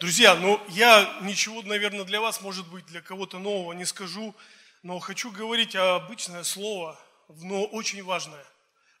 Друзья, 0.00 0.36
ну 0.36 0.60
я 0.68 1.18
ничего, 1.22 1.60
наверное, 1.62 2.04
для 2.04 2.20
вас, 2.20 2.40
может 2.40 2.68
быть, 2.68 2.86
для 2.86 3.00
кого-то 3.00 3.40
нового 3.40 3.72
не 3.72 3.84
скажу, 3.84 4.32
но 4.84 5.00
хочу 5.00 5.32
говорить 5.32 5.74
обычное 5.74 6.44
слово, 6.44 6.96
но 7.28 7.64
очень 7.64 8.04
важное. 8.04 8.44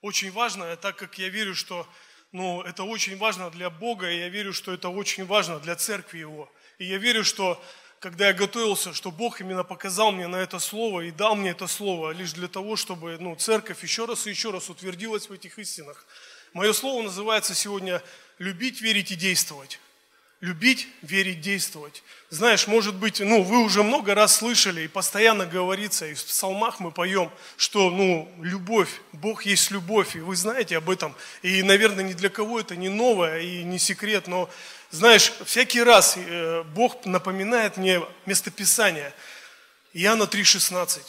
Очень 0.02 0.32
важное, 0.32 0.74
так 0.74 0.96
как 0.96 1.16
я 1.16 1.28
верю, 1.28 1.54
что 1.54 1.86
ну, 2.32 2.62
это 2.62 2.82
очень 2.82 3.16
важно 3.16 3.48
для 3.52 3.70
Бога, 3.70 4.10
и 4.10 4.18
я 4.18 4.28
верю, 4.28 4.52
что 4.52 4.72
это 4.72 4.88
очень 4.88 5.24
важно 5.24 5.60
для 5.60 5.76
церкви 5.76 6.18
Его. 6.18 6.50
И 6.78 6.86
я 6.86 6.98
верю, 6.98 7.22
что 7.22 7.62
когда 8.00 8.26
я 8.26 8.32
готовился, 8.32 8.92
что 8.92 9.12
Бог 9.12 9.40
именно 9.40 9.62
показал 9.62 10.10
мне 10.10 10.26
на 10.26 10.36
это 10.36 10.58
слово 10.58 11.02
и 11.02 11.12
дал 11.12 11.36
мне 11.36 11.50
это 11.50 11.68
слово 11.68 12.10
лишь 12.10 12.32
для 12.32 12.48
того, 12.48 12.74
чтобы 12.74 13.18
ну, 13.20 13.36
церковь 13.36 13.84
еще 13.84 14.04
раз 14.06 14.26
и 14.26 14.30
еще 14.30 14.50
раз 14.50 14.68
утвердилась 14.68 15.28
в 15.28 15.32
этих 15.32 15.60
истинах. 15.60 16.04
Мое 16.54 16.72
слово 16.72 17.02
называется 17.02 17.54
сегодня 17.54 18.02
«любить, 18.40 18.80
верить 18.80 19.12
и 19.12 19.14
действовать». 19.14 19.78
Любить, 20.40 20.86
верить, 21.02 21.40
действовать. 21.40 22.04
Знаешь, 22.30 22.68
может 22.68 22.94
быть, 22.94 23.18
ну, 23.18 23.42
вы 23.42 23.58
уже 23.64 23.82
много 23.82 24.14
раз 24.14 24.36
слышали, 24.36 24.82
и 24.82 24.88
постоянно 24.88 25.46
говорится, 25.46 26.06
и 26.06 26.14
в 26.14 26.24
псалмах 26.24 26.78
мы 26.78 26.92
поем, 26.92 27.32
что, 27.56 27.90
ну, 27.90 28.32
любовь, 28.40 28.88
Бог 29.12 29.44
есть 29.46 29.72
любовь, 29.72 30.14
и 30.14 30.20
вы 30.20 30.36
знаете 30.36 30.76
об 30.76 30.90
этом. 30.90 31.12
И, 31.42 31.64
наверное, 31.64 32.04
ни 32.04 32.12
для 32.12 32.28
кого 32.28 32.60
это 32.60 32.76
не 32.76 32.88
новое 32.88 33.40
и 33.40 33.64
не 33.64 33.80
секрет, 33.80 34.28
но, 34.28 34.48
знаешь, 34.92 35.32
всякий 35.44 35.82
раз 35.82 36.14
э, 36.16 36.62
Бог 36.72 37.04
напоминает 37.04 37.76
мне 37.76 38.00
местописание. 38.24 39.12
Иоанна 39.92 40.24
3,16. 40.24 41.00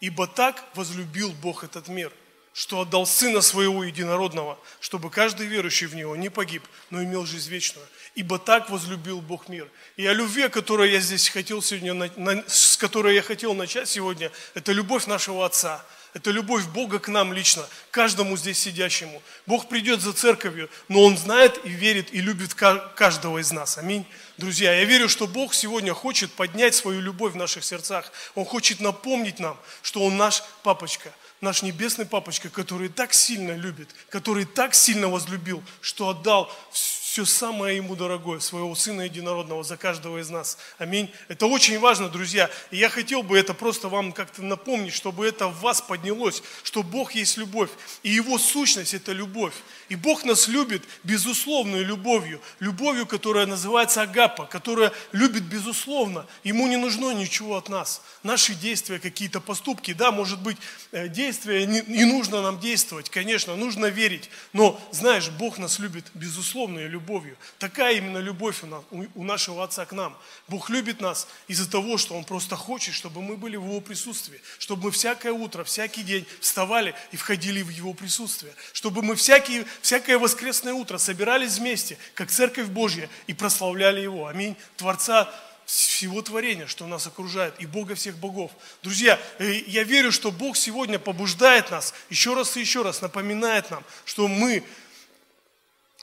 «Ибо 0.00 0.26
так 0.26 0.62
возлюбил 0.74 1.32
Бог 1.40 1.64
этот 1.64 1.88
мир, 1.88 2.12
что 2.52 2.80
отдал 2.80 3.06
Сына 3.06 3.40
Своего 3.40 3.84
Единородного, 3.84 4.58
чтобы 4.80 5.10
каждый 5.10 5.46
верующий 5.46 5.86
в 5.86 5.94
Него 5.94 6.16
не 6.16 6.28
погиб, 6.28 6.62
но 6.90 7.02
имел 7.02 7.24
жизнь 7.24 7.50
вечную. 7.50 7.86
Ибо 8.14 8.38
так 8.38 8.68
возлюбил 8.70 9.20
Бог 9.20 9.48
мир. 9.48 9.68
И 9.96 10.06
о 10.06 10.12
любви, 10.12 10.42
о 10.42 10.48
которой 10.48 10.90
я 10.90 11.00
здесь 11.00 11.28
хотел 11.28 11.62
сегодня, 11.62 12.10
с 12.48 12.76
которой 12.76 13.14
я 13.14 13.22
хотел 13.22 13.54
начать 13.54 13.88
сегодня, 13.88 14.32
это 14.54 14.72
любовь 14.72 15.06
нашего 15.06 15.46
Отца. 15.46 15.84
Это 16.14 16.30
любовь 16.30 16.64
Бога 16.66 16.98
к 16.98 17.08
нам 17.08 17.34
лично, 17.34 17.64
каждому 17.90 18.36
здесь 18.36 18.58
сидящему. 18.58 19.22
Бог 19.46 19.68
придет 19.68 20.00
за 20.00 20.14
церковью, 20.14 20.70
но 20.88 21.02
Он 21.04 21.18
знает 21.18 21.60
и 21.64 21.68
верит 21.68 22.12
и 22.14 22.20
любит 22.20 22.54
каждого 22.54 23.38
из 23.38 23.52
нас. 23.52 23.76
Аминь. 23.76 24.06
Друзья, 24.38 24.72
я 24.72 24.84
верю, 24.84 25.08
что 25.08 25.26
Бог 25.26 25.52
сегодня 25.52 25.92
хочет 25.92 26.32
поднять 26.32 26.74
свою 26.74 27.00
любовь 27.00 27.34
в 27.34 27.36
наших 27.36 27.62
сердцах. 27.62 28.10
Он 28.34 28.46
хочет 28.46 28.80
напомнить 28.80 29.38
нам, 29.38 29.56
что 29.82 30.02
Он 30.02 30.16
наш 30.16 30.42
папочка– 30.62 31.12
наш 31.40 31.62
небесный 31.62 32.06
папочка, 32.06 32.48
который 32.48 32.88
так 32.88 33.14
сильно 33.14 33.52
любит, 33.56 33.88
который 34.08 34.44
так 34.44 34.74
сильно 34.74 35.08
возлюбил, 35.08 35.62
что 35.80 36.08
отдал 36.08 36.52
все 36.72 37.24
самое 37.24 37.76
ему 37.76 37.96
дорогое, 37.96 38.38
своего 38.38 38.74
Сына 38.74 39.02
Единородного 39.02 39.64
за 39.64 39.76
каждого 39.76 40.18
из 40.18 40.30
нас. 40.30 40.58
Аминь. 40.78 41.10
Это 41.28 41.46
очень 41.46 41.78
важно, 41.78 42.08
друзья. 42.08 42.50
И 42.70 42.76
я 42.76 42.88
хотел 42.88 43.22
бы 43.22 43.38
это 43.38 43.54
просто 43.54 43.88
вам 43.88 44.12
как-то 44.12 44.42
напомнить, 44.42 44.92
чтобы 44.92 45.26
это 45.26 45.48
в 45.48 45.60
вас 45.60 45.80
поднялось, 45.80 46.42
что 46.62 46.82
Бог 46.82 47.14
есть 47.14 47.36
любовь, 47.36 47.70
и 48.02 48.10
Его 48.10 48.38
сущность– 48.38 48.94
это 48.94 49.12
любовь. 49.12 49.54
И 49.88 49.96
Бог 49.96 50.24
нас 50.24 50.48
любит 50.48 50.84
безусловной 51.02 51.82
любовью, 51.82 52.40
любовью, 52.60 53.06
которая 53.06 53.46
называется 53.46 54.02
агапа, 54.02 54.46
которая 54.46 54.92
любит 55.12 55.44
безусловно. 55.44 56.26
Ему 56.44 56.66
не 56.66 56.76
нужно 56.76 57.12
ничего 57.12 57.56
от 57.56 57.68
нас. 57.68 58.02
Наши 58.22 58.54
действия, 58.54 58.98
какие-то 58.98 59.40
поступки, 59.40 59.92
да, 59.94 60.12
может 60.12 60.40
быть, 60.40 60.58
э, 60.92 61.08
действия, 61.08 61.66
не, 61.66 62.04
нужно 62.04 62.42
нам 62.42 62.60
действовать, 62.60 63.08
конечно, 63.08 63.56
нужно 63.56 63.86
верить. 63.86 64.28
Но, 64.52 64.78
знаешь, 64.92 65.30
Бог 65.30 65.58
нас 65.58 65.78
любит 65.78 66.04
безусловной 66.14 66.86
любовью. 66.86 67.36
Такая 67.58 67.96
именно 67.96 68.18
любовь 68.18 68.62
у, 68.62 68.66
нас, 68.66 68.82
у 68.90 69.24
нашего 69.24 69.64
Отца 69.64 69.86
к 69.86 69.92
нам. 69.92 70.16
Бог 70.48 70.68
любит 70.68 71.00
нас 71.00 71.28
из-за 71.46 71.70
того, 71.70 71.96
что 71.96 72.14
Он 72.14 72.24
просто 72.24 72.56
хочет, 72.56 72.94
чтобы 72.94 73.22
мы 73.22 73.36
были 73.36 73.56
в 73.56 73.64
Его 73.64 73.80
присутствии, 73.80 74.40
чтобы 74.58 74.84
мы 74.84 74.90
всякое 74.90 75.32
утро, 75.32 75.64
всякий 75.64 76.02
день 76.02 76.26
вставали 76.40 76.94
и 77.12 77.16
входили 77.16 77.62
в 77.62 77.70
Его 77.70 77.94
присутствие, 77.94 78.52
чтобы 78.72 79.02
мы 79.02 79.14
всякие, 79.14 79.64
всякое 79.82 80.18
воскресное 80.18 80.74
утро 80.74 80.98
собирались 80.98 81.58
вместе, 81.58 81.98
как 82.14 82.30
Церковь 82.30 82.68
Божья, 82.68 83.08
и 83.26 83.34
прославляли 83.34 84.00
Его. 84.00 84.26
Аминь. 84.26 84.56
Творца 84.76 85.32
всего 85.64 86.22
творения, 86.22 86.66
что 86.66 86.86
нас 86.86 87.06
окружает, 87.06 87.54
и 87.58 87.66
Бога 87.66 87.94
всех 87.94 88.16
богов. 88.16 88.50
Друзья, 88.82 89.20
э, 89.38 89.52
я 89.66 89.84
верю, 89.84 90.10
что 90.12 90.30
Бог 90.30 90.56
сегодня 90.56 90.98
побуждает 90.98 91.70
нас, 91.70 91.92
еще 92.08 92.34
раз 92.34 92.56
и 92.56 92.60
еще 92.60 92.82
раз 92.82 93.02
напоминает 93.02 93.70
нам, 93.70 93.84
что 94.04 94.28
мы 94.28 94.64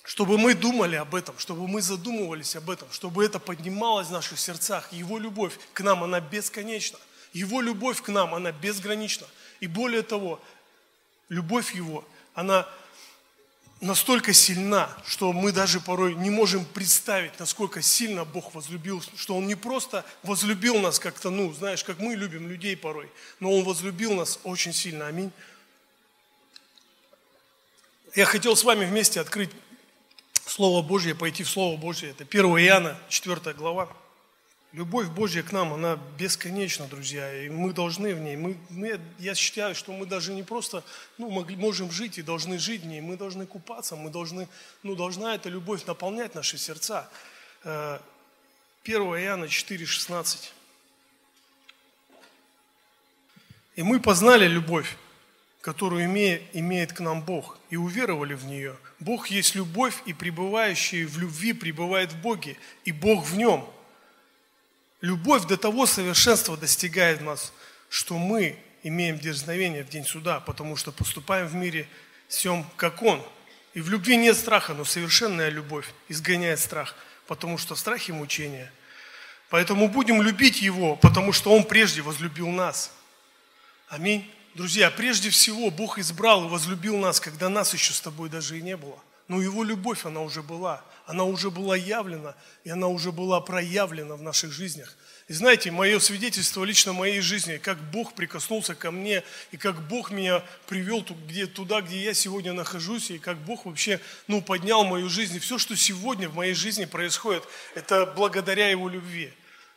чтобы 0.05 0.37
мы 0.37 0.53
думали 0.53 0.95
об 0.95 1.15
этом, 1.15 1.37
чтобы 1.39 1.67
мы 1.67 1.81
задумывались 1.81 2.55
об 2.55 2.69
этом, 2.69 2.87
чтобы 2.91 3.25
это 3.25 3.39
поднималось 3.39 4.07
в 4.07 4.11
наших 4.11 4.39
сердцах. 4.39 4.93
Его 4.93 5.17
любовь 5.17 5.57
к 5.73 5.81
нам, 5.81 6.03
она 6.03 6.19
бесконечна. 6.19 6.99
Его 7.33 7.59
любовь 7.59 8.03
к 8.03 8.09
нам, 8.09 8.35
она 8.35 8.51
безгранична. 8.51 9.25
И 9.61 9.67
более 9.67 10.03
того, 10.03 10.39
любовь 11.27 11.73
Его, 11.73 12.05
она 12.35 12.69
настолько 13.81 14.33
сильна, 14.33 14.89
что 15.05 15.33
мы 15.33 15.51
даже 15.51 15.79
порой 15.79 16.15
не 16.15 16.29
можем 16.29 16.65
представить, 16.65 17.39
насколько 17.39 17.81
сильно 17.81 18.25
Бог 18.25 18.53
возлюбил, 18.53 19.03
что 19.15 19.35
Он 19.35 19.47
не 19.47 19.55
просто 19.55 20.05
возлюбил 20.23 20.79
нас 20.79 20.99
как-то, 20.99 21.29
ну, 21.29 21.53
знаешь, 21.53 21.83
как 21.83 21.99
мы 21.99 22.15
любим 22.15 22.47
людей 22.47 22.75
порой, 22.77 23.09
но 23.39 23.51
Он 23.51 23.63
возлюбил 23.63 24.13
нас 24.13 24.39
очень 24.43 24.73
сильно. 24.73 25.07
Аминь. 25.07 25.31
Я 28.15 28.25
хотел 28.25 28.55
с 28.55 28.63
вами 28.63 28.85
вместе 28.85 29.19
открыть 29.19 29.49
Слово 30.45 30.81
Божье, 30.81 31.15
пойти 31.15 31.43
в 31.43 31.49
Слово 31.49 31.77
Божье. 31.77 32.11
Это 32.11 32.23
1 32.23 32.45
Иоанна, 32.45 32.97
4 33.09 33.53
глава. 33.53 33.89
Любовь 34.75 35.07
Божья 35.07 35.41
к 35.41 35.53
нам, 35.53 35.73
она 35.73 35.97
бесконечна, 36.17 36.85
друзья, 36.87 37.45
и 37.45 37.47
мы 37.47 37.71
должны 37.71 38.13
в 38.13 38.19
ней. 38.19 38.35
Мы, 38.35 38.57
мы, 38.69 38.99
я 39.19 39.33
считаю, 39.33 39.73
что 39.73 39.93
мы 39.93 40.05
даже 40.05 40.33
не 40.33 40.43
просто 40.43 40.83
ну, 41.17 41.29
могли, 41.29 41.55
можем 41.55 41.89
жить 41.91 42.17
и 42.17 42.21
должны 42.21 42.59
жить 42.59 42.81
в 42.81 42.85
ней, 42.85 42.99
мы 42.99 43.15
должны 43.15 43.45
купаться, 43.45 43.95
мы 43.95 44.09
должны, 44.09 44.49
ну, 44.83 44.97
должна 44.97 45.33
эта 45.33 45.47
любовь 45.47 45.85
наполнять 45.85 46.35
наши 46.35 46.57
сердца. 46.57 47.09
1 47.63 47.71
э, 47.71 47.99
Иоанна 48.85 49.47
4, 49.47 49.85
16. 49.85 50.53
И 53.77 53.83
мы 53.83 54.01
познали 54.01 54.45
любовь, 54.45 54.97
которую 55.61 56.03
имеет, 56.03 56.43
имеет 56.53 56.91
к 56.91 56.99
нам 56.99 57.21
Бог, 57.21 57.57
и 57.69 57.77
уверовали 57.77 58.33
в 58.33 58.43
нее. 58.43 58.75
Бог 58.99 59.27
есть 59.27 59.55
любовь, 59.55 60.03
и 60.05 60.11
пребывающий 60.11 61.05
в 61.05 61.17
любви 61.17 61.53
пребывает 61.53 62.11
в 62.11 62.19
Боге, 62.19 62.57
и 62.83 62.91
Бог 62.91 63.25
в 63.25 63.37
нем. 63.37 63.65
Любовь 65.01 65.45
до 65.45 65.57
того 65.57 65.85
совершенства 65.85 66.57
достигает 66.57 67.21
нас, 67.21 67.51
что 67.89 68.17
мы 68.17 68.57
имеем 68.83 69.19
дерзновение 69.19 69.83
в 69.83 69.89
день 69.89 70.05
суда, 70.05 70.39
потому 70.39 70.77
что 70.77 70.91
поступаем 70.91 71.47
в 71.47 71.55
мире 71.55 71.87
всем, 72.27 72.65
как 72.77 73.01
Он. 73.03 73.21
И 73.73 73.81
в 73.81 73.89
любви 73.89 74.15
нет 74.15 74.37
страха, 74.37 74.73
но 74.73 74.85
совершенная 74.85 75.49
любовь 75.49 75.87
изгоняет 76.07 76.59
страх, 76.59 76.95
потому 77.27 77.57
что 77.57 77.75
в 77.75 77.79
страхе 77.79 78.13
мучение. 78.13 78.71
Поэтому 79.49 79.89
будем 79.89 80.21
любить 80.21 80.61
Его, 80.61 80.95
потому 80.95 81.33
что 81.33 81.53
Он 81.53 81.63
прежде 81.63 82.01
возлюбил 82.01 82.49
нас. 82.49 82.91
Аминь. 83.89 84.31
Друзья, 84.53 84.89
прежде 84.89 85.29
всего 85.29 85.69
Бог 85.69 85.99
избрал 85.99 86.45
и 86.45 86.49
возлюбил 86.49 86.97
нас, 86.97 87.19
когда 87.19 87.49
нас 87.49 87.73
еще 87.73 87.91
с 87.91 87.99
тобой 87.99 88.29
даже 88.29 88.57
и 88.57 88.61
не 88.61 88.77
было. 88.77 88.97
Но 89.27 89.41
Его 89.41 89.63
любовь, 89.63 90.05
она 90.05 90.21
уже 90.21 90.41
была. 90.41 90.81
Она 91.05 91.23
уже 91.23 91.51
была 91.51 91.77
явлена, 91.77 92.35
и 92.63 92.71
она 92.71 92.87
уже 92.87 93.11
была 93.11 93.39
проявлена 93.39 94.15
в 94.15 94.23
наших 94.23 94.51
жизнях. 94.51 94.97
И 95.27 95.33
знаете, 95.33 95.69
мое 95.69 95.99
свидетельство 95.99 96.63
лично 96.63 96.93
моей 96.93 97.21
жизни, 97.21 97.57
как 97.57 97.79
Бог 97.91 98.13
прикоснулся 98.13 98.73
ко 98.73 98.89
мне, 98.89 99.23
и 99.51 99.57
как 99.57 99.87
Бог 99.87 100.09
меня 100.09 100.43
привел 100.67 101.03
туда, 101.03 101.81
где 101.81 102.03
я 102.03 102.13
сегодня 102.15 102.53
нахожусь, 102.53 103.11
и 103.11 103.19
как 103.19 103.37
Бог 103.37 103.65
вообще 103.65 103.99
ну, 104.27 104.41
поднял 104.41 104.83
мою 104.83 105.07
жизнь. 105.07 105.39
Все, 105.39 105.59
что 105.59 105.75
сегодня 105.75 106.27
в 106.27 106.35
моей 106.35 106.53
жизни 106.53 106.85
происходит, 106.85 107.43
это 107.75 108.07
благодаря 108.07 108.69
Его 108.69 108.89
любви. 108.89 109.31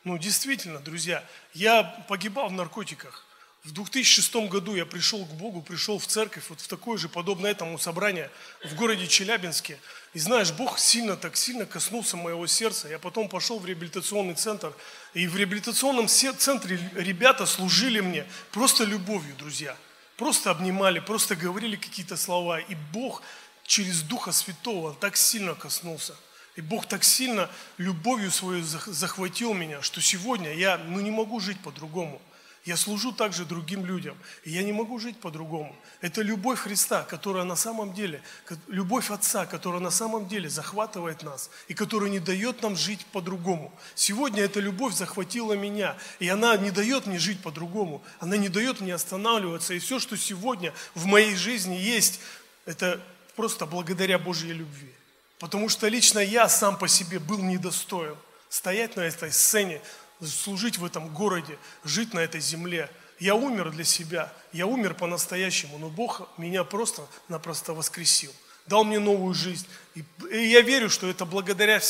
Ну, 0.05 0.17
действительно, 0.17 0.81
друзья, 0.81 1.23
я 1.52 1.82
погибал 2.08 2.49
в 2.49 2.52
наркотиках. 2.52 3.27
В 3.69 3.73
2006 3.73 4.49
году 4.49 4.75
я 4.76 4.87
пришел 4.87 5.26
к 5.26 5.35
Богу, 5.35 5.61
пришел 5.61 5.99
в 5.99 6.06
церковь, 6.06 6.44
вот 6.49 6.59
в 6.59 6.67
такое 6.69 6.97
же 6.97 7.11
подобное 7.11 7.50
этому 7.50 7.79
собрание 7.79 8.31
в 8.65 8.75
городе 8.75 9.06
Челябинске. 9.06 9.79
И 10.15 10.19
знаешь, 10.19 10.53
Бог 10.53 10.79
сильно, 10.79 11.19
так 11.19 11.37
сильно 11.37 11.67
коснулся 11.67 12.17
моего 12.17 12.47
сердца. 12.47 12.88
Я 12.88 12.99
потом 12.99 13.29
пошел 13.29 13.59
в 13.59 13.67
реабилитационный 13.67 14.32
центр. 14.32 14.73
И 15.12 15.26
в 15.26 15.37
реабилитационном 15.37 16.09
центре 16.09 16.81
ребята 16.94 17.44
служили 17.44 18.00
мне 18.00 18.25
просто 18.53 18.85
любовью, 18.85 19.37
друзья. 19.37 19.76
Просто 20.17 20.50
обнимали, 20.50 20.99
просто 21.00 21.37
говорили 21.37 21.76
какие-то 21.76 22.17
слова. 22.17 22.61
И 22.61 22.75
Бог 22.94 23.23
через 23.67 24.00
Духа 24.00 24.32
Святого 24.32 24.94
так 24.94 25.14
сильно 25.14 25.55
коснулся. 25.55 26.17
И 26.56 26.62
Бог 26.62 26.87
так 26.87 27.05
сильно 27.05 27.50
любовью 27.76 28.31
свою 28.31 28.64
захватил 28.64 29.53
меня, 29.53 29.82
что 29.82 30.00
сегодня 30.00 30.55
я 30.55 30.79
ну, 30.79 31.00
не 31.00 31.11
могу 31.11 31.38
жить 31.38 31.61
по-другому. 31.61 32.23
Я 32.64 32.76
служу 32.76 33.12
также 33.12 33.44
другим 33.44 33.87
людям. 33.87 34.16
И 34.44 34.50
я 34.50 34.62
не 34.62 34.72
могу 34.72 34.99
жить 34.99 35.19
по-другому. 35.20 35.75
Это 36.00 36.22
любовь 36.22 36.58
Христа, 36.58 37.02
которая 37.02 37.44
на 37.44 37.56
самом 37.56 37.94
деле, 37.94 38.22
любовь 38.66 39.10
Отца, 39.10 39.46
которая 39.46 39.81
на 39.81 39.90
самом 39.90 40.28
деле 40.28 40.50
захватывает 40.50 41.22
нас 41.22 41.50
и 41.69 41.75
которая 41.75 42.10
не 42.10 42.19
дает 42.19 42.62
нам 42.62 42.76
жить 42.76 43.06
по-другому. 43.06 43.72
Сегодня 43.94 44.43
эта 44.43 44.60
любовь 44.60 44.94
захватила 44.94 45.55
меня, 45.55 45.96
и 46.19 46.28
она 46.28 46.56
не 46.56 46.70
дает 46.70 47.06
мне 47.06 47.19
жить 47.19 47.40
по-другому. 47.40 48.02
Она 48.20 48.37
не 48.37 48.49
дает 48.49 48.81
мне 48.81 48.94
останавливаться. 48.94 49.75
И 49.75 49.78
все, 49.78 49.99
что 49.99 50.16
сегодня 50.16 50.75
в 50.94 51.06
моей 51.06 51.37
жизни 51.37 51.75
есть, 51.75 52.20
это 52.66 53.00
просто 53.34 53.66
благодаря 53.66 54.19
Божьей 54.19 54.52
любви. 54.52 54.93
Потому 55.38 55.69
что 55.69 55.88
лично 55.88 56.19
я 56.19 56.49
сам 56.49 56.76
по 56.76 56.88
себе 56.88 57.19
был 57.19 57.38
недостоин 57.38 58.16
стоять 58.49 58.96
на 58.96 59.02
этой 59.02 59.31
сцене, 59.32 59.81
служить 60.26 60.79
в 60.79 60.85
этом 60.85 61.09
городе, 61.12 61.59
жить 61.85 62.15
на 62.15 62.20
этой 62.20 62.41
земле. 62.41 62.91
Я 63.19 63.35
умер 63.35 63.70
для 63.70 63.85
себя, 63.85 64.32
я 64.53 64.67
умер 64.67 64.94
по-настоящему, 64.94 65.79
но 65.79 65.88
Бог 65.88 66.29
меня 66.38 66.65
просто-напросто 66.65 67.75
воскресил, 67.75 68.32
дал 68.67 68.85
мне 68.85 68.99
новую 68.99 69.35
жизнь. 69.35 69.67
И, 69.94 70.05
я 70.31 70.61
верю, 70.61 70.88
что 70.88 71.09
это 71.09 71.25
благодаря, 71.25 71.81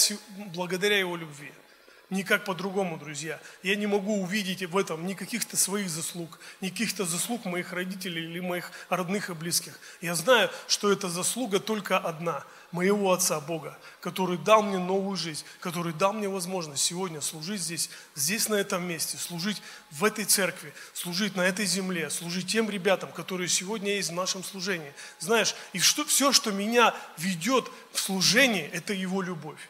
благодаря 0.55 0.99
Его 0.99 1.17
любви. 1.17 1.53
Никак 2.11 2.47
по-другому, 2.47 2.97
друзья. 2.97 3.39
Я 3.63 3.77
не 3.77 3.87
могу 3.87 4.23
увидеть 4.23 4.63
в 4.65 4.79
этом 4.79 5.07
ни 5.07 5.13
каких-то 5.13 5.59
своих 5.59 5.91
заслуг, 5.91 6.39
ни 6.63 6.71
каких-то 6.71 7.05
заслуг 7.05 7.45
моих 7.45 7.75
родителей 7.75 8.25
или 8.25 8.41
моих 8.41 8.73
родных 8.89 9.29
и 9.29 9.35
близких. 9.35 9.79
Я 10.01 10.15
знаю, 10.15 10.51
что 10.69 10.91
эта 10.91 11.11
заслуга 11.11 11.61
только 11.61 11.99
одна– 11.99 12.45
моего 12.71 13.13
Отца 13.13 13.41
Бога, 13.41 13.77
который 14.01 14.37
дал 14.37 14.63
мне 14.63 14.79
новую 14.79 15.17
жизнь, 15.17 15.45
который 15.61 15.93
дал 15.93 16.13
мне 16.13 16.29
возможность 16.29 16.83
сегодня 16.83 17.21
служить 17.21 17.63
здесь, 17.63 17.91
здесь 18.15 18.49
на 18.49 18.57
этом 18.57 18.87
месте, 18.87 19.17
служить 19.17 19.63
в 19.91 20.05
этой 20.05 20.25
церкви, 20.25 20.75
служить 20.93 21.35
на 21.35 21.43
этой 21.43 21.65
земле, 21.65 22.11
служить 22.11 22.47
тем 22.47 22.69
ребятам, 22.69 23.11
которые 23.13 23.49
сегодня 23.49 23.95
есть 23.95 24.11
в 24.11 24.15
нашем 24.15 24.45
служении. 24.45 24.93
Знаешь, 25.19 25.55
и 25.73 25.79
что, 25.79 26.05
все, 26.05 26.33
что 26.33 26.51
меня 26.51 26.95
ведет 27.17 27.71
в 27.93 28.01
служении, 28.01 28.69
это 28.73 28.93
Его 28.93 29.23
любовь. 29.23 29.61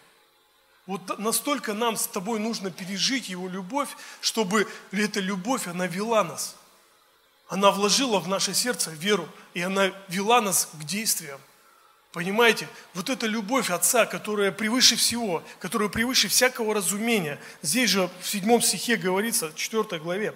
Вот 0.86 1.18
настолько 1.18 1.74
нам 1.74 1.96
с 1.96 2.06
тобой 2.06 2.40
нужно 2.40 2.70
пережить 2.70 3.28
Его 3.28 3.48
любовь, 3.48 3.90
чтобы 4.20 4.66
эта 4.90 5.20
любовь, 5.20 5.68
она 5.68 5.86
вела 5.86 6.24
нас. 6.24 6.56
Она 7.48 7.70
вложила 7.70 8.18
в 8.18 8.28
наше 8.28 8.54
сердце 8.54 8.90
веру, 8.90 9.28
и 9.54 9.62
она 9.62 9.92
вела 10.08 10.40
нас 10.40 10.68
к 10.72 10.84
действиям. 10.84 11.40
Понимаете? 12.12 12.69
Вот 12.94 13.10
эта 13.10 13.26
любовь 13.26 13.70
Отца, 13.70 14.06
которая 14.06 14.50
превыше 14.50 14.96
всего, 14.96 15.43
которая 15.60 15.88
превыше 15.88 16.28
всякого 16.28 16.75
разумения. 16.75 17.38
Здесь 17.62 17.90
же 17.90 18.08
в 18.20 18.28
седьмом 18.28 18.62
стихе 18.62 18.96
говорится, 18.96 19.49
в 19.49 19.55
4 19.55 20.00
главе. 20.00 20.34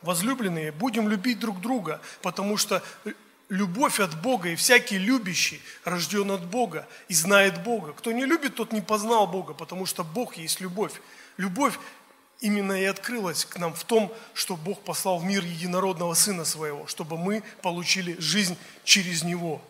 Возлюбленные, 0.00 0.70
будем 0.70 1.08
любить 1.08 1.40
друг 1.40 1.60
друга, 1.60 2.00
потому 2.22 2.56
что 2.56 2.84
любовь 3.48 3.98
от 3.98 4.20
Бога, 4.20 4.50
и 4.50 4.54
всякий 4.54 4.96
любящий 4.96 5.60
рожден 5.82 6.30
от 6.30 6.44
Бога 6.44 6.86
и 7.08 7.14
знает 7.14 7.62
Бога. 7.64 7.92
Кто 7.92 8.12
не 8.12 8.24
любит, 8.24 8.54
тот 8.54 8.72
не 8.72 8.80
познал 8.80 9.26
Бога, 9.26 9.54
потому 9.54 9.86
что 9.86 10.04
Бог 10.04 10.36
есть 10.36 10.60
любовь. 10.60 10.92
Любовь 11.36 11.76
именно 12.40 12.80
и 12.80 12.84
открылась 12.84 13.44
к 13.44 13.56
нам 13.58 13.74
в 13.74 13.82
том, 13.82 14.14
что 14.34 14.54
Бог 14.56 14.84
послал 14.84 15.18
в 15.18 15.24
мир 15.24 15.42
единородного 15.44 16.14
Сына 16.14 16.44
Своего, 16.44 16.86
чтобы 16.86 17.18
мы 17.18 17.42
получили 17.62 18.16
жизнь 18.20 18.56
через 18.84 19.24
Него. 19.24 19.60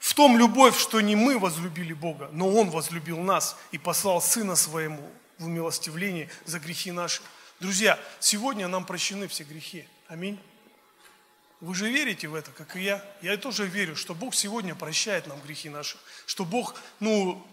В 0.00 0.14
том 0.14 0.38
любовь, 0.38 0.78
что 0.78 1.02
не 1.02 1.14
мы 1.14 1.38
возлюбили 1.38 1.92
Бога, 1.92 2.30
но 2.32 2.48
Он 2.48 2.70
возлюбил 2.70 3.20
нас 3.20 3.56
и 3.70 3.76
послал 3.76 4.22
Сына 4.22 4.56
Своему 4.56 5.08
в 5.38 5.44
умилостивлении 5.44 6.30
за 6.46 6.58
грехи 6.58 6.90
наши. 6.90 7.20
Друзья, 7.60 7.98
сегодня 8.18 8.66
нам 8.66 8.86
прощены 8.86 9.28
все 9.28 9.44
грехи. 9.44 9.86
Аминь. 10.08 10.40
Вы 11.60 11.74
же 11.74 11.90
верите 11.90 12.28
в 12.28 12.34
это, 12.34 12.50
как 12.50 12.76
и 12.76 12.82
я. 12.82 13.04
Я 13.20 13.36
тоже 13.36 13.66
верю, 13.66 13.94
что 13.94 14.14
Бог 14.14 14.34
сегодня 14.34 14.74
прощает 14.74 15.26
нам 15.26 15.38
грехи 15.42 15.68
наши. 15.68 15.98
Что 16.24 16.46
Бог, 16.46 16.76
ну, 16.98 17.46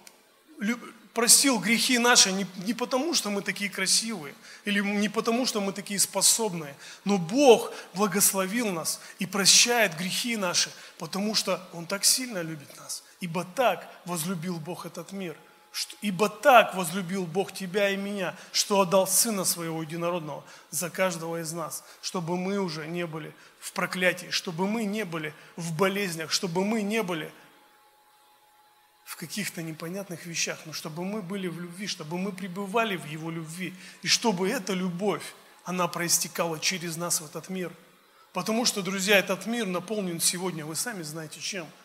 простил 1.17 1.57
грехи 1.57 1.97
наши 1.97 2.31
не, 2.31 2.45
не 2.57 2.75
потому, 2.75 3.15
что 3.15 3.31
мы 3.31 3.41
такие 3.41 3.71
красивые, 3.71 4.35
или 4.65 4.81
не 4.81 5.09
потому, 5.09 5.47
что 5.47 5.61
мы 5.61 5.73
такие 5.73 5.99
способные, 5.99 6.75
но 7.05 7.17
Бог 7.17 7.73
благословил 7.95 8.71
нас 8.71 9.01
и 9.17 9.25
прощает 9.25 9.97
грехи 9.97 10.37
наши, 10.37 10.69
потому 10.99 11.33
что 11.33 11.59
Он 11.73 11.87
так 11.87 12.05
сильно 12.05 12.43
любит 12.43 12.69
нас. 12.77 13.03
Ибо 13.19 13.45
так 13.55 13.91
возлюбил 14.05 14.59
Бог 14.59 14.85
этот 14.85 15.11
мир– 15.11 15.35
Ибо 16.01 16.27
так 16.29 16.73
возлюбил 16.73 17.25
Бог 17.25 17.51
тебя 17.51 17.89
и 17.89 17.97
меня, 17.97 18.35
что 18.51 18.79
отдал 18.79 19.05
Сына 19.05 19.45
Своего 19.45 19.83
Единородного 19.83 20.43
за 20.71 20.89
каждого 20.89 21.39
из 21.41 21.51
нас, 21.51 21.83
чтобы 22.01 22.35
мы 22.35 22.57
уже 22.57 22.87
не 22.87 23.05
были 23.05 23.31
в 23.59 23.73
проклятии, 23.73 24.31
чтобы 24.31 24.67
мы 24.67 24.85
не 24.85 25.05
были 25.05 25.35
в 25.55 25.77
болезнях, 25.77 26.31
чтобы 26.31 26.65
мы 26.65 26.81
не 26.81 27.03
были 27.03 27.31
в 29.07 29.15
каких-то 29.15 29.63
непонятных 29.63 30.27
вещах, 30.27 30.59
но 30.65 30.74
чтобы 30.74 31.04
мы 31.04 31.24
были 31.24 31.48
в 31.48 31.59
любви, 31.59 31.88
чтобы 31.88 32.19
мы 32.19 32.31
пребывали 32.31 32.95
в 32.95 33.06
Его 33.07 33.31
любви, 33.31 33.74
и 34.04 34.07
чтобы 34.07 34.48
эта 34.50 34.74
любовь, 34.74 35.24
она 35.63 35.88
проистекала 35.88 36.59
через 36.59 36.95
нас 36.98 37.21
в 37.21 37.25
этот 37.25 37.50
мир. 37.50 37.71
Потому 38.33 38.65
что, 38.65 38.83
друзья, 38.83 39.18
этот 39.18 39.48
мир 39.48 39.65
наполнен 39.65 40.19
сегодня, 40.19 40.65
вы 40.65 40.75
сами 40.75 41.01
знаете 41.01 41.39
чем– 41.39 41.65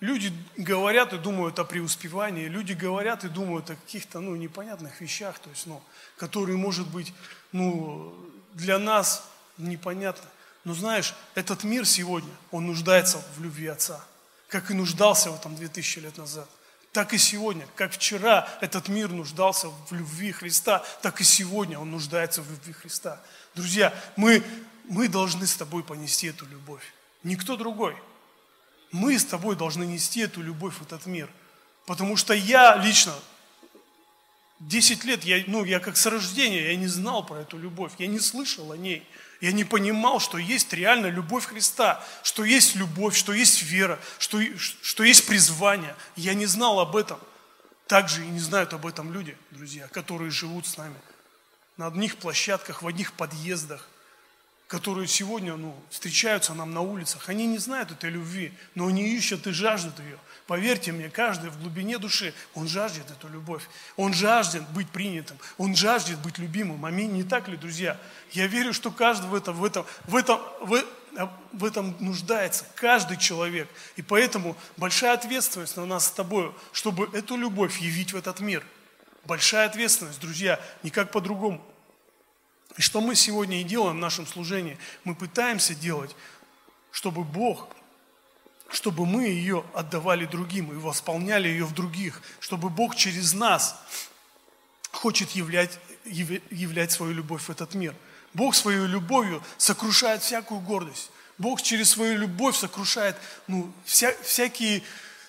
Люди 0.00 0.30
говорят 0.58 1.14
и 1.14 1.18
думают 1.18 1.58
о 1.58 1.64
преуспевании, 1.64 2.48
люди 2.48 2.74
говорят 2.74 3.24
и 3.24 3.28
думают 3.28 3.70
о 3.70 3.76
каких-то 3.76 4.20
ну, 4.20 4.36
непонятных 4.36 5.00
вещах, 5.00 5.38
то 5.38 5.48
есть, 5.48 5.66
ну, 5.66 5.82
которые, 6.18 6.58
может 6.58 6.86
быть, 6.88 7.14
ну, 7.52 8.14
для 8.52 8.78
нас 8.78 9.26
непонятны. 9.56 10.28
Но 10.64 10.74
знаешь, 10.74 11.14
этот 11.34 11.64
мир 11.64 11.86
сегодня, 11.86 12.30
он 12.50 12.66
нуждается 12.66 13.24
в 13.36 13.42
любви 13.42 13.68
Отца, 13.68 14.04
как 14.48 14.70
и 14.70 14.74
нуждался 14.74 15.30
в 15.30 15.36
этом 15.36 15.56
2000 15.56 15.98
лет 16.00 16.18
назад. 16.18 16.48
Так 16.92 17.12
и 17.12 17.18
сегодня, 17.18 17.66
как 17.74 17.92
вчера 17.92 18.48
этот 18.60 18.88
мир 18.88 19.10
нуждался 19.10 19.68
в 19.68 19.92
любви 19.92 20.32
Христа, 20.32 20.82
так 21.02 21.20
и 21.20 21.24
сегодня 21.24 21.78
он 21.78 21.90
нуждается 21.90 22.42
в 22.42 22.50
любви 22.50 22.72
Христа. 22.72 23.20
Друзья, 23.54 23.94
мы, 24.16 24.42
мы 24.88 25.08
должны 25.08 25.46
с 25.46 25.56
тобой 25.56 25.84
понести 25.84 26.28
эту 26.28 26.46
любовь. 26.46 26.82
Никто 27.22 27.56
другой– 27.56 27.96
мы 28.92 29.18
с 29.18 29.24
тобой 29.24 29.56
должны 29.56 29.84
нести 29.84 30.20
эту 30.20 30.42
любовь 30.42 30.74
в 30.74 30.82
этот 30.82 31.06
мир. 31.06 31.28
Потому 31.86 32.16
что 32.16 32.34
я 32.34 32.76
лично 32.76 33.14
10 34.60 35.04
лет, 35.04 35.24
я, 35.24 35.42
ну, 35.46 35.64
я 35.64 35.80
как 35.80 35.96
с 35.96 36.06
рождения, 36.06 36.70
я 36.70 36.76
не 36.76 36.86
знал 36.86 37.24
про 37.24 37.40
эту 37.40 37.58
любовь, 37.58 37.92
я 37.98 38.06
не 38.06 38.18
слышал 38.18 38.72
о 38.72 38.76
ней. 38.76 39.06
Я 39.40 39.52
не 39.52 39.64
понимал, 39.64 40.20
что 40.20 40.38
есть 40.38 40.72
реально 40.72 41.06
любовь 41.06 41.46
Христа, 41.46 42.04
что 42.22 42.44
есть 42.44 42.74
любовь, 42.74 43.16
что 43.16 43.32
есть 43.32 43.62
вера, 43.62 43.98
что, 44.18 44.40
что 44.56 45.04
есть 45.04 45.26
призвание. 45.26 45.94
Я 46.16 46.34
не 46.34 46.46
знал 46.46 46.80
об 46.80 46.96
этом. 46.96 47.18
Также 47.86 48.24
и 48.24 48.28
не 48.28 48.40
знают 48.40 48.72
об 48.72 48.86
этом 48.86 49.12
люди, 49.12 49.36
друзья, 49.52 49.86
которые 49.88 50.30
живут 50.30 50.66
с 50.66 50.76
нами 50.76 50.96
на 51.76 51.86
одних 51.86 52.16
площадках, 52.16 52.82
в 52.82 52.86
одних 52.86 53.12
подъездах, 53.12 53.88
которые 54.66 55.06
сегодня 55.06 55.56
ну, 55.56 55.76
встречаются 55.90 56.52
нам 56.52 56.72
на 56.72 56.80
улицах, 56.80 57.28
они 57.28 57.46
не 57.46 57.58
знают 57.58 57.92
этой 57.92 58.10
любви, 58.10 58.52
но 58.74 58.88
они 58.88 59.08
ищут 59.14 59.46
и 59.46 59.52
жаждут 59.52 59.98
ее. 60.00 60.18
Поверьте 60.48 60.92
мне, 60.92 61.08
каждый 61.08 61.50
в 61.50 61.60
глубине 61.60 61.98
души, 61.98 62.34
он 62.54 62.66
жаждет 62.66 63.10
эту 63.10 63.28
любовь. 63.28 63.62
Он 63.96 64.12
жаждет 64.12 64.68
быть 64.70 64.88
принятым, 64.88 65.38
он 65.56 65.74
жаждет 65.74 66.18
быть 66.18 66.38
любимым. 66.38 66.84
Аминь. 66.84 67.12
Не 67.12 67.22
так 67.22 67.48
ли, 67.48 67.56
друзья? 67.56 67.96
Я 68.32 68.46
верю, 68.48 68.72
что 68.72 68.90
каждый 68.90 69.26
в 69.26 69.34
этом, 69.34 69.54
в 69.54 69.64
этом, 69.64 69.86
в 70.04 70.16
этом, 70.16 70.40
в, 70.60 70.84
в 71.52 71.64
этом 71.64 71.96
нуждается, 72.00 72.64
каждый 72.74 73.16
человек. 73.18 73.68
И 73.94 74.02
поэтому 74.02 74.56
большая 74.76 75.14
ответственность 75.14 75.76
на 75.76 75.86
нас 75.86 76.06
с 76.06 76.10
тобой, 76.10 76.52
чтобы 76.72 77.08
эту 77.12 77.36
любовь 77.36 77.78
явить 77.78 78.12
в 78.12 78.16
этот 78.16 78.40
мир. 78.40 78.64
Большая 79.24 79.66
ответственность, 79.66 80.20
друзья, 80.20 80.60
никак 80.82 81.10
по-другому. 81.10 81.64
И 82.76 82.82
что 82.82 83.00
мы 83.00 83.14
сегодня 83.14 83.60
и 83.60 83.64
делаем 83.64 83.96
в 83.96 84.00
нашем 84.00 84.26
служении? 84.26 84.78
Мы 85.04 85.14
пытаемся 85.14 85.74
делать, 85.74 86.14
чтобы 86.90 87.24
Бог, 87.24 87.68
чтобы 88.68 89.06
мы 89.06 89.24
ее 89.24 89.64
отдавали 89.74 90.26
другим 90.26 90.70
и 90.72 90.76
восполняли 90.76 91.48
ее 91.48 91.64
в 91.64 91.72
других, 91.72 92.20
чтобы 92.40 92.68
Бог 92.68 92.94
через 92.94 93.32
нас 93.32 93.76
хочет 94.90 95.30
являть, 95.30 95.78
являть 96.04 96.92
свою 96.92 97.12
любовь 97.12 97.42
в 97.42 97.50
этот 97.50 97.74
мир. 97.74 97.94
Бог 98.34 98.54
своей 98.54 98.86
любовью 98.86 99.42
сокрушает 99.56 100.22
всякую 100.22 100.60
гордость. 100.60 101.10
Бог 101.38 101.62
через 101.62 101.90
свою 101.90 102.18
любовь 102.18 102.56
сокрушает 102.56 103.16
ну, 103.46 103.72
вся, 103.84 104.14
всякие, 104.22 104.82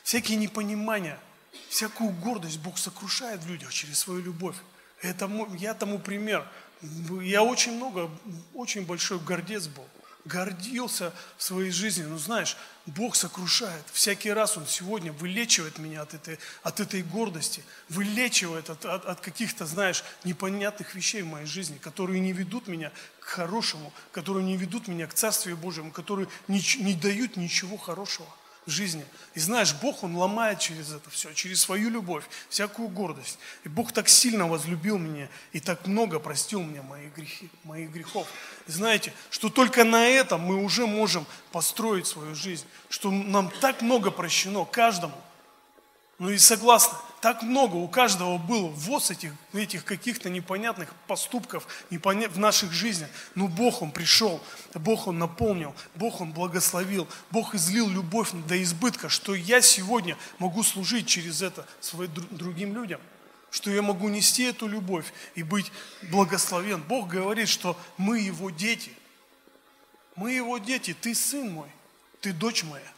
всякие 0.03 0.37
непонимания, 0.37 1.19
всякую 1.69 2.11
гордость 2.11 2.59
Бог 2.59 2.77
сокрушает 2.77 3.41
в 3.43 3.49
людях 3.49 3.73
через 3.73 3.99
свою 3.99 4.21
любовь. 4.21 4.55
Это, 5.01 5.29
я 5.57 5.73
тому 5.73 5.99
пример. 5.99 6.45
Я 6.81 7.43
очень 7.43 7.73
много, 7.73 8.09
очень 8.53 8.85
большой 8.85 9.19
гордец 9.19 9.67
был. 9.67 9.85
гордился 10.25 11.13
в 11.37 11.43
своей 11.43 11.71
жизни. 11.71 12.03
Но 12.03 12.17
знаешь, 12.17 12.57
Бог 12.85 13.15
сокрушает. 13.15 13.83
Всякий 13.93 14.31
раз 14.31 14.57
Он 14.57 14.67
сегодня 14.67 15.11
вылечивает 15.13 15.79
меня 15.79 16.01
от 16.01 16.13
этой, 16.13 16.37
от 16.63 16.79
этой 16.79 17.01
гордости, 17.01 17.63
вылечивает 17.89 18.69
от, 18.69 18.85
от, 18.85 19.05
от 19.05 19.21
каких-то, 19.21 19.65
знаешь, 19.65 20.03
непонятных 20.23 20.95
вещей 20.95 21.21
в 21.21 21.27
моей 21.27 21.47
жизни, 21.47 21.77
которые 21.77 22.19
не 22.19 22.33
ведут 22.33 22.67
меня 22.67 22.91
к 23.19 23.25
хорошему, 23.25 23.93
которые 24.11 24.45
не 24.45 24.57
ведут 24.57 24.87
меня 24.87 25.07
к 25.07 25.13
Царствию 25.13 25.57
Божьему, 25.57 25.91
которые 25.91 26.27
не, 26.47 26.61
не 26.79 26.93
дают 26.93 27.37
ничего 27.37 27.77
хорошего 27.77 28.27
в 28.67 28.69
жизни. 28.69 29.03
И 29.33 29.39
знаешь, 29.39 29.73
Бог, 29.73 30.03
Он 30.03 30.15
ломает 30.15 30.59
через 30.59 30.91
это 30.91 31.09
все, 31.09 31.33
через 31.33 31.61
свою 31.61 31.89
любовь, 31.89 32.25
всякую 32.49 32.89
гордость. 32.89 33.39
И 33.63 33.69
Бог 33.69 33.93
так 33.93 34.09
сильно 34.09 34.45
возлюбил 34.45 34.97
меня 34.97 35.29
и 35.53 35.61
так 35.61 35.87
много 35.87 36.19
простил 36.19 36.61
мне 36.61 36.81
мои 36.81 37.07
грехи, 37.15 37.49
моих 37.63 37.91
грехов. 37.91 38.27
И 38.67 38.71
знаете, 38.71 39.13
что 39.29 39.49
только 39.49 39.85
на 39.85 40.05
этом 40.05 40.41
мы 40.41 40.61
уже 40.61 40.85
можем 40.85 41.25
построить 41.53 42.07
свою 42.07 42.35
жизнь, 42.35 42.65
что 42.89 43.09
нам 43.09 43.49
так 43.61 43.81
много 43.81 44.11
прощено 44.11 44.65
каждому. 44.65 45.15
Ну 46.19 46.29
и 46.29 46.37
согласно, 46.37 46.97
так 47.21 47.41
много 47.41 47.75
у 47.75 47.87
каждого 47.87 48.37
было 48.37 48.67
ввоз 48.67 49.09
этих, 49.09 49.33
этих 49.53 49.83
каких-то 49.85 50.29
непонятных 50.29 50.93
поступков 51.07 51.67
в 51.89 52.39
наших 52.39 52.71
жизнях. 52.71 53.09
Но 53.33 53.47
Бог, 53.47 53.81
Он 53.81 53.91
пришел, 53.91 54.41
Бог, 54.73 55.07
Он 55.07 55.17
наполнил, 55.17 55.75
Бог, 55.95 56.21
Он 56.21 56.31
благословил, 56.31 57.07
Бог 57.31 57.55
излил 57.55 57.89
любовь 57.89 58.31
до 58.47 58.61
избытка, 58.61 59.09
что 59.09 59.33
я 59.33 59.61
сегодня 59.61 60.17
могу 60.37 60.63
служить 60.63 61.07
через 61.07 61.41
это 61.41 61.65
своим 61.79 62.11
другим 62.31 62.75
людям 62.75 63.01
что 63.49 63.71
я 63.71 63.81
могу 63.81 64.09
нести 64.09 64.43
эту 64.43 64.67
любовь 64.67 65.11
и 65.33 65.41
быть 65.41 65.71
благословен. 66.11 66.83
Бог 66.83 67.07
говорит, 67.07 67.47
что 67.47 67.79
мы 67.97 68.19
Его 68.19 68.49
дети. 68.49 68.91
Мы 70.15 70.33
Его 70.33 70.57
дети, 70.57 70.93
ты 70.93 71.15
сын 71.15 71.53
мой, 71.53 71.69
ты 72.19 72.33
дочь 72.33 72.63
моя. 72.63 72.91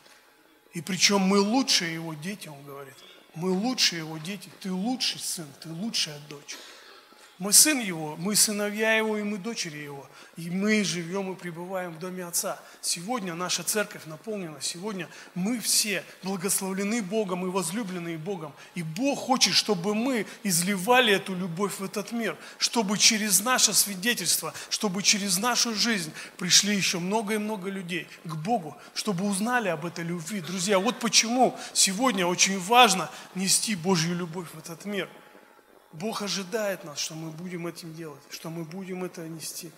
И 0.73 0.81
причем 0.81 1.21
мы 1.21 1.39
лучшие 1.39 1.93
Его 1.93 2.13
дети, 2.15 2.47
Он 2.47 2.61
говорит. 2.65 2.95
Мы 3.35 3.51
лучшие 3.51 3.99
его 3.99 4.17
дети, 4.17 4.49
ты 4.61 4.71
лучший 4.71 5.19
сын, 5.19 5.47
ты 5.61 5.69
лучшая 5.69 6.19
дочь. 6.29 6.57
Мы 7.39 7.53
сын 7.53 7.79
его, 7.79 8.17
мы 8.17 8.35
сыновья 8.35 8.97
его, 8.97 9.17
и 9.17 9.23
мы 9.23 9.37
дочери 9.37 9.77
его. 9.77 10.05
И 10.35 10.49
мы 10.49 10.83
живем 10.83 11.31
и 11.31 11.35
пребываем 11.37 11.93
в 11.93 11.99
доме 11.99 12.25
Отца. 12.25 12.59
Сегодня 12.81 13.33
наша 13.33 13.63
церковь 13.63 14.05
наполнена. 14.07 14.59
Сегодня 14.59 15.07
мы 15.35 15.61
все 15.61 16.03
благословлены 16.21 17.01
Богом 17.01 17.45
и 17.45 17.49
возлюблены 17.49 18.17
Богом. 18.17 18.51
И 18.75 18.83
Бог 18.83 19.19
хочет, 19.19 19.53
чтобы 19.53 19.95
мы 19.95 20.25
изливали 20.43 21.13
эту 21.13 21.33
любовь 21.33 21.79
в 21.79 21.83
этот 21.85 22.11
мир. 22.11 22.35
Чтобы 22.57 22.97
через 22.97 23.39
наше 23.39 23.73
свидетельство, 23.73 24.53
чтобы 24.69 25.01
через 25.01 25.37
нашу 25.37 25.73
жизнь 25.73 26.11
пришли 26.37 26.75
еще 26.75 26.99
много 26.99 27.35
и 27.35 27.37
много 27.37 27.69
людей 27.69 28.09
к 28.25 28.35
Богу, 28.35 28.75
чтобы 28.93 29.25
узнали 29.25 29.69
об 29.69 29.85
этой 29.85 30.03
любви. 30.03 30.41
Друзья, 30.41 30.77
вот 30.77 30.99
почему 30.99 31.57
сегодня 31.71 32.27
очень 32.27 32.59
важно 32.59 33.09
нести 33.33 33.75
Божью 33.75 34.13
любовь 34.13 34.49
в 34.53 34.59
этот 34.59 34.83
мир– 34.83 35.07
Бог 35.91 36.21
ожидает 36.21 36.83
нас, 36.83 36.99
что 36.99 37.15
мы 37.15 37.31
будем 37.31 37.65
этим 37.67 37.93
делать, 37.95 38.21
что 38.29 38.49
мы 38.49 38.63
будем 38.63 39.03
это 39.03 39.27
нести. 39.27 39.71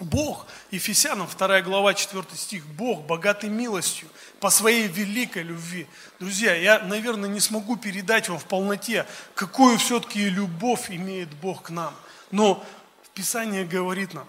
Бог, 0.00 0.46
Ефесянам 0.70 1.28
2 1.28 1.60
глава 1.60 1.94
4 1.94 2.24
стих, 2.34 2.66
Бог, 2.66 3.04
богатый 3.06 3.50
милостью, 3.50 4.08
по 4.40 4.48
своей 4.48 4.88
великой 4.88 5.42
любви. 5.42 5.86
Друзья, 6.18 6.54
я, 6.54 6.78
наверное, 6.80 7.28
не 7.28 7.40
смогу 7.40 7.76
передать 7.76 8.28
вам 8.28 8.38
в 8.38 8.46
полноте, 8.46 9.06
какую 9.34 9.76
все-таки 9.78 10.30
любовь 10.30 10.90
имеет 10.90 11.28
Бог 11.34 11.64
к 11.64 11.70
нам. 11.70 11.94
Но 12.30 12.64
Писание 13.14 13.66
говорит 13.66 14.14
нам, 14.14 14.26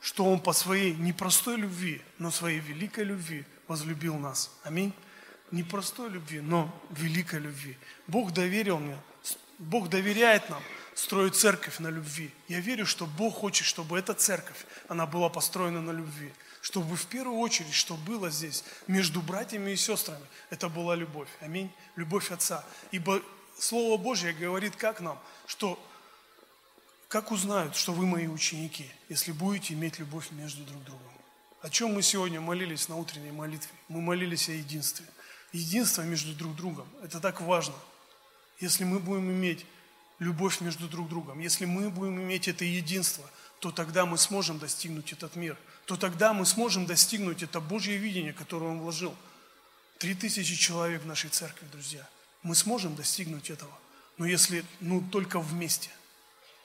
что 0.00 0.24
Он 0.24 0.38
по 0.38 0.52
своей 0.52 0.94
непростой 0.94 1.56
любви, 1.56 2.00
но 2.18 2.30
своей 2.30 2.60
великой 2.60 3.04
любви 3.04 3.44
возлюбил 3.66 4.16
нас. 4.16 4.50
Аминь. 4.62 4.92
Непростой 5.50 6.10
любви, 6.10 6.40
но 6.40 6.72
великой 6.90 7.40
любви. 7.40 7.76
Бог 8.06 8.32
доверил 8.32 8.78
мне 8.78 8.96
Бог 9.58 9.88
доверяет 9.88 10.48
нам 10.50 10.62
строить 10.94 11.34
церковь 11.34 11.78
на 11.78 11.88
любви. 11.88 12.30
Я 12.48 12.60
верю, 12.60 12.86
что 12.86 13.06
Бог 13.06 13.34
хочет, 13.36 13.66
чтобы 13.66 13.98
эта 13.98 14.14
церковь, 14.14 14.66
она 14.88 15.06
была 15.06 15.28
построена 15.28 15.80
на 15.80 15.90
любви. 15.90 16.32
Чтобы 16.60 16.96
в 16.96 17.06
первую 17.06 17.38
очередь, 17.38 17.74
что 17.74 17.94
было 17.94 18.30
здесь 18.30 18.64
между 18.86 19.20
братьями 19.20 19.72
и 19.72 19.76
сестрами, 19.76 20.24
это 20.50 20.68
была 20.68 20.94
любовь. 20.94 21.28
Аминь. 21.40 21.70
Любовь 21.96 22.30
Отца. 22.30 22.64
Ибо 22.90 23.22
Слово 23.58 23.96
Божье 23.96 24.32
говорит 24.32 24.76
как 24.76 25.00
нам, 25.00 25.20
что 25.46 25.78
как 27.08 27.30
узнают, 27.30 27.74
что 27.74 27.92
вы 27.92 28.06
мои 28.06 28.26
ученики, 28.26 28.90
если 29.08 29.32
будете 29.32 29.74
иметь 29.74 29.98
любовь 29.98 30.30
между 30.32 30.64
друг 30.64 30.82
другом? 30.84 31.12
О 31.62 31.70
чем 31.70 31.94
мы 31.94 32.02
сегодня 32.02 32.40
молились 32.40 32.88
на 32.88 32.96
утренней 32.96 33.32
молитве? 33.32 33.70
Мы 33.88 34.00
молились 34.00 34.48
о 34.48 34.52
единстве. 34.52 35.06
Единство 35.52 36.02
между 36.02 36.34
друг 36.34 36.54
другом. 36.54 36.88
Это 37.02 37.18
так 37.18 37.40
важно– 37.40 37.74
если 38.60 38.84
мы 38.84 38.98
будем 38.98 39.30
иметь 39.30 39.64
любовь 40.18 40.60
между 40.60 40.88
друг 40.88 41.08
другом, 41.08 41.38
если 41.38 41.64
мы 41.64 41.90
будем 41.90 42.20
иметь 42.20 42.48
это 42.48 42.64
единство, 42.64 43.28
то 43.60 43.70
тогда 43.70 44.06
мы 44.06 44.18
сможем 44.18 44.58
достигнуть 44.58 45.12
этот 45.12 45.36
мир, 45.36 45.56
то 45.84 45.96
тогда 45.96 46.32
мы 46.32 46.46
сможем 46.46 46.86
достигнуть 46.86 47.42
это 47.42 47.60
Божье 47.60 47.96
видение, 47.96 48.32
которое 48.32 48.66
Он 48.66 48.80
вложил. 48.80 49.14
Три 49.98 50.14
тысячи 50.14 50.54
человек 50.54 51.02
в 51.02 51.06
нашей 51.06 51.30
церкви, 51.30 51.66
друзья. 51.72 52.08
Мы 52.42 52.54
сможем 52.54 52.94
достигнуть 52.94 53.50
этого, 53.50 53.76
но 54.16 54.26
если, 54.26 54.64
ну, 54.80 55.00
только 55.00 55.40
вместе. 55.40 55.90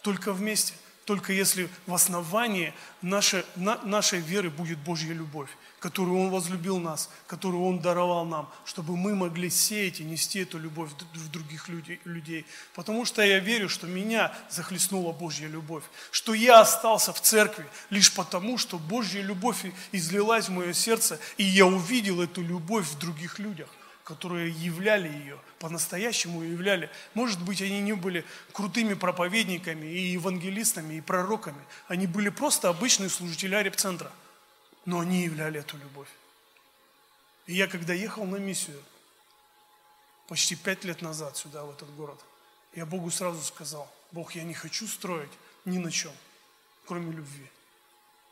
Только 0.01 0.33
вместе. 0.33 0.73
Только 1.05 1.33
если 1.33 1.69
в 1.85 1.93
основании 1.93 2.73
нашей, 3.01 3.43
на, 3.55 3.77
нашей 3.83 4.19
веры 4.19 4.49
будет 4.49 4.79
Божья 4.79 5.13
любовь 5.13 5.49
которую 5.83 6.17
Он 6.17 6.29
возлюбил 6.29 6.79
нас, 6.79 7.09
которую 7.27 7.65
Он 7.65 7.79
даровал 7.79 8.23
нам, 8.23 8.49
чтобы 8.63 8.95
мы 8.95 9.15
могли 9.15 9.49
сеять 9.49 9.99
и 9.99 10.05
нести 10.05 10.39
эту 10.39 10.57
любовь 10.57 10.91
в 11.13 11.29
других 11.29 11.67
людей. 11.67 12.45
Потому 12.73 13.03
что 13.03 13.21
я 13.21 13.39
верю, 13.39 13.67
что 13.67 13.85
меня 13.85 14.33
захлестнула 14.49 15.11
Божья 15.11 15.49
любовь, 15.49 15.83
что 16.09 16.33
я 16.33 16.61
остался 16.61 17.11
в 17.11 17.19
церкви 17.19 17.65
лишь 17.89 18.13
потому, 18.13 18.57
что 18.57 18.79
Божья 18.79 19.21
любовь 19.21 19.65
излилась 19.91 20.47
в 20.47 20.53
мое 20.53 20.71
сердце, 20.71 21.19
и 21.35 21.43
я 21.43 21.65
увидел 21.65 22.21
эту 22.21 22.41
любовь 22.41 22.87
в 22.87 22.97
других 22.97 23.37
людях 23.37 23.67
которые 24.03 24.51
являли 24.51 25.07
ее, 25.07 25.39
по-настоящему 25.59 26.41
являли. 26.41 26.89
Может 27.13 27.41
быть, 27.41 27.61
они 27.61 27.81
не 27.81 27.93
были 27.93 28.25
крутыми 28.51 28.93
проповедниками 28.93 29.87
и 29.87 30.11
евангелистами, 30.11 30.95
и 30.95 31.01
пророками. 31.01 31.63
Они 31.87 32.07
были 32.07 32.29
просто 32.29 32.69
обычные 32.69 33.09
служители 33.09 33.55
репцентра– 33.55 34.11
но 34.85 34.99
они 34.99 35.23
являли 35.23 35.59
эту 35.59 35.77
любовь. 35.77 36.09
И 37.45 37.53
я, 37.53 37.67
когда 37.67 37.93
ехал 37.93 38.25
на 38.25 38.37
миссию, 38.37 38.81
почти 40.27 40.55
пять 40.55 40.83
лет 40.83 41.01
назад 41.01 41.37
сюда, 41.37 41.63
в 41.63 41.71
этот 41.71 41.93
город, 41.95 42.19
я 42.73 42.85
Богу 42.85 43.11
сразу 43.11 43.41
сказал, 43.43 43.91
Бог, 44.11 44.35
я 44.35 44.43
не 44.43 44.53
хочу 44.53 44.87
строить 44.87 45.31
ни 45.65 45.77
на 45.77 45.91
чем, 45.91 46.13
кроме 46.85 47.11
любви. 47.11 47.49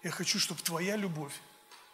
Я 0.04 0.12
хочу, 0.12 0.40
чтобы 0.40 0.62
Твоя 0.62 0.96
любовь, 0.96 1.34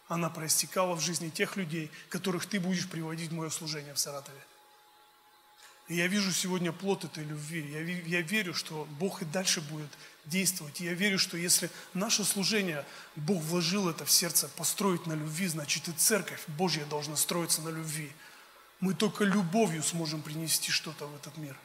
она 0.08 0.30
проистекала 0.30 0.94
в 0.94 1.00
жизни 1.00 1.28
тех 1.28 1.56
людей, 1.56 1.90
которых 2.08 2.46
Ты 2.46 2.58
будешь 2.58 2.88
приводить 2.88 3.30
в 3.30 3.34
мое 3.34 3.50
служение 3.50 3.94
в 3.94 3.98
Саратове. 3.98 4.40
И 5.88 5.96
я 5.96 6.06
вижу 6.06 6.32
сегодня 6.32 6.70
плод 6.70 7.04
этой 7.04 7.24
любви. 7.24 7.66
Я, 7.70 7.80
я 8.18 8.20
верю, 8.20 8.52
что 8.52 8.86
Бог 8.98 9.22
и 9.22 9.24
дальше 9.24 9.62
будет 9.62 9.90
действовать. 10.26 10.80
И 10.80 10.84
я 10.84 10.92
верю, 10.92 11.18
что 11.18 11.38
если 11.38 11.70
наше 11.94 12.24
служение, 12.24 12.84
Бог 13.16 13.42
вложил 13.42 13.88
это 13.88 14.04
в 14.04 14.10
сердце, 14.10 14.48
построить 14.48 15.06
на 15.06 15.14
любви, 15.14 15.46
значит 15.46 15.88
и 15.88 15.92
церковь 15.92 16.42
Божья 16.46 16.84
должна 16.84 17.16
строиться 17.16 17.62
на 17.62 17.70
любви. 17.70 18.12
Мы 18.80 18.92
только 18.92 19.24
любовью 19.24 19.82
сможем 19.82 20.20
принести 20.20 20.70
что-то 20.70 21.06
в 21.06 21.14
этот 21.16 21.36
мир. 21.38 21.56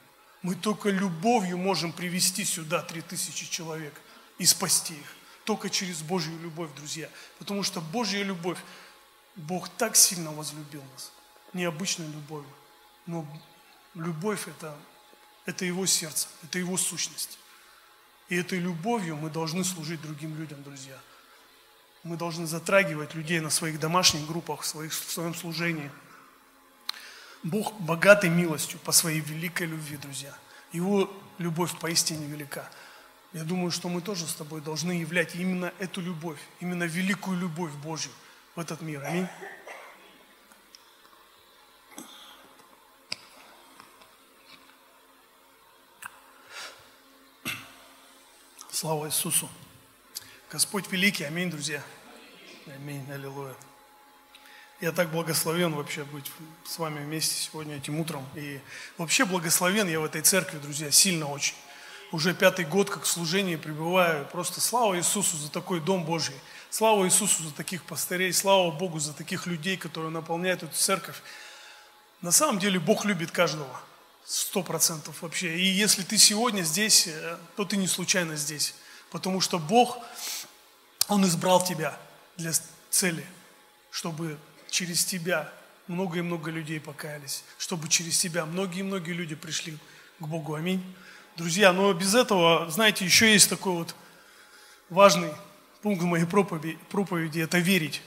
Мы 0.42 0.56
только 0.56 0.90
любовью 0.90 1.58
можем 1.58 1.92
привести 1.92 2.46
сюда 2.46 2.82
три 2.82 3.02
тысячи 3.02 3.50
человек 3.50 3.94
и 4.38 4.46
спасти 4.46 4.94
их. 4.94 5.16
Только 5.46 5.70
через 5.70 6.02
Божью 6.02 6.38
любовь, 6.40 6.70
друзья. 6.76 7.10
Потому 7.40 7.64
что 7.64 7.82
Божья 7.82 8.24
любовь, 8.24 8.60
Бог 9.36 9.70
так 9.70 9.96
сильно 9.96 10.32
возлюбил 10.32 10.84
нас. 10.94 11.12
Необычной 11.54 12.08
любовью. 12.08 12.50
Но 13.06 13.26
любовь 13.96 14.48
это, 14.48 14.76
это 15.46 15.66
Его 15.66 15.86
сердце, 15.86 16.28
это 16.44 16.60
Его 16.60 16.78
сущность. 16.78 17.38
И 18.30 18.36
этой 18.36 18.60
любовью 18.60 19.18
мы 19.18 19.30
должны 19.30 19.64
служить 19.64 20.02
другим 20.02 20.38
людям, 20.38 20.64
друзья. 20.64 20.98
Мы 22.04 22.18
должны 22.18 22.48
затрагивать 22.48 23.14
людей 23.14 23.40
на 23.40 23.50
своих 23.50 23.80
домашних 23.80 24.26
группах, 24.28 24.62
в, 24.62 24.66
своих, 24.66 24.92
в 24.94 25.12
своем 25.12 25.36
служении. 25.36 25.92
Бог 27.44 27.74
богатый 27.80 28.30
милостью 28.30 28.80
по 28.80 28.92
своей 28.92 29.20
великой 29.20 29.68
любви, 29.68 29.98
друзья. 29.98 30.34
Его 30.72 31.12
любовь 31.38 31.78
поистине 31.80 32.26
велика. 32.28 32.70
Я 33.34 33.44
думаю, 33.44 33.72
что 33.72 33.90
мы 33.90 34.02
тоже 34.02 34.28
с 34.28 34.34
тобой 34.36 34.62
должны 34.62 34.92
являть 34.92 35.36
именно 35.36 35.74
эту 35.80 36.02
любовь, 36.02 36.40
именно 36.60 36.84
великую 36.84 37.40
любовь 37.40 37.72
Божью 37.72 38.12
в 38.56 38.60
этот 38.60 38.82
мир. 38.82 39.04
Аминь. 39.04 39.28
Слава 48.70 49.08
Иисусу! 49.08 49.50
Господь 50.52 50.92
великий, 50.92 51.24
аминь, 51.24 51.50
друзья. 51.50 51.82
Аминь, 52.68 53.10
аллилуйя. 53.12 53.56
Я 54.80 54.92
так 54.92 55.10
благословен 55.10 55.74
вообще 55.74 56.04
быть 56.04 56.32
с 56.66 56.78
вами 56.78 57.04
вместе 57.04 57.34
сегодня 57.34 57.78
этим 57.78 58.00
утром. 58.00 58.28
И 58.36 58.60
вообще 59.00 59.26
благословен 59.26 59.88
я 59.88 60.00
в 60.00 60.04
этой 60.04 60.22
церкви, 60.22 60.60
друзья, 60.60 60.92
сильно 60.92 61.28
очень. 61.28 61.56
Уже 62.14 62.36
пятый 62.36 62.64
год, 62.64 62.92
как 62.92 63.06
в 63.06 63.08
служении 63.08 63.56
пребываю. 63.56 64.28
Просто 64.28 64.62
слава 64.62 64.96
Иисусу 65.00 65.36
за 65.36 65.50
такой 65.50 65.80
Дом 65.80 66.06
Божий. 66.06 66.36
Слава 66.70 67.08
Иисусу 67.08 67.42
за 67.42 67.52
таких 67.52 67.84
пастырей. 67.86 68.32
Слава 68.32 68.70
Богу 68.70 69.00
за 69.00 69.14
таких 69.14 69.48
людей, 69.48 69.78
которые 69.78 70.12
наполняют 70.12 70.62
эту 70.62 70.76
церковь. 70.76 71.20
На 72.22 72.32
самом 72.32 72.60
деле 72.60 72.80
Бог 72.80 73.04
любит 73.06 73.32
каждого. 73.32 73.82
Сто 74.26 74.62
процентов 74.62 75.24
вообще. 75.24 75.58
И 75.58 75.66
если 75.66 76.04
ты 76.04 76.20
сегодня 76.20 76.62
здесь, 76.62 77.08
э, 77.08 77.38
то 77.56 77.66
ты 77.66 77.78
не 77.78 77.88
случайно 77.88 78.36
здесь. 78.36 78.76
Потому 79.10 79.42
что 79.42 79.58
Бог, 79.58 79.98
Он 81.08 81.26
избрал 81.26 81.66
тебя 81.66 81.98
для 82.38 82.52
цели, 82.92 83.26
чтобы 83.90 84.38
через 84.70 85.04
тебя 85.04 85.52
много 85.88 86.20
и 86.20 86.22
много 86.22 86.52
людей 86.52 86.80
покаялись, 86.80 87.44
чтобы 87.58 87.90
через 87.90 88.20
тебя 88.20 88.46
многие-многие 88.46 89.14
люди 89.14 89.34
пришли 89.34 89.80
к 90.20 90.28
Богу. 90.28 90.54
Аминь. 90.54 90.84
Друзья, 91.36 91.74
но 91.74 91.92
без 91.94 92.14
этого, 92.14 92.70
знаете, 92.70 93.06
еще 93.06 93.32
есть 93.34 93.50
такой 93.50 93.74
вот 93.74 93.96
важный 94.92 95.32
пункт 95.82 96.04
моей 96.04 96.26
проповеди, 96.26 96.78
проповеди– 96.92 97.40
это 97.42 97.58
верить. 97.58 98.04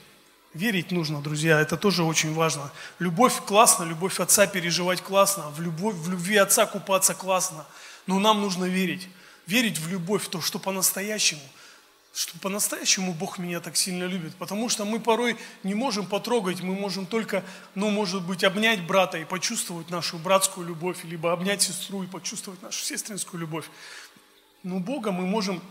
Верить 0.53 0.91
нужно, 0.91 1.21
друзья, 1.21 1.59
это 1.59 1.75
тоже 1.75 2.03
очень 2.03 2.33
важно. 2.33 2.71
Любовь 2.99 3.43
классно, 3.45 3.83
любовь 3.83 4.21
отца 4.21 4.47
переживать 4.47 5.01
классно, 5.01 5.49
в, 5.49 5.59
любовь, 5.59 5.95
в 5.95 6.09
любви 6.09 6.37
отца 6.37 6.65
купаться 6.65 7.13
классно, 7.13 7.65
но 8.05 8.17
нам 8.17 8.39
нужно 8.39 8.63
верить. 8.63 9.09
Верить 9.45 9.77
в 9.77 9.89
любовь, 9.89 10.23
в 10.23 10.29
то, 10.29 10.39
что 10.39 10.57
по-настоящему, 10.57 11.41
что 12.17 12.35
по-настоящему 12.39 13.13
Бог 13.13 13.37
меня 13.37 13.59
так 13.59 13.77
сильно 13.77 14.05
любит. 14.05 14.35
Потому 14.37 14.69
что 14.69 14.85
мы 14.85 14.99
порой 14.99 15.37
не 15.61 15.75
можем 15.75 16.07
потрогать, 16.07 16.61
мы 16.61 16.73
можем 16.73 17.05
только, 17.05 17.45
ну, 17.75 17.91
может 17.91 18.25
быть, 18.25 18.43
обнять 18.43 18.81
брата 18.87 19.19
и 19.19 19.23
почувствовать 19.23 19.91
нашу 19.91 20.17
братскую 20.17 20.65
любовь, 20.67 21.03
либо 21.03 21.31
обнять 21.31 21.61
сестру 21.61 22.01
и 22.01 22.07
почувствовать 22.07 22.59
нашу 22.63 22.83
сестринскую 22.83 23.39
любовь. 23.39 23.65
Но 24.63 24.79
Бога 24.79 25.11
мы 25.11 25.27
можем, 25.27 25.61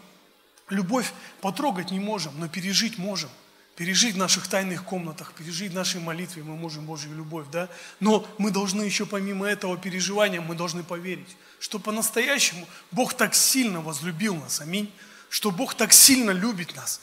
любовь 0.69 1.13
потрогать 1.41 1.91
не 1.91 1.99
можем, 1.99 2.33
но 2.39 2.49
пережить 2.49 2.97
можем– 2.97 3.31
пережить 3.75 4.15
в 4.15 4.19
наших 4.19 4.49
тайных 4.49 4.85
комнатах, 4.85 5.35
пережить 5.35 5.73
в 5.73 5.75
нашей 5.75 6.01
молитве 6.01 6.43
мы 6.43 6.57
можем 6.57 6.87
Божью 6.87 7.15
любовь, 7.15 7.47
да? 7.53 7.69
Но 8.01 8.27
мы 8.39 8.51
должны 8.51 8.83
еще 8.83 9.05
помимо 9.05 9.47
этого 9.47 9.77
переживания, 9.77 10.41
мы 10.41 10.55
должны 10.55 10.83
поверить, 10.83 11.37
что 11.61 11.79
по-настоящему 11.79 12.67
Бог 12.91 13.15
так 13.15 13.35
сильно 13.35 13.83
возлюбил 13.83 14.35
нас, 14.37 14.63
аминь, 14.63 14.91
что 15.37 15.51
Бог 15.51 15.75
так 15.75 15.93
сильно 15.93 16.31
любит 16.31 16.75
нас. 16.77 16.99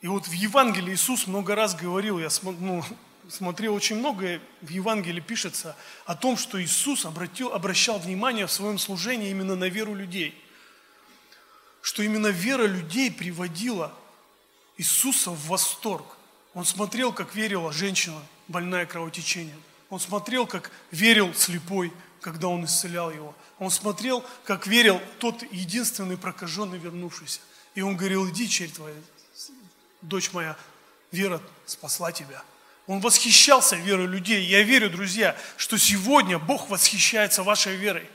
И 0.00 0.08
вот 0.08 0.26
в 0.26 0.32
Евангелии 0.32 0.94
Иисус 0.94 1.26
много 1.26 1.54
раз 1.54 1.74
говорил, 1.74 2.18
я 2.18 2.30
ну, 2.42 2.82
смотрел 3.28 3.74
очень 3.74 3.96
много, 3.96 4.40
в 4.62 4.70
Евангелии 4.70 5.20
пишется 5.20 5.76
о 6.06 6.14
том, 6.14 6.38
что 6.38 6.58
Иисус 6.64 7.04
обратил, 7.04 7.52
обращал 7.52 7.98
внимание 7.98 8.46
в 8.46 8.50
своем 8.50 8.78
служении 8.78 9.28
именно 9.28 9.56
на 9.56 9.68
веру 9.68 9.94
людей. 9.94 10.42
Что 11.82 12.02
именно 12.02 12.28
вера 12.28 12.64
людей 12.64 13.12
приводила 13.12 13.92
Иисуса 14.78 15.32
в 15.32 15.48
восторг. 15.48 16.16
Он 16.54 16.64
смотрел, 16.64 17.12
как 17.12 17.34
верила 17.34 17.74
женщина, 17.74 18.22
больная 18.48 18.86
кровотечением. 18.86 19.62
Он 19.90 20.00
смотрел, 20.00 20.46
как 20.46 20.70
верил 20.92 21.34
слепой, 21.34 21.92
когда 22.22 22.48
он 22.48 22.64
исцелял 22.64 23.10
его. 23.10 23.34
Он 23.58 23.70
смотрел, 23.70 24.24
как 24.44 24.66
верил 24.66 25.00
тот 25.18 25.42
единственный 25.52 26.16
прокаженный, 26.16 26.78
вернувшийся. 26.78 27.40
И 27.74 27.82
он 27.82 27.96
говорил, 27.96 28.28
иди, 28.30 28.48
черь 28.48 28.70
твоя, 28.70 28.94
дочь 30.02 30.32
моя, 30.32 30.56
вера 31.10 31.40
спасла 31.66 32.12
тебя. 32.12 32.42
Он 32.86 33.00
восхищался 33.00 33.76
верой 33.76 34.06
людей. 34.06 34.44
Я 34.46 34.62
верю, 34.62 34.90
друзья, 34.90 35.36
что 35.56 35.76
сегодня 35.76 36.38
Бог 36.38 36.70
восхищается 36.70 37.42
вашей 37.42 37.76
верой 37.76 38.08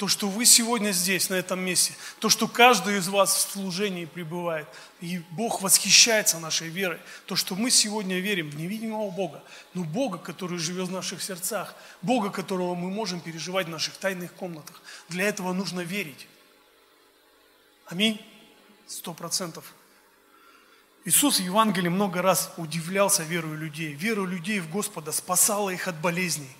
то, 0.00 0.08
что 0.08 0.30
вы 0.30 0.46
сегодня 0.46 0.92
здесь, 0.92 1.28
на 1.28 1.34
этом 1.34 1.60
месте, 1.60 1.92
то, 2.20 2.30
что 2.30 2.48
каждый 2.48 2.96
из 2.96 3.08
вас 3.08 3.34
в 3.34 3.52
служении 3.52 4.06
пребывает, 4.06 4.66
и 5.02 5.18
Бог 5.32 5.60
восхищается 5.60 6.38
нашей 6.38 6.70
верой, 6.70 6.98
то, 7.26 7.36
что 7.36 7.54
мы 7.54 7.70
сегодня 7.70 8.18
верим 8.18 8.48
в 8.48 8.56
невидимого 8.56 9.10
Бога, 9.10 9.42
но 9.74 9.84
Бога, 9.84 10.16
который 10.16 10.56
живет 10.56 10.88
в 10.88 10.90
наших 10.90 11.22
сердцах, 11.22 11.74
Бога, 12.00 12.30
которого 12.30 12.74
мы 12.74 12.88
можем 12.88 13.20
переживать 13.20 13.66
в 13.66 13.70
наших 13.70 13.94
тайных 13.98 14.32
комнатах. 14.32 14.80
Для 15.10 15.24
этого 15.28 15.52
нужно 15.52 15.80
верить. 15.80 16.26
Аминь. 17.84 18.18
Сто 18.86 19.12
процентов. 19.12 19.74
Иисус 21.04 21.40
в 21.40 21.42
Евангелии 21.42 21.90
много 21.90 22.22
раз 22.22 22.54
удивлялся 22.56 23.22
верою 23.22 23.58
людей. 23.58 23.92
Веру 23.92 24.24
людей 24.24 24.60
в 24.60 24.70
Господа 24.70 25.12
спасала 25.12 25.68
их 25.68 25.88
от 25.88 26.00
болезней, 26.00 26.56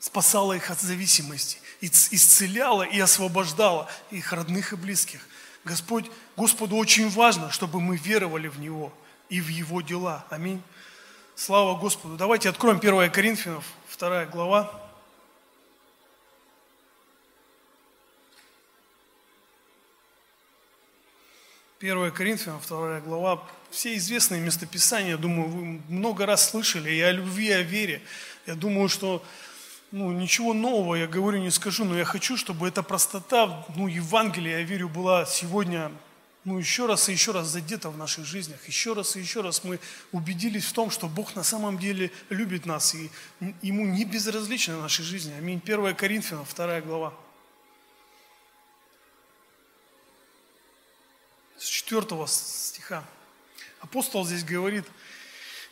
спасала 0.00 0.54
их 0.54 0.70
от 0.70 0.80
зависимости– 0.80 1.58
исцеляла 1.80 2.82
и 2.82 2.98
освобождала 3.00 3.88
их 4.10 4.32
родных 4.32 4.72
и 4.72 4.76
близких. 4.76 5.26
Господь, 5.64 6.10
Господу 6.36 6.76
очень 6.76 7.08
важно, 7.10 7.50
чтобы 7.50 7.80
мы 7.80 7.96
веровали 7.96 8.48
в 8.48 8.58
Него 8.58 8.92
и 9.28 9.40
в 9.40 9.48
Его 9.48 9.80
дела. 9.80 10.26
Аминь. 10.30 10.62
Слава 11.36 11.78
Господу. 11.78 12.16
Давайте 12.16 12.48
откроем 12.48 12.78
1 12.78 13.10
Коринфянов, 13.10 13.64
2 13.98 14.26
глава. 14.26 14.70
Первая 21.78 22.10
Коринфянам, 22.10 22.60
вторая 22.60 23.00
глава. 23.00 23.42
Все 23.70 23.96
известные 23.96 24.42
местописания, 24.42 25.16
думаю, 25.16 25.48
вы 25.48 25.62
много 25.88 26.26
раз 26.26 26.50
слышали 26.50 26.90
и 26.90 27.00
о 27.00 27.10
любви, 27.10 27.46
и 27.46 27.52
о 27.52 27.62
вере. 27.62 28.02
Я 28.44 28.54
думаю, 28.54 28.90
что 28.90 29.24
ну, 29.92 30.12
ничего 30.12 30.54
нового 30.54 30.94
я 30.94 31.06
говорю, 31.06 31.38
не 31.38 31.50
скажу, 31.50 31.84
но 31.84 31.96
я 31.96 32.04
хочу, 32.04 32.36
чтобы 32.36 32.68
эта 32.68 32.82
простота, 32.82 33.66
ну, 33.74 33.88
Евангелия, 33.88 34.58
я 34.58 34.64
верю, 34.64 34.88
была 34.88 35.26
сегодня, 35.26 35.90
ну, 36.44 36.58
еще 36.58 36.86
раз 36.86 37.08
и 37.08 37.12
еще 37.12 37.32
раз 37.32 37.48
задета 37.48 37.90
в 37.90 37.98
наших 37.98 38.24
жизнях. 38.24 38.66
Еще 38.68 38.92
раз 38.92 39.16
и 39.16 39.20
еще 39.20 39.40
раз 39.40 39.64
мы 39.64 39.80
убедились 40.12 40.64
в 40.64 40.72
том, 40.72 40.90
что 40.90 41.08
Бог 41.08 41.34
на 41.34 41.42
самом 41.42 41.78
деле 41.78 42.12
любит 42.28 42.66
нас, 42.66 42.94
и 42.94 43.10
Ему 43.62 43.84
не 43.84 44.04
безразлично 44.04 44.78
в 44.78 44.82
нашей 44.82 45.04
жизни. 45.04 45.34
Аминь. 45.36 45.60
1 45.62 45.94
Коринфянам, 45.96 46.46
2 46.54 46.80
глава. 46.82 47.12
С 51.58 51.66
4 51.66 52.26
стиха. 52.26 53.04
Апостол 53.80 54.24
здесь 54.24 54.44
говорит, 54.44 54.86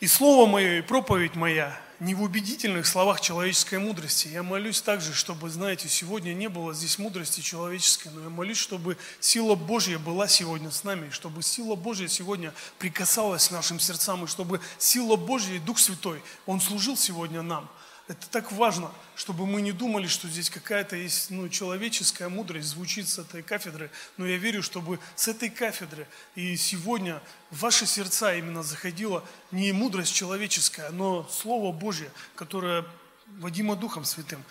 «И 0.00 0.06
слово 0.06 0.46
мое, 0.46 0.78
и 0.78 0.82
проповедь 0.82 1.34
моя 1.34 1.80
не 2.00 2.14
в 2.14 2.22
убедительных 2.22 2.86
словах 2.86 3.20
человеческой 3.20 3.78
мудрости. 3.78 4.28
Я 4.28 4.42
молюсь 4.42 4.80
также, 4.80 5.12
чтобы, 5.12 5.50
знаете, 5.50 5.88
сегодня 5.88 6.32
не 6.32 6.48
было 6.48 6.72
здесь 6.72 6.98
мудрости 6.98 7.40
человеческой, 7.40 8.08
но 8.08 8.22
я 8.22 8.28
молюсь, 8.28 8.58
чтобы 8.58 8.96
сила 9.20 9.56
Божья 9.56 9.98
была 9.98 10.28
сегодня 10.28 10.70
с 10.70 10.84
нами, 10.84 11.10
чтобы 11.10 11.42
сила 11.42 11.74
Божья 11.74 12.06
сегодня 12.06 12.52
прикасалась 12.78 13.48
к 13.48 13.50
нашим 13.52 13.80
сердцам, 13.80 14.24
и 14.24 14.28
чтобы 14.28 14.60
сила 14.78 15.16
Божья 15.16 15.54
и 15.54 15.58
Дух 15.58 15.78
Святой, 15.78 16.22
Он 16.46 16.60
служил 16.60 16.96
сегодня 16.96 17.42
нам– 17.42 17.68
это 18.08 18.26
так 18.30 18.50
важно, 18.52 18.90
чтобы 19.16 19.46
мы 19.46 19.60
не 19.60 19.72
думали, 19.72 20.06
что 20.06 20.28
здесь 20.28 20.48
какая-то 20.48 20.96
есть 20.96 21.30
ну, 21.30 21.48
человеческая 21.50 22.30
мудрость 22.30 22.68
звучит 22.68 23.06
с 23.06 23.18
этой 23.18 23.42
кафедры, 23.42 23.90
но 24.16 24.26
я 24.26 24.38
верю, 24.38 24.62
чтобы 24.62 24.98
с 25.14 25.28
этой 25.28 25.50
кафедры 25.50 26.08
и 26.34 26.56
сегодня 26.56 27.20
в 27.50 27.60
ваши 27.60 27.84
сердца 27.84 28.34
именно 28.34 28.62
заходила 28.62 29.22
не 29.50 29.72
мудрость 29.72 30.14
человеческая, 30.14 30.88
но 30.88 31.28
Слово 31.30 31.70
Божье, 31.70 32.10
которое 32.34 32.86
водимо 33.38 33.76
Духом 33.76 34.06
Святым. 34.06 34.42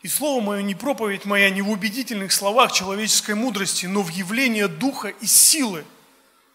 И 0.00 0.08
Слово 0.08 0.42
Мое 0.42 0.62
не 0.62 0.74
проповедь 0.74 1.26
моя 1.26 1.50
не 1.50 1.60
в 1.60 1.68
убедительных 1.68 2.32
словах 2.32 2.72
человеческой 2.72 3.34
мудрости, 3.34 3.84
но 3.84 4.02
в 4.02 4.08
явление 4.08 4.68
Духа 4.68 5.08
и 5.08 5.26
силы, 5.26 5.84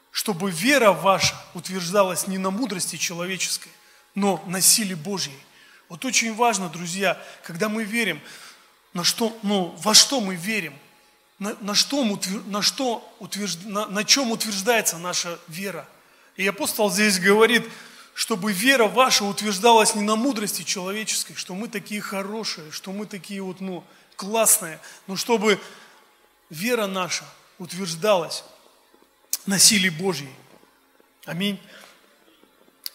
чтобы 0.09 0.49
вера 0.49 0.91
ваша 0.91 1.35
утверждалась 1.53 2.25
не 2.25 2.39
на 2.39 2.49
мудрости 2.49 2.95
человеческой, 2.95 3.71
но 4.15 4.43
на 4.47 4.59
силе 4.59 4.95
Божьей. 4.95 5.39
Вот 5.89 6.03
очень 6.03 6.33
важно, 6.33 6.69
друзья, 6.69 7.21
когда 7.43 7.69
мы 7.69 7.83
верим, 7.83 8.19
на 8.93 9.03
что, 9.03 9.37
ну, 9.43 9.75
во 9.79 9.93
что 9.93 10.19
мы 10.19 10.35
верим, 10.35 10.73
на, 11.37 11.55
на, 11.59 11.75
что, 11.75 12.03
на, 12.47 12.61
что 12.61 13.15
утвержд, 13.19 13.59
на, 13.65 13.85
на 13.87 14.03
чем 14.03 14.31
утверждается 14.31 14.97
наша 14.97 15.37
вера. 15.47 15.87
И 16.37 16.47
апостол 16.47 16.89
здесь 16.89 17.19
говорит, 17.19 17.63
чтобы 18.13 18.51
вера 18.51 18.87
ваша 18.87 19.25
утверждалась 19.25 19.95
не 19.95 20.01
на 20.01 20.15
мудрости 20.15 20.63
человеческой, 20.63 21.35
что 21.35 21.53
мы 21.53 21.67
такие 21.67 22.01
хорошие, 22.01 22.71
что 22.71 22.91
мы 22.91 23.05
такие 23.05 23.41
вот, 23.41 23.59
ну, 23.59 23.83
классные, 24.15 24.79
но 25.07 25.17
чтобы 25.17 25.59
вера 26.49 26.87
наша 26.87 27.25
утверждалась 27.59 28.43
на 29.45 29.59
силе 29.59 29.91
Божьей. 29.91 30.33
Аминь. 31.25 31.59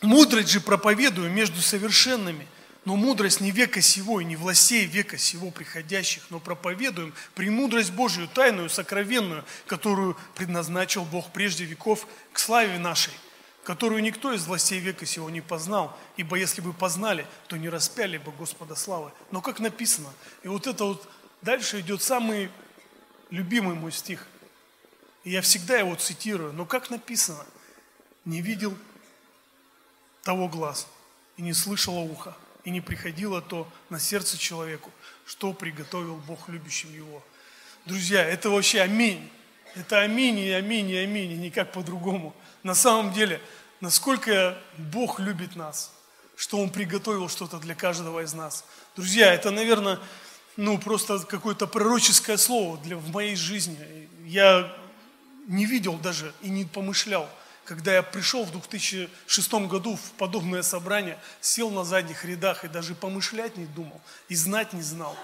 Мудрость 0.01 0.49
же 0.49 0.61
проповедую 0.61 1.31
между 1.31 1.61
совершенными– 1.61 2.49
Но 2.91 2.97
мудрость 2.97 3.41
не 3.41 3.53
века 3.53 3.81
сего 3.81 4.21
и 4.21 4.25
не 4.25 4.35
властей 4.35 4.85
века 4.85 5.17
сего 5.17 5.53
приходящих, 5.53 6.25
но 6.29 6.41
проповедуем 6.41 7.15
премудрость 7.37 7.93
Божию, 7.93 8.27
тайную, 8.27 8.69
сокровенную, 8.69 9.45
которую 9.69 10.17
предназначил 10.35 11.05
Бог 11.05 11.33
прежде 11.33 11.65
веков 11.65 12.09
к 12.33 12.41
славе 12.41 12.81
нашей, 12.81 13.13
которую 13.63 14.03
никто 14.03 14.33
из 14.33 14.45
властей 14.45 14.81
века 14.81 15.07
сего 15.07 15.31
не 15.31 15.41
познал, 15.41 15.97
ибо 16.17 16.35
если 16.35 16.63
бы 16.63 16.73
познали, 16.73 17.29
то 17.47 17.57
не 17.57 17.69
распяли 17.69 18.19
бы 18.19 18.33
Господа 18.33 18.75
славы. 18.75 19.13
Но 19.31 19.41
как 19.41 19.61
написано, 19.61 20.13
и 20.43 20.49
вот 20.49 20.67
это 20.67 20.85
вот 20.85 21.09
дальше 21.43 21.79
идет 21.79 22.03
самый 22.03 22.51
любимый 23.31 23.77
мой 23.77 23.93
стих. 23.93 24.27
И 25.23 25.31
я 25.31 25.43
всегда 25.43 25.79
его 25.79 25.95
цитирую, 25.95 26.53
но 26.55 26.67
как 26.67 26.91
написано, 26.91 27.47
не 28.25 28.43
видел 28.43 28.77
того 30.25 30.49
глаз 30.49 30.89
и 31.37 31.43
не 31.43 31.53
слышало 31.53 32.01
ухо 32.01 32.37
и 32.65 32.71
не 32.71 32.81
приходило 32.81 33.41
то 33.41 33.69
на 33.89 33.99
сердце 33.99 34.39
человеку, 34.39 34.91
что 35.27 35.53
приготовил 35.53 36.17
Бог 36.17 36.49
любящим 36.49 36.95
его. 36.95 37.23
Друзья, 37.87 38.23
это 38.23 38.51
вообще 38.51 38.81
аминь. 38.81 39.31
Это 39.75 40.01
аминь 40.01 40.39
и 40.39 40.51
аминь 40.51 40.91
и 40.91 40.97
аминь, 40.97 41.33
и 41.33 41.37
никак 41.37 41.73
по-другому. 41.73 42.35
На 42.63 42.75
самом 42.75 43.13
деле, 43.13 43.41
насколько 43.81 44.59
Бог 44.77 45.21
любит 45.21 45.57
нас, 45.57 45.93
что 46.37 46.59
Он 46.59 46.71
приготовил 46.71 47.29
что-то 47.29 47.59
для 47.59 47.75
каждого 47.75 48.21
из 48.21 48.35
нас. 48.35 48.65
Друзья, 48.97 49.33
это, 49.33 49.51
наверное, 49.51 49.99
ну, 50.57 50.77
просто 50.79 51.21
какое-то 51.21 51.67
пророческое 51.67 52.37
слово 52.37 52.79
для, 52.79 52.97
в 52.97 53.11
моей 53.11 53.37
жизни. 53.37 54.09
Я 54.25 54.77
не 55.47 55.67
видел 55.67 55.97
даже 55.99 56.35
и 56.43 56.51
не 56.51 56.65
помышлял– 56.65 57.29
когда 57.71 57.95
я 57.95 58.03
пришел 58.03 58.45
в 58.45 58.51
2006 58.51 59.53
году 59.69 59.95
в 59.95 60.11
подобное 60.19 60.63
собрание, 60.63 61.17
сел 61.41 61.71
на 61.71 61.85
задних 61.85 62.25
рядах 62.25 62.65
и 62.65 62.69
даже 62.69 62.97
помышлять 62.97 63.57
не 63.57 63.67
думал, 63.67 64.01
и 64.29 64.35
знать 64.35 64.73
не 64.73 64.83
знал. 64.83 65.17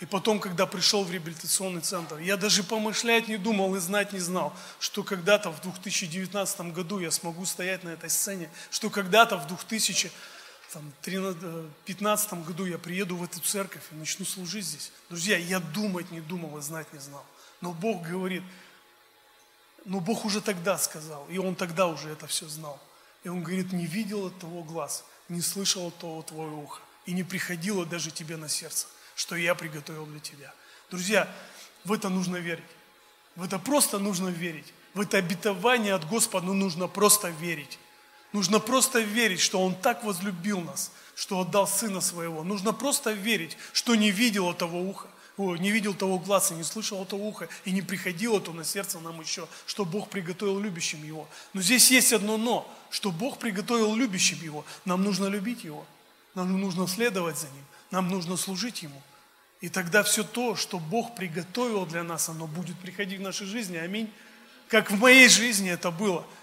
И 0.00 0.06
потом, 0.06 0.38
когда 0.38 0.64
пришел 0.64 1.02
в 1.02 1.10
реабилитационный 1.10 1.80
центр, 1.80 2.18
я 2.18 2.36
даже 2.36 2.62
помышлять 2.62 3.26
не 3.26 3.36
думал 3.36 3.74
и 3.74 3.80
знать 3.80 4.12
не 4.12 4.20
знал, 4.20 4.54
что 4.78 5.02
когда-то 5.02 5.50
в 5.50 5.60
2019 5.60 6.72
году 6.72 7.00
я 7.00 7.10
смогу 7.10 7.44
стоять 7.44 7.82
на 7.82 7.88
этой 7.88 8.10
сцене, 8.10 8.48
что 8.70 8.88
когда-то 8.88 9.36
в 9.36 9.48
2015 9.48 12.46
году 12.46 12.64
я 12.64 12.78
приеду 12.78 13.16
в 13.16 13.24
эту 13.24 13.40
церковь 13.40 13.82
и 13.90 13.96
начну 13.96 14.24
служить 14.24 14.66
здесь. 14.66 14.92
Друзья, 15.10 15.36
я 15.36 15.58
думать 15.58 16.12
не 16.12 16.20
думал 16.20 16.58
и 16.58 16.62
знать 16.62 16.92
не 16.92 17.00
знал. 17.00 17.24
Но 17.60 17.72
Бог 17.72 18.02
говорит– 18.02 18.44
но 19.84 20.00
Бог 20.00 20.24
уже 20.24 20.40
тогда 20.40 20.78
сказал, 20.78 21.26
и 21.28 21.38
Он 21.38 21.54
тогда 21.54 21.86
уже 21.86 22.10
это 22.10 22.26
все 22.26 22.46
знал. 22.48 22.80
И 23.24 23.28
Он 23.28 23.42
говорит, 23.42 23.72
не 23.72 23.86
видел 23.86 24.26
от 24.26 24.38
того 24.38 24.62
глаз, 24.62 25.04
не 25.28 25.40
слышал 25.40 25.88
от 25.88 25.98
того 25.98 26.22
твое 26.22 26.50
ухо, 26.50 26.80
и 27.06 27.12
не 27.12 27.22
приходило 27.22 27.84
даже 27.84 28.10
тебе 28.10 28.36
на 28.36 28.48
сердце, 28.48 28.86
что 29.14 29.36
я 29.36 29.54
приготовил 29.54 30.06
для 30.06 30.20
тебя. 30.20 30.52
Друзья, 30.90 31.28
в 31.84 31.92
это 31.92 32.08
нужно 32.08 32.36
верить. 32.36 32.64
В 33.34 33.42
это 33.42 33.58
просто 33.58 33.98
нужно 33.98 34.28
верить. 34.28 34.72
В 34.94 35.00
это 35.00 35.16
обетование 35.16 35.94
от 35.94 36.06
Господа 36.08 36.46
ну, 36.46 36.54
нужно 36.54 36.86
просто 36.86 37.28
верить. 37.28 37.78
Нужно 38.32 38.60
просто 38.60 39.00
верить, 39.00 39.40
что 39.40 39.62
Он 39.62 39.74
так 39.74 40.04
возлюбил 40.04 40.60
нас, 40.60 40.90
что 41.14 41.40
отдал 41.40 41.66
Сына 41.66 42.00
Своего. 42.00 42.44
Нужно 42.44 42.72
просто 42.72 43.12
верить, 43.12 43.56
что 43.72 43.94
не 43.94 44.10
видел 44.10 44.52
того 44.54 44.80
уха, 44.80 45.08
не 45.38 45.70
видел 45.70 45.94
того 45.94 46.18
глаза, 46.18 46.54
не 46.54 46.62
слышал 46.62 47.04
того 47.04 47.28
уха, 47.28 47.48
и 47.64 47.72
не 47.72 47.82
приходило 47.82 48.40
то 48.40 48.52
на 48.52 48.64
сердце 48.64 49.00
нам 49.00 49.20
еще, 49.20 49.48
что 49.66 49.84
Бог 49.84 50.10
приготовил 50.10 50.58
любящим 50.60 51.02
его. 51.04 51.28
Но 51.52 51.62
здесь 51.62 51.90
есть 51.90 52.12
одно 52.12 52.36
но, 52.36 52.70
что 52.90 53.10
Бог 53.10 53.38
приготовил 53.38 53.94
любящим 53.94 54.38
его. 54.42 54.64
Нам 54.84 55.02
нужно 55.02 55.26
любить 55.26 55.64
его, 55.64 55.86
нам 56.34 56.60
нужно 56.60 56.86
следовать 56.86 57.38
за 57.38 57.46
ним, 57.46 57.64
нам 57.90 58.08
нужно 58.08 58.36
служить 58.36 58.82
ему. 58.82 59.02
И 59.60 59.68
тогда 59.68 60.02
все 60.02 60.24
то, 60.24 60.56
что 60.56 60.78
Бог 60.78 61.14
приготовил 61.14 61.86
для 61.86 62.02
нас, 62.02 62.28
оно 62.28 62.46
будет 62.46 62.76
приходить 62.78 63.20
в 63.20 63.22
нашей 63.22 63.46
жизни. 63.46 63.76
Аминь. 63.76 64.12
Как 64.68 64.90
в 64.90 64.98
моей 64.98 65.28
жизни 65.28 65.70
это 65.70 65.90
было– 65.90 66.26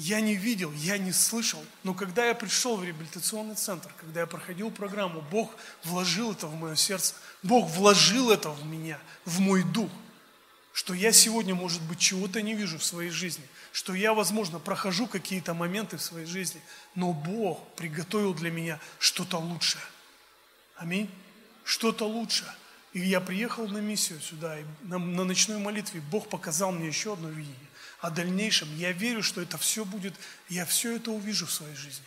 я 0.00 0.22
не 0.22 0.34
видел, 0.34 0.72
я 0.72 0.96
не 0.96 1.12
слышал. 1.12 1.62
Но 1.82 1.92
когда 1.92 2.24
я 2.24 2.34
пришел 2.34 2.78
в 2.78 2.84
реабилитационный 2.84 3.54
центр, 3.54 3.92
когда 4.00 4.20
я 4.20 4.26
проходил 4.26 4.70
программу, 4.70 5.20
Бог 5.30 5.54
вложил 5.84 6.32
это 6.32 6.46
в 6.46 6.54
мое 6.54 6.74
сердце. 6.74 7.14
Бог 7.42 7.68
вложил 7.68 8.30
это 8.30 8.48
в 8.48 8.64
меня, 8.64 8.98
в 9.26 9.40
мой 9.40 9.62
дух. 9.62 9.90
Что 10.72 10.94
я 10.94 11.12
сегодня, 11.12 11.54
может 11.54 11.82
быть, 11.82 11.98
чего-то 11.98 12.40
не 12.40 12.54
вижу 12.54 12.78
в 12.78 12.84
своей 12.84 13.10
жизни. 13.10 13.44
Что 13.72 13.92
я, 13.92 14.14
возможно, 14.14 14.58
прохожу 14.58 15.06
какие-то 15.06 15.52
моменты 15.52 15.98
в 15.98 16.02
своей 16.02 16.26
жизни. 16.26 16.62
Но 16.94 17.12
Бог 17.12 17.62
приготовил 17.74 18.32
для 18.32 18.50
меня 18.50 18.80
что-то 18.98 19.36
лучшее. 19.36 19.84
Аминь. 20.76 21.10
Что-то 21.62 22.06
лучшее. 22.06 22.50
И 22.92 23.00
я 23.00 23.20
приехал 23.20 23.68
на 23.68 23.78
миссию 23.78 24.20
сюда, 24.20 24.58
и 24.58 24.64
на, 24.82 24.98
на 24.98 25.24
ночной 25.24 25.58
молитве 25.58 26.00
Бог 26.00 26.28
показал 26.28 26.72
мне 26.72 26.88
еще 26.88 27.12
одно 27.12 27.28
видение 27.28 27.56
о 28.00 28.10
дальнейшем. 28.10 28.74
Я 28.76 28.92
верю, 28.92 29.22
что 29.22 29.40
это 29.40 29.58
все 29.58 29.84
будет, 29.84 30.14
я 30.48 30.64
все 30.64 30.96
это 30.96 31.10
увижу 31.10 31.46
в 31.46 31.52
своей 31.52 31.76
жизни. 31.76 32.04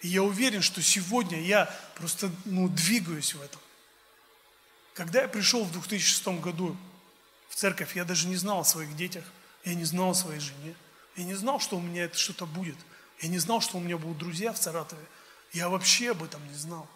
И 0.00 0.08
я 0.08 0.22
уверен, 0.22 0.62
что 0.62 0.82
сегодня 0.82 1.40
я 1.40 1.66
просто 1.94 2.30
ну, 2.44 2.68
двигаюсь 2.68 3.34
в 3.34 3.42
этом. 3.42 3.60
Когда 4.94 5.22
я 5.22 5.28
пришел 5.28 5.64
в 5.64 5.72
2006 5.72 6.28
году 6.40 6.76
в 7.48 7.54
церковь, 7.54 7.96
я 7.96 8.04
даже 8.04 8.28
не 8.28 8.36
знал 8.36 8.60
о 8.60 8.64
своих 8.64 8.94
детях, 8.96 9.24
я 9.64 9.74
не 9.74 9.84
знал 9.84 10.10
о 10.10 10.14
своей 10.14 10.40
жене, 10.40 10.74
я 11.16 11.24
не 11.24 11.34
знал, 11.34 11.58
что 11.58 11.76
у 11.76 11.80
меня 11.80 12.04
это 12.04 12.18
что-то 12.18 12.46
будет. 12.46 12.76
Я 13.20 13.28
не 13.28 13.38
знал, 13.38 13.60
что 13.60 13.78
у 13.78 13.80
меня 13.80 13.96
будут 13.96 14.18
друзья 14.18 14.52
в 14.52 14.58
Саратове. 14.58 15.04
Я 15.52 15.68
вообще 15.68 16.10
об 16.10 16.22
этом 16.22 16.46
не 16.48 16.56
знал. 16.56 16.88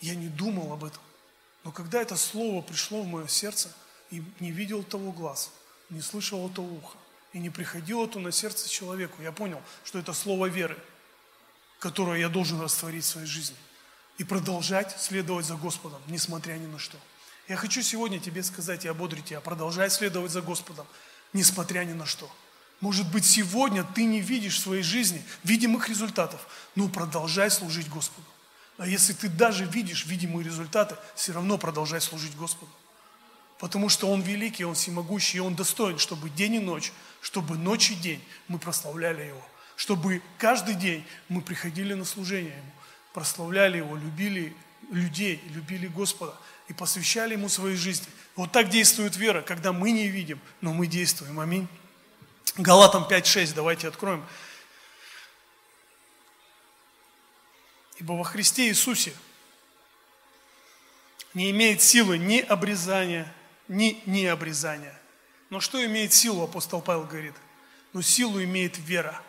Я 0.00 0.14
не 0.14 0.28
думал 0.28 0.72
об 0.72 0.84
этом. 0.84 1.02
Но 1.64 1.72
когда 1.72 2.00
это 2.00 2.16
слово 2.16 2.62
пришло 2.62 3.02
в 3.02 3.06
мое 3.06 3.26
сердце, 3.26 3.70
и 4.10 4.22
не 4.40 4.50
видел 4.50 4.82
того 4.82 5.12
глаз, 5.12 5.50
не 5.88 6.00
слышал 6.00 6.48
того 6.48 6.74
уха, 6.74 6.96
и 7.32 7.38
не 7.38 7.50
приходило 7.50 8.08
то 8.08 8.18
на 8.18 8.32
сердце 8.32 8.68
человеку. 8.68 9.22
Я 9.22 9.32
понял, 9.32 9.62
что 9.84 9.98
это 9.98 10.12
слово 10.12 10.46
веры, 10.46 10.76
которое 11.78 12.18
я 12.18 12.28
должен 12.28 12.60
растворить 12.60 13.04
в 13.04 13.08
своей 13.08 13.26
жизни 13.26 13.56
и 14.18 14.24
продолжать 14.24 15.00
следовать 15.00 15.46
за 15.46 15.54
Господом, 15.54 16.00
несмотря 16.06 16.54
ни 16.54 16.66
на 16.66 16.78
что. 16.78 16.98
Я 17.48 17.56
хочу 17.56 17.82
сегодня 17.82 18.20
тебе 18.20 18.42
сказать 18.42 18.84
и 18.84 18.88
ободрить 18.88 19.26
тебя, 19.26 19.40
продолжай 19.40 19.90
следовать 19.90 20.30
за 20.30 20.42
Господом, 20.42 20.86
несмотря 21.32 21.84
ни 21.84 21.92
на 21.92 22.06
что. 22.06 22.30
Может 22.80 23.10
быть, 23.10 23.24
сегодня 23.24 23.84
ты 23.84 24.04
не 24.04 24.20
видишь 24.20 24.56
в 24.56 24.62
своей 24.62 24.82
жизни 24.82 25.22
видимых 25.44 25.88
результатов, 25.88 26.46
но 26.74 26.88
продолжай 26.88 27.50
служить 27.50 27.88
Господу. 27.88 28.26
А 28.80 28.86
если 28.86 29.12
ты 29.12 29.28
даже 29.28 29.64
видишь 29.66 30.06
видимые 30.06 30.44
результаты, 30.44 30.96
все 31.14 31.32
равно 31.32 31.58
продолжай 31.58 32.00
служить 32.00 32.34
Господу. 32.36 32.72
Потому 33.60 33.88
что 33.88 34.10
Он 34.10 34.22
великий, 34.22 34.64
Он 34.64 34.74
всемогущий, 34.74 35.36
и 35.36 35.40
Он 35.40 35.54
достоин, 35.54 35.98
чтобы 35.98 36.30
день 36.30 36.54
и 36.54 36.58
ночь 36.58 36.92
чтобы 37.20 37.56
ночь 37.56 37.90
и 37.90 37.94
день 37.94 38.22
мы 38.48 38.58
прославляли 38.58 39.22
Его, 39.22 39.42
чтобы 39.76 40.22
каждый 40.38 40.74
день 40.74 41.04
мы 41.28 41.42
приходили 41.42 41.94
на 41.94 42.04
служение 42.04 42.52
Ему, 42.52 42.72
прославляли 43.12 43.78
Его, 43.78 43.96
любили 43.96 44.54
людей, 44.90 45.42
любили 45.50 45.86
Господа 45.86 46.34
и 46.68 46.72
посвящали 46.72 47.34
Ему 47.34 47.48
своей 47.48 47.76
жизни. 47.76 48.06
Вот 48.36 48.52
так 48.52 48.68
действует 48.70 49.16
вера, 49.16 49.42
когда 49.42 49.72
мы 49.72 49.90
не 49.90 50.08
видим, 50.08 50.40
но 50.60 50.72
мы 50.72 50.86
действуем. 50.86 51.38
Аминь. 51.40 51.68
Галатам 52.56 53.04
5.6, 53.04 53.54
давайте 53.54 53.88
откроем. 53.88 54.24
Ибо 58.00 58.14
во 58.14 58.24
Христе 58.24 58.68
Иисусе 58.68 59.12
не 61.34 61.50
имеет 61.50 61.82
силы 61.82 62.16
ни 62.16 62.38
обрезания, 62.38 63.32
ни 63.68 64.02
необрезания, 64.06 64.98
но 65.50 65.60
что 65.60 65.84
имеет 65.84 66.14
силу, 66.14 66.42
апостол 66.42 66.80
Павел 66.80 67.04
говорит? 67.04 67.34
Но 67.92 68.00
силу 68.00 68.42
имеет 68.42 68.78
вера. 68.78 69.20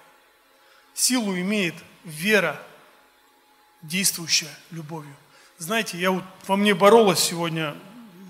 Силу 0.93 1.35
имеет 1.35 1.75
вера, 2.05 2.61
действующая 3.81 4.55
любовью. 4.69 5.15
Знаете, 5.57 5.97
я 5.97 6.11
вот 6.11 6.23
во 6.47 6.55
мне 6.55 6.73
боролась 6.73 7.19
сегодня, 7.19 7.75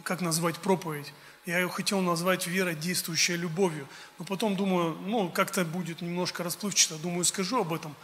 как 0.04 0.22
назвать 0.22 0.58
проповедь. 0.58 1.14
Я 1.46 1.60
ее 1.60 1.70
хотел 1.70 2.02
назвать 2.02 2.48
вера, 2.48 2.74
действующая 2.74 3.36
любовью. 3.36 3.88
Но 4.18 4.26
потом 4.26 4.56
думаю, 4.56 4.96
ну, 5.06 5.30
как-то 5.30 5.66
будет 5.66 6.02
немножко 6.02 6.44
расплывчато. 6.44 6.98
Думаю, 6.98 7.26
скажу 7.26 7.62
об 7.62 7.74
этом. 7.74 7.96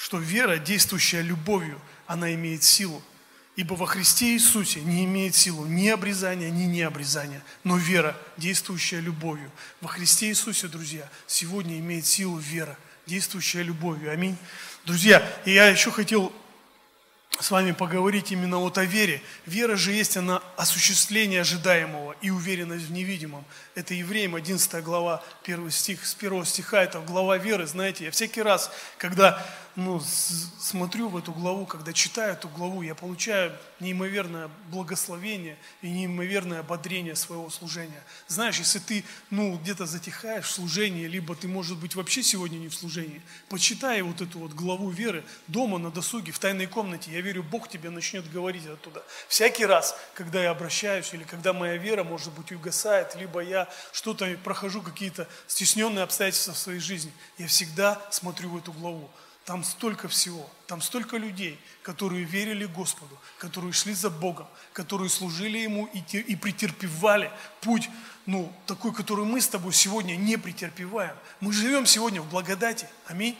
Что 0.00 0.16
вера, 0.16 0.56
действующая 0.56 1.20
любовью, 1.20 1.78
она 2.06 2.32
имеет 2.32 2.62
силу. 2.62 3.02
Ибо 3.54 3.74
во 3.74 3.84
Христе 3.84 4.32
Иисусе 4.32 4.80
не 4.80 5.04
имеет 5.04 5.34
силу 5.34 5.66
ни 5.66 5.88
обрезания, 5.88 6.48
ни 6.48 6.64
необрезания, 6.64 7.42
но 7.64 7.76
вера, 7.76 8.16
действующая 8.38 9.00
любовью. 9.00 9.50
Во 9.82 9.88
Христе 9.88 10.30
Иисусе, 10.30 10.68
друзья, 10.68 11.06
сегодня 11.26 11.78
имеет 11.78 12.06
силу 12.06 12.38
вера, 12.38 12.78
действующая 13.04 13.62
любовью. 13.62 14.10
Аминь. 14.10 14.38
Друзья, 14.86 15.22
и 15.44 15.52
я 15.52 15.66
еще 15.66 15.90
хотел 15.90 16.32
с 17.38 17.50
вами 17.50 17.72
поговорить 17.72 18.32
именно 18.32 18.58
вот 18.58 18.76
о 18.78 18.84
вере. 18.84 19.22
Вера 19.46 19.76
же 19.76 19.92
есть 19.92 20.16
она 20.16 20.42
осуществление 20.56 21.40
ожидаемого 21.40 22.14
и 22.20 22.30
уверенность 22.30 22.86
в 22.86 22.92
невидимом. 22.92 23.44
Это 23.74 23.94
Евреям 23.94 24.34
11 24.34 24.82
глава, 24.82 25.22
1 25.44 25.70
стих, 25.70 26.04
с 26.04 26.14
1 26.14 26.44
стиха, 26.44 26.82
это 26.82 27.00
глава 27.00 27.38
веры, 27.38 27.66
знаете. 27.66 28.06
Я 28.06 28.10
всякий 28.10 28.42
раз, 28.42 28.70
когда 28.98 29.46
ну, 29.80 30.00
смотрю 30.00 31.08
в 31.08 31.16
эту 31.16 31.32
главу, 31.32 31.64
когда 31.64 31.92
читаю 31.92 32.34
эту 32.34 32.48
главу, 32.48 32.82
я 32.82 32.94
получаю 32.94 33.56
неимоверное 33.80 34.50
благословение 34.68 35.56
и 35.80 35.90
неимоверное 35.90 36.60
ободрение 36.60 37.16
своего 37.16 37.48
служения. 37.48 38.02
Знаешь, 38.28 38.58
если 38.58 38.78
ты, 38.78 39.04
ну, 39.30 39.56
где-то 39.56 39.86
затихаешь 39.86 40.44
в 40.44 40.50
служении, 40.50 41.06
либо 41.06 41.34
ты, 41.34 41.48
может 41.48 41.78
быть, 41.78 41.94
вообще 41.94 42.22
сегодня 42.22 42.58
не 42.58 42.68
в 42.68 42.74
служении, 42.74 43.22
почитай 43.48 44.02
вот 44.02 44.20
эту 44.20 44.38
вот 44.38 44.52
главу 44.52 44.90
веры 44.90 45.24
дома, 45.46 45.78
на 45.78 45.90
досуге, 45.90 46.30
в 46.30 46.38
тайной 46.38 46.66
комнате. 46.66 47.10
Я 47.10 47.22
верю, 47.22 47.42
Бог 47.42 47.68
тебе 47.68 47.88
начнет 47.88 48.30
говорить 48.30 48.66
оттуда. 48.66 49.02
Всякий 49.28 49.64
раз, 49.64 49.96
когда 50.14 50.42
я 50.42 50.50
обращаюсь, 50.50 51.12
или 51.14 51.24
когда 51.24 51.52
моя 51.52 51.76
вера, 51.78 52.04
может 52.04 52.32
быть, 52.34 52.52
угасает, 52.52 53.16
либо 53.16 53.40
я 53.40 53.66
что-то 53.92 54.26
прохожу, 54.44 54.82
какие-то 54.82 55.26
стесненные 55.46 56.04
обстоятельства 56.04 56.52
в 56.52 56.58
своей 56.58 56.80
жизни, 56.80 57.12
я 57.38 57.46
всегда 57.46 58.00
смотрю 58.10 58.50
в 58.50 58.58
эту 58.58 58.72
главу. 58.72 59.10
Там 59.44 59.64
столько 59.64 60.08
всего, 60.08 60.48
там 60.66 60.80
столько 60.82 61.16
людей, 61.16 61.58
которые 61.82 62.24
верили 62.24 62.66
Господу, 62.66 63.18
которые 63.38 63.72
шли 63.72 63.94
за 63.94 64.10
Богом, 64.10 64.46
которые 64.72 65.08
служили 65.08 65.58
Ему 65.58 65.86
и, 65.86 65.98
и 66.18 66.36
претерпевали 66.36 67.32
путь, 67.60 67.88
ну, 68.26 68.52
такой, 68.66 68.92
который 68.92 69.24
мы 69.24 69.40
с 69.40 69.48
тобой 69.48 69.72
сегодня 69.72 70.14
не 70.14 70.36
претерпеваем. 70.36 71.16
Мы 71.40 71.52
живем 71.52 71.86
сегодня 71.86 72.20
в 72.22 72.28
благодати. 72.28 72.88
Аминь. 73.06 73.36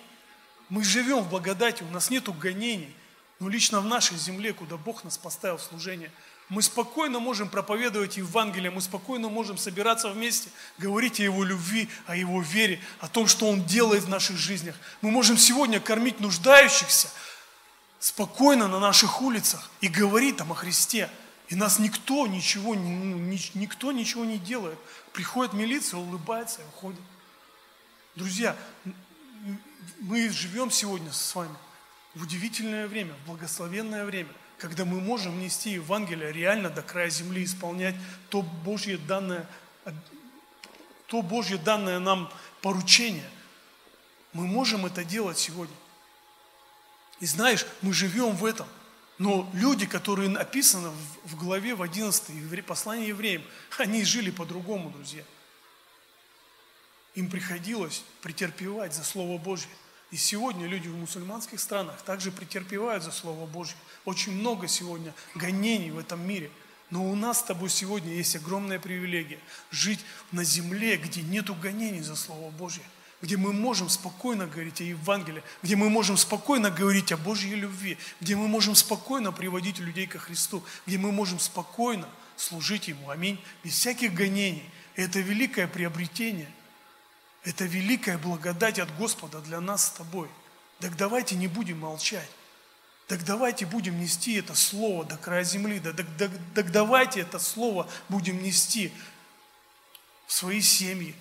Мы 0.68 0.82
живем 0.84 1.20
в 1.20 1.28
благодати, 1.28 1.82
у 1.82 1.90
нас 1.90 2.10
нет 2.10 2.28
гонений. 2.38 2.94
Но 3.38 3.48
лично 3.48 3.80
в 3.80 3.86
нашей 3.86 4.16
земле, 4.16 4.52
куда 4.52 4.76
Бог 4.76 5.04
нас 5.04 5.18
поставил 5.18 5.58
в 5.58 5.62
служение– 5.62 6.10
мы 6.50 6.62
спокойно 6.62 7.20
можем 7.20 7.48
проповедовать 7.48 8.16
Евангелие, 8.16 8.72
мы 8.72 8.80
спокойно 8.80 9.28
можем 9.28 9.56
собираться 9.56 10.10
вместе, 10.10 10.50
говорить 10.78 11.20
о 11.20 11.22
Его 11.22 11.44
любви, 11.44 11.88
о 12.06 12.16
Его 12.16 12.42
вере, 12.42 12.80
о 12.98 13.08
том, 13.08 13.28
что 13.28 13.48
Он 13.48 13.64
делает 13.64 14.02
в 14.02 14.08
наших 14.08 14.36
жизнях. 14.36 14.74
Мы 15.00 15.12
можем 15.12 15.38
сегодня 15.38 15.80
кормить 15.80 16.18
нуждающихся 16.18 17.08
спокойно 18.00 18.66
на 18.66 18.80
наших 18.80 19.22
улицах 19.22 19.70
и 19.80 19.86
говорить 19.86 20.38
там 20.38 20.50
о 20.50 20.56
Христе. 20.56 21.08
И 21.48 21.54
нас 21.54 21.78
никто 21.78 22.26
ничего, 22.26 22.74
ну, 22.74 23.16
никто 23.54 23.92
ничего 23.92 24.24
не 24.24 24.38
делает. 24.38 24.78
Приходит 25.12 25.52
милиция, 25.52 25.98
улыбается 25.98 26.62
и 26.62 26.64
уходит. 26.64 27.00
Друзья, 28.16 28.56
мы 30.00 30.28
живем 30.30 30.72
сегодня 30.72 31.12
с 31.12 31.32
вами 31.32 31.54
в 32.16 32.22
удивительное 32.24 32.88
время, 32.88 33.14
в 33.22 33.28
благословенное 33.28 34.04
время– 34.04 34.32
когда 34.60 34.84
мы 34.84 35.00
можем 35.00 35.40
нести 35.40 35.70
Евангелие 35.70 36.30
реально 36.32 36.68
до 36.68 36.82
края 36.82 37.08
земли, 37.08 37.44
исполнять 37.44 37.94
то 38.28 38.42
Божье 38.42 38.98
данное, 38.98 39.48
то 41.06 41.22
Божье 41.22 41.56
данное 41.56 41.98
нам 41.98 42.30
поручение. 42.60 43.28
Мы 44.34 44.46
можем 44.46 44.84
это 44.84 45.02
делать 45.02 45.38
сегодня. 45.38 45.74
И 47.20 47.26
знаешь, 47.26 47.66
мы 47.80 47.94
живем 47.94 48.36
в 48.36 48.44
этом. 48.44 48.68
Но 49.18 49.50
люди, 49.54 49.86
которые 49.86 50.28
написаны 50.28 50.90
в 51.24 51.36
главе 51.36 51.74
в 51.74 51.82
11 51.82 52.64
послании 52.64 53.08
евреям, 53.08 53.42
они 53.78 54.04
жили 54.04 54.30
по-другому, 54.30 54.90
друзья. 54.90 55.24
Им 57.14 57.30
приходилось 57.30 58.04
претерпевать 58.20 58.94
за 58.94 59.04
Слово 59.04 59.38
Божье. 59.38 59.70
И 60.10 60.16
сегодня 60.16 60.66
люди 60.66 60.88
в 60.88 60.96
мусульманских 60.96 61.60
странах 61.60 62.02
также 62.02 62.32
претерпевают 62.32 63.02
за 63.02 63.12
Слово 63.12 63.46
Божье. 63.46 63.76
Очень 64.04 64.32
много 64.32 64.68
сегодня 64.68 65.14
гонений 65.34 65.90
в 65.90 65.98
этом 65.98 66.26
мире. 66.26 66.50
Но 66.90 67.08
у 67.08 67.14
нас 67.14 67.40
с 67.40 67.42
тобой 67.44 67.70
сегодня 67.70 68.12
есть 68.14 68.34
огромная 68.34 68.80
привилегия 68.80 69.38
жить 69.70 70.00
на 70.32 70.42
земле, 70.42 70.96
где 70.96 71.22
нету 71.22 71.54
гонений 71.54 72.00
за 72.00 72.16
Слово 72.16 72.50
Божье, 72.50 72.82
где 73.22 73.36
мы 73.36 73.52
можем 73.52 73.88
спокойно 73.88 74.46
говорить 74.46 74.80
о 74.80 74.84
Евангелии, 74.84 75.42
где 75.62 75.76
мы 75.76 75.88
можем 75.88 76.16
спокойно 76.16 76.70
говорить 76.70 77.12
о 77.12 77.16
Божьей 77.16 77.54
любви, 77.54 77.96
где 78.20 78.34
мы 78.34 78.48
можем 78.48 78.74
спокойно 78.74 79.30
приводить 79.30 79.78
людей 79.78 80.06
ко 80.06 80.18
Христу, 80.18 80.64
где 80.86 80.98
мы 80.98 81.12
можем 81.12 81.38
спокойно 81.38 82.08
служить 82.36 82.88
Ему. 82.88 83.10
Аминь. 83.10 83.40
Без 83.62 83.74
всяких 83.74 84.12
гонений. 84.14 84.68
Это 84.96 85.20
великое 85.20 85.68
приобретение– 85.68 86.48
это 87.44 87.64
великая 87.64 88.18
благодать 88.18 88.78
от 88.78 88.94
Господа 88.96 89.40
для 89.40 89.60
нас 89.60 89.86
с 89.86 89.90
тобой. 89.90 90.28
Так 90.78 90.96
давайте 90.96 91.36
не 91.36 91.48
будем 91.48 91.80
молчать. 91.80 92.28
Так 93.10 93.24
давайте 93.24 93.66
будем 93.66 93.98
нести 93.98 94.34
это 94.34 94.54
слово 94.54 95.04
до 95.04 95.16
края 95.16 95.42
земли. 95.42 95.80
Так, 95.80 95.96
так, 96.16 96.30
так 96.54 96.70
давайте 96.70 97.22
это 97.22 97.40
слово 97.40 97.90
будем 98.08 98.40
нести 98.40 98.92
в 100.28 100.32
свои 100.32 100.60
семьи, 100.60 101.16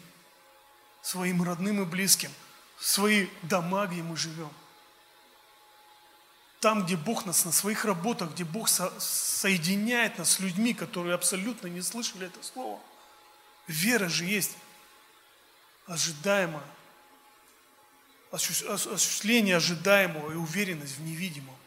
своим 1.02 1.42
родным 1.42 1.82
и 1.82 1.86
близким, 1.86 2.32
в 2.78 2.86
свои 2.86 3.26
дома, 3.42 3.88
где 3.88 4.04
мы 4.04 4.16
живем. 4.18 4.52
Там, 6.60 6.86
где 6.86 6.96
Бог 6.96 7.26
нас 7.26 7.44
на 7.44 7.52
своих 7.52 7.86
работах, 7.86 8.34
где 8.34 8.44
Бог 8.44 8.70
со 8.70 8.94
соединяет 9.00 10.20
нас 10.20 10.34
с 10.34 10.40
людьми, 10.40 10.76
которые 10.76 11.16
абсолютно 11.16 11.66
не 11.66 11.82
слышали 11.82 12.28
это 12.28 12.44
слово. 12.44 12.80
Вера 13.66 14.10
же 14.10 14.26
есть 14.26 14.56
ожидаемое, 15.88 16.62
осуществление 18.30 19.56
ожидаемого 19.56 20.34
и 20.34 20.36
уверенность 20.36 20.98
в 20.98 21.02
невидимом. 21.02 21.59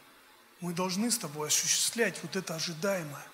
Мы 0.62 0.72
должны 0.72 1.10
с 1.10 1.18
тобой 1.18 1.48
осуществлять 1.48 2.22
вот 2.22 2.36
это 2.36 2.54
ожидаемое 2.54 3.26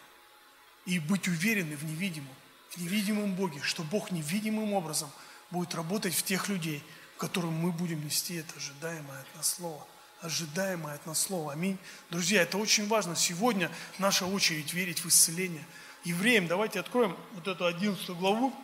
и 0.86 0.98
быть 0.98 1.28
уверены 1.28 1.76
в 1.76 1.84
невидимом, 1.84 2.34
в 2.70 2.78
невидимом 2.78 3.34
Боге, 3.34 3.60
что 3.62 3.84
Бог 3.84 4.10
невидимым 4.10 4.72
образом 4.72 5.10
будет 5.50 5.74
работать 5.74 6.14
в 6.14 6.22
тех 6.22 6.48
людей, 6.48 6.82
которым 7.18 7.52
мы 7.52 7.70
будем 7.70 8.02
нести 8.02 8.36
это 8.36 8.56
ожидаемое 8.56 9.20
от 9.20 9.36
нас 9.36 9.54
Слово. 9.56 9.86
Ожидаемое 10.22 10.94
от 10.94 11.04
нас 11.04 11.20
Слово. 11.20 11.52
Аминь. 11.52 11.76
Друзья, 12.08 12.40
это 12.40 12.56
очень 12.56 12.88
важно. 12.88 13.14
Сегодня 13.14 13.70
наша 13.98 14.24
очередь 14.24 14.72
верить 14.72 15.04
в 15.04 15.08
исцеление. 15.08 15.64
Евреям, 16.04 16.48
давайте 16.48 16.80
откроем 16.80 17.14
вот 17.34 17.46
эту 17.46 17.66
11 17.66 18.08
главу. 18.10 18.54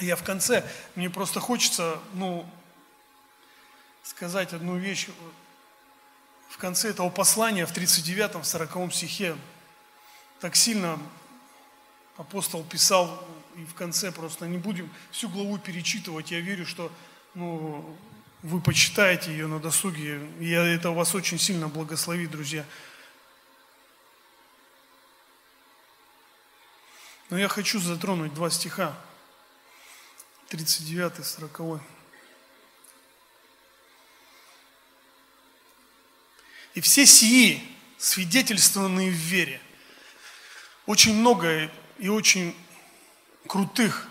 Я 0.00 0.16
в 0.16 0.24
конце, 0.24 0.66
мне 0.94 1.10
просто 1.10 1.38
хочется, 1.38 2.00
ну, 2.14 2.48
сказать 4.02 4.54
одну 4.54 4.78
вещь. 4.78 5.08
В 6.54 6.58
конце 6.58 6.90
этого 6.90 7.10
послания, 7.10 7.66
в 7.66 7.76
39-м, 7.76 8.44
40 8.44 8.94
стихе, 8.94 9.36
так 10.38 10.54
сильно 10.54 11.00
апостол 12.16 12.62
писал, 12.62 13.26
и 13.56 13.64
в 13.64 13.74
конце 13.74 14.12
просто 14.12 14.46
не 14.46 14.58
будем 14.58 14.88
всю 15.10 15.28
главу 15.28 15.58
перечитывать. 15.58 16.30
Я 16.30 16.38
верю, 16.38 16.64
что 16.64 16.92
ну, 17.34 17.98
вы 18.42 18.60
почитаете 18.60 19.32
ее 19.32 19.48
на 19.48 19.58
досуге. 19.58 20.20
Я, 20.38 20.64
это 20.64 20.92
вас 20.92 21.12
очень 21.16 21.40
сильно 21.40 21.66
благословит, 21.66 22.30
друзья. 22.30 22.64
Но 27.30 27.36
я 27.36 27.48
хочу 27.48 27.80
затронуть 27.80 28.32
два 28.32 28.48
стиха. 28.48 28.96
39, 30.50 31.26
40. 31.26 31.80
И 36.74 36.80
все 36.80 37.06
сии, 37.06 37.62
свидетельствованные 37.98 39.10
в 39.10 39.14
вере, 39.14 39.60
очень 40.86 41.14
много 41.14 41.70
и 41.98 42.08
очень 42.08 42.54
крутых 43.46 44.08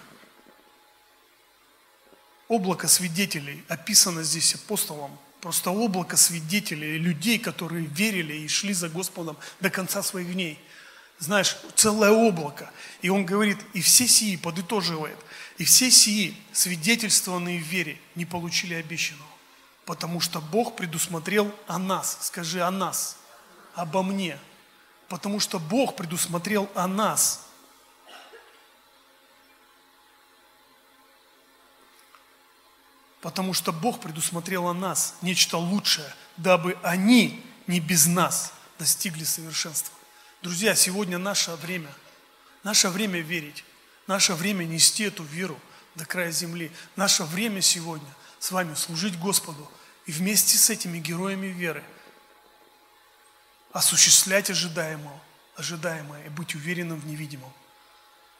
облако 2.48 2.88
свидетелей 2.88 3.64
описано 3.68 4.24
здесь 4.24 4.56
апостолом. 4.56 5.18
Просто 5.42 5.72
облако 5.72 6.16
свидетелей, 6.16 6.98
людей, 6.98 7.38
которые 7.38 7.86
верили 7.86 8.34
и 8.34 8.48
шли 8.48 8.74
за 8.74 8.88
Господом 8.88 9.38
до 9.60 9.70
конца 9.70 10.02
своих 10.02 10.32
дней. 10.32 10.58
Знаешь, 11.20 11.58
целое 11.76 12.12
облако. 12.12 12.72
И 13.02 13.10
он 13.10 13.26
говорит, 13.26 13.58
и 13.74 13.82
все 13.82 14.08
сии 14.08 14.36
подытоживает– 14.38 15.18
и 15.58 15.66
все 15.66 15.92
сии, 15.92 16.36
свидетельствованные 16.52 17.60
в 17.60 17.64
вере, 17.64 17.98
не 18.16 18.26
получили 18.26 18.74
обещанного, 18.74 19.30
потому 19.86 20.20
что 20.20 20.40
Бог 20.40 20.76
предусмотрел 20.76 21.54
о 21.68 21.78
нас, 21.78 22.18
скажи 22.22 22.62
о 22.62 22.72
нас, 22.72 23.18
обо 23.76 24.04
мне, 24.04 24.40
потому 25.10 25.40
что 25.40 25.60
Бог 25.60 25.96
предусмотрел 25.96 26.70
о 26.76 26.88
нас. 26.88 27.48
Потому 33.22 33.54
что 33.54 33.72
Бог 33.72 34.02
предусмотрел 34.02 34.68
о 34.68 34.74
нас 34.74 35.16
нечто 35.22 35.58
лучшее, 35.58 36.14
дабы 36.36 36.78
они 36.84 37.46
не 37.68 37.80
без 37.80 38.06
нас 38.06 38.54
достигли 38.78 39.24
совершенства. 39.24 39.94
Друзья, 40.42 40.76
сегодня 40.76 41.18
наше 41.18 41.52
время, 41.56 41.90
наше 42.64 42.90
время 42.90 43.22
верить. 43.22 43.64
Наше 44.08 44.34
время 44.34 44.66
нести 44.66 45.06
эту 45.06 45.24
веру 45.24 45.58
до 45.96 46.06
края 46.06 46.32
земли. 46.32 46.70
Наше 46.98 47.24
время 47.24 47.62
сегодня 47.62 48.10
с 48.44 48.52
вами 48.52 48.74
служить 48.74 49.18
Господу 49.18 49.72
и 50.06 50.12
вместе 50.12 50.58
с 50.58 50.70
этими 50.70 51.00
героями 51.00 51.48
веры 51.48 51.82
осуществлять 53.72 54.50
ожидаемое, 54.50 55.18
ожидаемое 55.56 56.26
и 56.26 56.30
быть 56.30 56.54
уверенным 56.54 57.00
в 57.00 57.08
невидимом. 57.08 57.54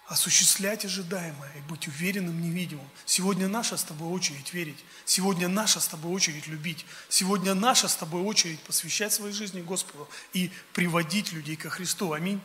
осуществлять 0.08 0.84
ожидаемое 0.84 1.50
и 1.56 1.62
быть 1.62 1.88
уверенным 1.88 2.36
в 2.36 2.42
невидимом. 2.42 2.86
Сегодня 3.06 3.48
наша 3.48 3.78
с 3.78 3.84
тобой 3.84 4.10
очередь 4.10 4.54
верить. 4.54 4.84
Сегодня 5.06 5.48
наша 5.48 5.80
с 5.80 5.88
тобой 5.88 6.12
очередь 6.12 6.48
любить. 6.48 6.86
Сегодня 7.08 7.54
наша 7.54 7.88
с 7.88 7.96
тобой 7.96 8.24
очередь 8.24 8.60
посвящать 8.60 9.14
своей 9.14 9.34
жизни 9.34 9.62
Господу 9.62 10.10
и 10.34 10.52
приводить 10.74 11.32
людей 11.32 11.56
ко 11.56 11.70
Христу. 11.70 12.12
Аминь. 12.12 12.42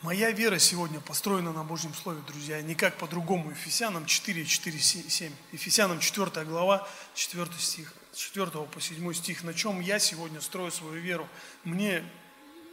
Моя 0.00 0.30
вера 0.30 0.60
сегодня 0.60 1.00
построена 1.00 1.52
на 1.52 1.64
Божьем 1.64 1.92
Слове, 1.92 2.20
друзья, 2.24 2.62
никак 2.62 2.96
по-другому. 2.98 3.50
Ефесянам 3.50 4.06
4, 4.06 4.44
4, 4.44 4.78
7. 4.78 5.32
Ефесянам 5.50 5.98
4 5.98 6.44
глава, 6.44 6.86
4 7.14 7.48
стих, 7.58 7.92
4 8.14 8.46
по 8.46 8.80
7 8.80 9.12
стих. 9.12 9.42
На 9.42 9.52
чем 9.54 9.80
я 9.80 9.98
сегодня 9.98 10.40
строю 10.40 10.70
свою 10.70 11.02
веру? 11.02 11.28
Мне 11.64 12.04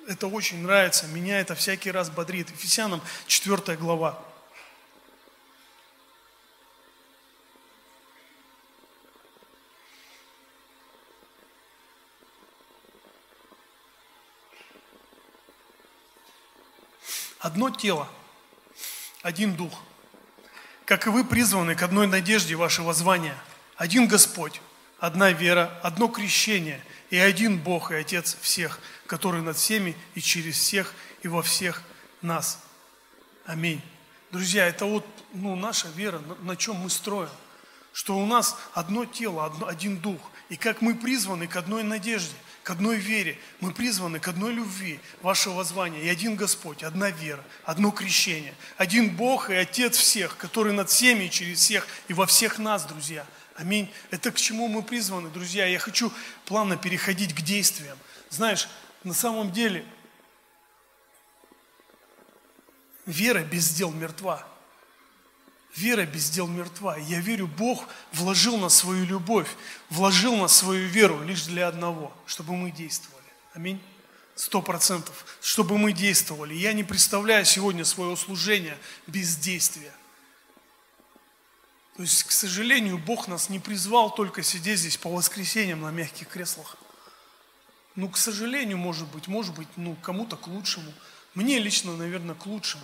это 0.07 0.27
очень 0.27 0.61
нравится, 0.61 1.07
меня 1.07 1.39
это 1.39 1.55
всякий 1.55 1.89
раз 1.89 2.11
бодрит. 2.11 2.51
Ефесянам 2.51 3.01
4 3.25 3.75
глава. 3.75 4.23
Одно 17.45 17.69
тело, 17.69 18.10
один 19.21 19.55
дух. 19.55 19.84
Как 20.84 21.05
и 21.05 21.12
вы 21.12 21.23
призваны 21.23 21.75
к 21.75 21.84
одной 21.84 22.08
надежде 22.08 22.55
вашего 22.55 22.91
звания. 22.91 23.38
Один 23.75 24.08
Господь, 24.08 24.60
одна 24.97 25.29
вера, 25.29 25.79
одно 25.84 26.08
крещение 26.08 26.84
и 27.12 27.17
один 27.17 27.60
Бог 27.60 27.91
и 27.91 27.95
Отец 27.97 28.36
всех, 28.41 28.79
который 29.05 29.43
над 29.43 29.58
всеми 29.58 29.95
и 30.15 30.21
через 30.21 30.58
всех 30.58 30.95
и 31.21 31.27
во 31.27 31.43
всех 31.43 31.84
нас. 32.23 32.63
Аминь. 33.45 33.79
Друзья, 34.31 34.65
это 34.65 34.86
вот 34.86 35.05
ну, 35.31 35.55
наша 35.55 35.88
вера, 35.89 36.19
на, 36.41 36.55
чем 36.55 36.77
мы 36.77 36.89
строим. 36.89 37.29
Что 37.95 38.17
у 38.17 38.25
нас 38.25 38.58
одно 38.73 39.05
тело, 39.05 39.45
один 39.69 39.99
дух. 39.99 40.19
И 40.49 40.58
как 40.58 40.81
мы 40.81 40.95
призваны 40.95 41.47
к 41.47 41.55
одной 41.55 41.81
надежде, 41.81 42.36
к 42.62 42.69
одной 42.69 42.97
вере, 42.97 43.39
мы 43.62 43.71
призваны 43.71 44.19
к 44.19 44.27
одной 44.27 44.51
любви 44.51 44.99
вашего 45.21 45.63
звания. 45.63 46.01
И 46.01 46.10
один 46.10 46.36
Господь, 46.36 46.84
одна 46.84 47.10
вера, 47.10 47.41
одно 47.63 47.91
крещение, 47.91 48.53
один 48.75 49.15
Бог 49.15 49.49
и 49.49 49.53
Отец 49.53 49.95
всех, 49.95 50.36
который 50.36 50.73
над 50.73 50.89
всеми 50.89 51.23
и 51.23 51.31
через 51.31 51.60
всех 51.60 51.88
и 52.10 52.13
во 52.13 52.25
всех 52.25 52.60
нас, 52.60 52.84
друзья. 52.84 53.25
Аминь. 53.55 53.89
Это 54.12 54.29
к 54.34 54.36
чему 54.36 54.67
мы 54.67 54.84
призваны, 54.84 55.29
друзья. 55.29 55.65
Я 55.65 55.79
хочу 55.79 56.12
плавно 56.43 56.75
переходить 56.75 57.34
к 57.34 57.39
действиям. 57.39 57.97
Знаешь, 58.29 58.67
на 59.05 59.13
самом 59.13 59.53
деле 59.53 59.86
вера 63.05 63.39
без 63.39 63.69
дел 63.73 63.89
мертва. 63.91 64.45
Вера 65.75 66.05
без 66.05 66.29
дел 66.29 66.47
мертва. 66.47 66.97
Я 66.97 67.19
верю, 67.19 67.47
Бог 67.47 67.85
вложил 68.13 68.57
на 68.57 68.69
свою 68.69 69.05
любовь, 69.05 69.49
вложил 69.89 70.35
на 70.38 70.47
свою 70.47 70.88
веру 70.88 71.21
лишь 71.23 71.43
для 71.43 71.67
одного, 71.67 72.15
чтобы 72.25 72.55
мы 72.55 72.71
действовали. 72.71 73.25
Аминь. 73.53 73.81
Сто 74.35 74.61
процентов. 74.61 75.25
Чтобы 75.41 75.77
мы 75.77 75.91
действовали. 75.91 76.53
Я 76.53 76.71
не 76.71 76.83
представляю 76.83 77.43
сегодня 77.45 77.83
своего 77.83 78.15
служения 78.15 78.77
без 79.07 79.35
действия. 79.35 79.93
То 81.97 82.03
есть, 82.03 82.23
к 82.23 82.31
сожалению, 82.31 82.97
Бог 82.97 83.27
нас 83.27 83.49
не 83.49 83.59
призвал 83.59 84.13
только 84.13 84.43
сидеть 84.43 84.79
здесь 84.79 84.97
по 84.97 85.09
воскресеньям 85.09 85.81
на 85.81 85.91
мягких 85.91 86.27
креслах. 86.29 86.77
Ну, 87.95 88.09
к 88.09 88.17
сожалению, 88.17 88.77
может 88.77 89.07
быть, 89.07 89.27
может 89.27 89.55
быть, 89.55 89.69
ну, 89.75 89.95
кому-то 90.01 90.38
к 90.38 90.47
лучшему. 90.47 90.93
Мне 91.33 91.59
лично, 91.59 91.95
наверное, 91.95 92.35
к 92.35 92.45
лучшему. 92.45 92.83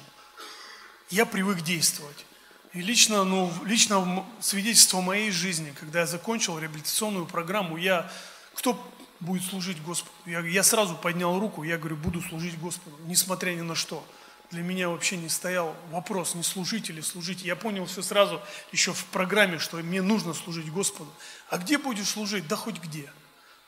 Я 1.10 1.26
привык 1.26 1.62
действовать. 1.62 2.26
И 2.74 2.82
лично, 2.82 3.26
ну, 3.26 3.52
лично 3.66 4.26
свидетельство 4.40 5.02
моей 5.02 5.30
жизни, 5.32 5.74
когда 5.78 6.02
я 6.02 6.06
закончил 6.06 6.58
реабилитационную 6.58 7.26
программу, 7.26 7.76
я, 7.76 8.10
кто 8.54 8.82
будет 9.20 9.44
служить 9.44 9.82
Господу? 9.84 10.14
Я, 10.26 10.40
я 10.40 10.64
сразу 10.64 10.96
поднял 10.96 11.38
руку, 11.38 11.64
я 11.64 11.78
говорю, 11.78 11.98
буду 11.98 12.22
служить 12.22 12.58
Господу, 12.58 12.98
несмотря 13.06 13.52
ни 13.52 13.62
на 13.62 13.76
что. 13.76 14.06
Для 14.52 14.64
меня 14.64 14.90
вообще 14.90 15.18
не 15.18 15.28
стоял 15.30 15.76
вопрос, 15.92 16.34
не 16.34 16.44
служить 16.44 16.90
или 16.90 17.02
служить. 17.02 17.42
Я 17.42 17.58
понял 17.58 17.86
все 17.86 18.02
сразу, 18.02 18.42
еще 18.72 18.94
в 18.94 19.06
программе, 19.06 19.60
что 19.60 19.78
мне 19.78 20.02
нужно 20.02 20.34
служить 20.34 20.70
Господу. 20.72 21.12
А 21.50 21.58
где 21.58 21.78
будешь 21.78 22.08
служить? 22.08 22.48
Да 22.48 22.56
хоть 22.56 22.80
где. 22.80 23.12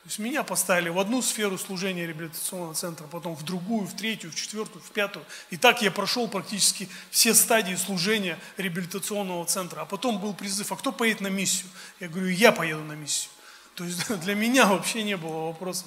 То 0.04 0.08
есть 0.08 0.18
меня 0.18 0.42
поставили 0.42 0.90
в 0.90 0.98
одну 0.98 1.22
сферу 1.22 1.56
служения 1.56 2.06
реабилитационного 2.06 2.74
центра, 2.74 3.06
потом 3.06 3.34
в 3.34 3.42
другую, 3.42 3.86
в 3.86 3.94
третью, 3.94 4.30
в 4.30 4.34
четвертую, 4.34 4.82
в 4.82 4.90
пятую. 4.90 5.24
И 5.48 5.56
так 5.56 5.80
я 5.80 5.90
прошел 5.90 6.28
практически 6.28 6.90
все 7.08 7.32
стадии 7.32 7.74
служения 7.74 8.38
реабилитационного 8.58 9.46
центра. 9.46 9.80
А 9.80 9.86
потом 9.86 10.20
был 10.20 10.34
призыв, 10.34 10.70
а 10.72 10.76
кто 10.76 10.92
поедет 10.92 11.22
на 11.22 11.28
миссию? 11.28 11.70
Я 12.00 12.10
говорю, 12.10 12.28
я 12.28 12.52
поеду 12.52 12.82
на 12.82 12.92
миссию. 12.92 13.30
То 13.76 13.84
есть 13.84 14.06
для 14.20 14.34
меня 14.34 14.66
вообще 14.66 15.04
не 15.04 15.16
было 15.16 15.46
вопросов. 15.46 15.86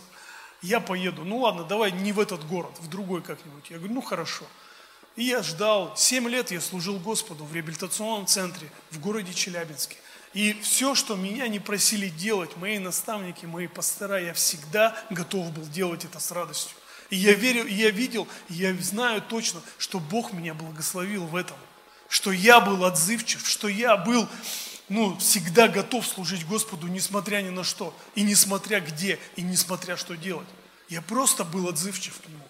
Я 0.63 0.79
поеду. 0.79 1.23
Ну 1.23 1.37
ладно, 1.37 1.63
давай 1.63 1.91
не 1.91 2.11
в 2.11 2.19
этот 2.19 2.43
город, 2.47 2.75
в 2.79 2.89
другой 2.89 3.21
как-нибудь. 3.21 3.69
Я 3.69 3.77
говорю, 3.77 3.93
ну 3.93 4.01
хорошо. 4.01 4.45
И 5.15 5.25
я 5.25 5.43
ждал. 5.43 5.95
Семь 5.95 6.27
лет 6.27 6.49
я 6.49 6.59
служил 6.59 6.97
Господу 6.97 7.43
в 7.43 7.53
реабилитационном 7.53 8.25
центре 8.25 8.67
в 8.89 8.99
городе 8.99 9.31
Челябинске. 9.31 9.97
И 10.33 10.53
все, 10.61 10.93
что 10.93 11.15
меня 11.15 11.47
не 11.47 11.59
просили 11.59 12.09
делать, 12.09 12.55
мои 12.57 12.79
наставники, 12.79 13.45
мои 13.45 13.67
пастора, 13.67 14.21
я 14.21 14.33
всегда 14.33 14.95
готов 15.09 15.51
был 15.51 15.65
делать 15.65 16.05
это 16.05 16.19
с 16.19 16.31
радостью. 16.31 16.75
И 17.09 17.15
я 17.15 17.33
верю, 17.33 17.65
и 17.65 17.73
я 17.73 17.89
видел, 17.89 18.27
и 18.49 18.55
я 18.55 18.73
знаю 18.75 19.21
точно, 19.21 19.61
что 19.77 19.99
Бог 19.99 20.33
меня 20.33 20.53
благословил 20.53 21.25
в 21.25 21.35
этом. 21.35 21.57
Что 22.09 22.31
я 22.31 22.59
был 22.59 22.83
отзывчив, 22.85 23.47
что 23.47 23.67
я 23.67 23.97
был 23.97 24.27
ну, 24.89 25.17
всегда 25.17 25.67
готов 25.67 26.05
служить 26.07 26.45
Господу, 26.45 26.87
несмотря 26.87 27.41
ни 27.41 27.49
на 27.49 27.63
что, 27.63 27.93
и 28.15 28.23
несмотря 28.23 28.79
где, 28.79 29.19
и 29.35 29.41
несмотря 29.41 29.97
что 29.97 30.15
делать. 30.15 30.47
Я 30.89 31.01
просто 31.01 31.43
был 31.43 31.67
отзывчив 31.67 32.17
к 32.21 32.27
Нему. 32.27 32.47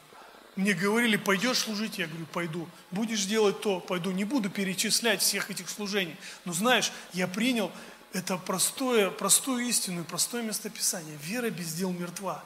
Мне 0.58 0.74
говорили, 0.74 1.18
пойдешь 1.18 1.60
служить? 1.60 2.00
Я 2.00 2.08
говорю, 2.08 2.26
пойду. 2.26 2.68
Будешь 2.90 3.26
делать 3.26 3.62
то? 3.62 3.80
Пойду. 3.80 4.12
Не 4.12 4.24
буду 4.24 4.50
перечислять 4.50 5.22
всех 5.22 5.52
этих 5.52 5.70
служений. 5.70 6.16
Но 6.46 6.54
знаешь, 6.54 6.92
я 7.14 7.28
принял 7.28 7.72
это 8.12 8.38
простое, 8.38 9.12
простую 9.12 9.68
истину 9.68 10.02
и 10.02 10.04
простое 10.04 10.42
местописание. 10.42 11.16
Вера 11.22 11.52
без 11.52 11.74
дел 11.76 11.92
мертва. 11.92 12.44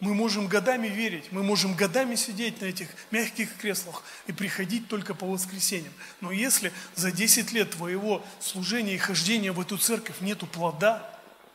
Мы 0.00 0.14
можем 0.14 0.46
годами 0.46 0.88
верить, 0.88 1.30
мы 1.30 1.42
можем 1.42 1.74
годами 1.74 2.14
сидеть 2.14 2.62
на 2.62 2.64
этих 2.64 2.88
мягких 3.10 3.54
креслах 3.58 4.02
и 4.26 4.32
приходить 4.32 4.88
только 4.88 5.12
по 5.12 5.26
воскресеньям. 5.26 5.92
Но 6.22 6.32
если 6.32 6.72
за 6.94 7.12
10 7.12 7.52
лет 7.52 7.72
твоего 7.72 8.24
служения 8.40 8.94
и 8.94 8.98
хождения 8.98 9.52
в 9.52 9.60
эту 9.60 9.76
церковь 9.76 10.22
нету 10.22 10.46
плода, 10.46 11.06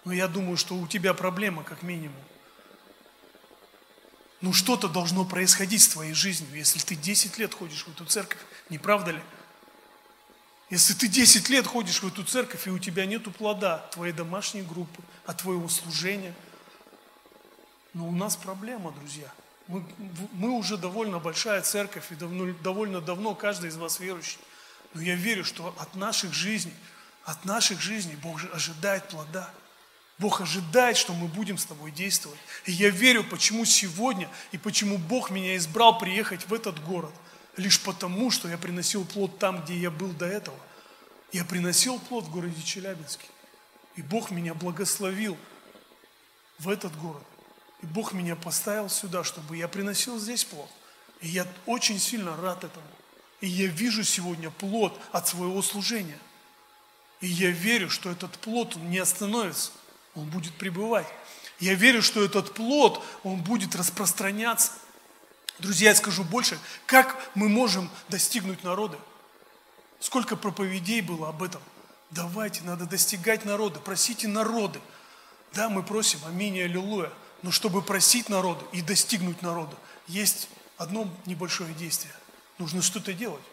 ну 0.04 0.12
я 0.12 0.28
думаю, 0.28 0.58
что 0.58 0.76
у 0.76 0.86
тебя 0.86 1.16
проблема 1.16 1.64
как 1.64 1.82
минимум. 1.82 2.22
Ну 4.46 4.54
что-то 4.54 4.88
должно 4.88 5.26
происходить 5.26 5.82
с 5.82 5.88
твоей 5.88 6.14
жизнью, 6.14 6.54
если 6.54 6.78
ты 6.78 6.96
10 6.96 7.40
лет 7.40 7.52
ходишь 7.52 7.84
в 7.84 7.88
эту 7.88 8.06
церковь, 8.06 8.38
не 8.70 8.78
правда 8.78 9.10
ли? 9.10 9.22
Если 10.70 10.94
ты 10.94 11.08
10 11.08 11.50
лет 11.50 11.66
ходишь 11.66 12.04
в 12.04 12.08
эту 12.08 12.24
церковь, 12.24 12.68
и 12.68 12.70
у 12.70 12.78
тебя 12.78 13.08
нету 13.08 13.32
плода 13.32 13.80
твоей 13.92 14.14
домашней 14.14 14.62
группы, 14.62 15.02
от 15.26 15.38
твоего 15.38 15.68
служения, 15.68 16.32
но 17.96 18.08
у 18.08 18.12
нас 18.12 18.36
проблема, 18.36 18.92
друзья. 18.92 19.34
Мы, 19.66 19.84
мы 20.34 20.52
уже 20.52 20.78
довольно 20.78 21.18
большая 21.18 21.64
церковь, 21.64 22.12
и 22.12 22.16
давно, 22.16 22.54
довольно 22.62 23.02
давно 23.02 23.34
каждый 23.34 23.72
из 23.72 23.78
вас 23.78 24.00
верующий. 24.00 24.38
Но 24.94 25.02
я 25.02 25.16
верю, 25.16 25.44
что 25.44 25.74
от 25.80 25.96
наших 25.96 26.36
жизней, 26.36 26.76
от 27.24 27.46
наших 27.46 27.82
жизней 27.82 28.16
Бог 28.16 28.40
же 28.40 28.48
ожидает 28.50 29.08
плода– 29.08 29.50
Бог 30.18 30.40
ожидает, 30.40 30.96
что 30.96 31.14
мы 31.14 31.28
будем 31.28 31.58
с 31.58 31.66
тобой 31.66 31.92
действовать. 31.92 32.40
И 32.66 32.72
я 32.72 32.90
верю, 32.90 33.24
почему 33.24 33.66
сегодня 33.66 34.30
и 34.52 34.58
почему 34.58 34.98
Бог 34.98 35.30
меня 35.30 35.58
избрал 35.58 35.98
приехать 35.98 36.48
в 36.48 36.54
этот 36.54 36.82
город. 36.84 37.12
Лишь 37.58 37.82
потому, 37.82 38.32
что 38.32 38.48
я 38.48 38.58
приносил 38.58 39.06
плод 39.06 39.40
там, 39.40 39.64
где 39.64 39.76
я 39.76 39.92
был 39.92 40.12
до 40.12 40.26
этого. 40.26 40.58
Я 41.34 41.44
приносил 41.44 42.00
плод 42.00 42.26
в 42.26 42.32
городе 42.32 42.62
Челябинске. 42.64 43.28
И 43.98 44.02
Бог 44.02 44.32
меня 44.32 44.54
благословил 44.54 45.38
в 46.60 46.70
этот 46.70 46.98
город. 46.98 47.24
И 47.82 47.86
Бог 47.86 48.14
меня 48.14 48.38
поставил 48.38 48.90
сюда, 48.90 49.26
чтобы 49.26 49.58
я 49.58 49.68
приносил 49.68 50.18
здесь 50.18 50.46
плод. 50.46 50.70
И 51.20 51.28
я 51.28 51.46
очень 51.66 52.00
сильно 52.00 52.38
рад 52.38 52.64
этому. 52.64 52.88
И 53.42 53.48
я 53.48 53.68
вижу 53.68 54.04
сегодня 54.06 54.50
плод 54.50 54.98
от 55.12 55.28
своего 55.28 55.62
служения. 55.62 56.20
И 57.20 57.28
я 57.28 57.52
верю, 57.52 57.90
что 57.90 58.10
этот 58.10 58.32
плод 58.40 58.78
он 58.78 58.90
не 58.90 59.00
остановится– 59.00 59.72
он 60.16 60.26
будет 60.26 60.54
пребывать. 60.54 61.08
Я 61.60 61.74
верю, 61.74 62.02
что 62.02 62.24
этот 62.24 62.54
плод, 62.54 63.04
он 63.24 63.42
будет 63.42 63.76
распространяться. 63.76 64.72
Друзья, 65.60 65.90
я 65.90 65.96
скажу 65.96 66.24
больше, 66.24 66.60
как 66.86 67.18
мы 67.34 67.48
можем 67.48 67.90
достигнуть 68.10 68.64
народа? 68.64 69.00
Сколько 70.00 70.36
проповедей 70.36 71.02
было 71.02 71.30
об 71.30 71.44
этом? 71.44 71.62
Давайте, 72.12 72.62
надо 72.64 72.86
достигать 72.86 73.46
народа, 73.46 73.80
просите 73.80 74.28
народы. 74.28 74.80
Да, 75.54 75.70
мы 75.70 75.84
просим, 75.84 76.20
аминь, 76.26 76.62
аллилуйя. 76.62 77.12
Но 77.42 77.52
чтобы 77.52 77.82
просить 77.82 78.28
народа 78.28 78.66
и 78.72 78.82
достигнуть 78.82 79.42
народа, 79.42 79.78
есть 80.08 80.50
одно 80.78 81.10
небольшое 81.26 81.74
действие. 81.74 82.14
Нужно 82.58 82.82
что-то 82.82 83.14
делать. 83.14 83.44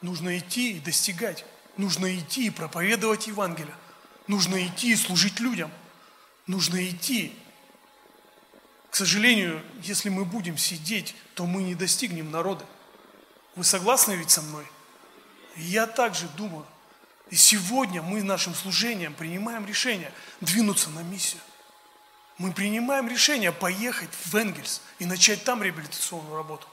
Нужно 0.00 0.38
идти 0.38 0.76
и 0.76 0.80
достигать. 0.80 1.44
Нужно 1.76 2.16
идти 2.18 2.46
и 2.46 2.50
проповедовать 2.50 3.26
Евангелие. 3.26 3.74
Нужно 4.28 4.64
идти 4.64 4.92
и 4.92 4.96
служить 4.96 5.40
людям. 5.40 5.70
Нужно 6.46 6.88
идти. 6.88 7.34
К 8.90 8.96
сожалению, 8.96 9.62
если 9.82 10.08
мы 10.08 10.24
будем 10.24 10.56
сидеть, 10.56 11.14
то 11.34 11.44
мы 11.44 11.62
не 11.62 11.74
достигнем 11.74 12.30
народа. 12.30 12.64
Вы 13.56 13.64
согласны 13.64 14.12
ведь 14.12 14.30
со 14.30 14.42
мной? 14.42 14.64
я 15.58 15.86
также 15.86 16.26
думаю. 16.36 16.66
И 17.30 17.36
сегодня 17.36 18.00
мы 18.00 18.22
нашим 18.22 18.54
служением 18.54 19.12
принимаем 19.12 19.66
решение 19.66 20.12
двинуться 20.40 20.88
на 20.90 21.00
миссию. 21.00 21.40
Мы 22.38 22.52
принимаем 22.52 23.08
решение 23.08 23.52
поехать 23.52 24.08
в 24.24 24.34
Энгельс 24.36 24.80
и 24.98 25.04
начать 25.04 25.44
там 25.44 25.62
реабилитационную 25.62 26.36
работу. 26.36 26.66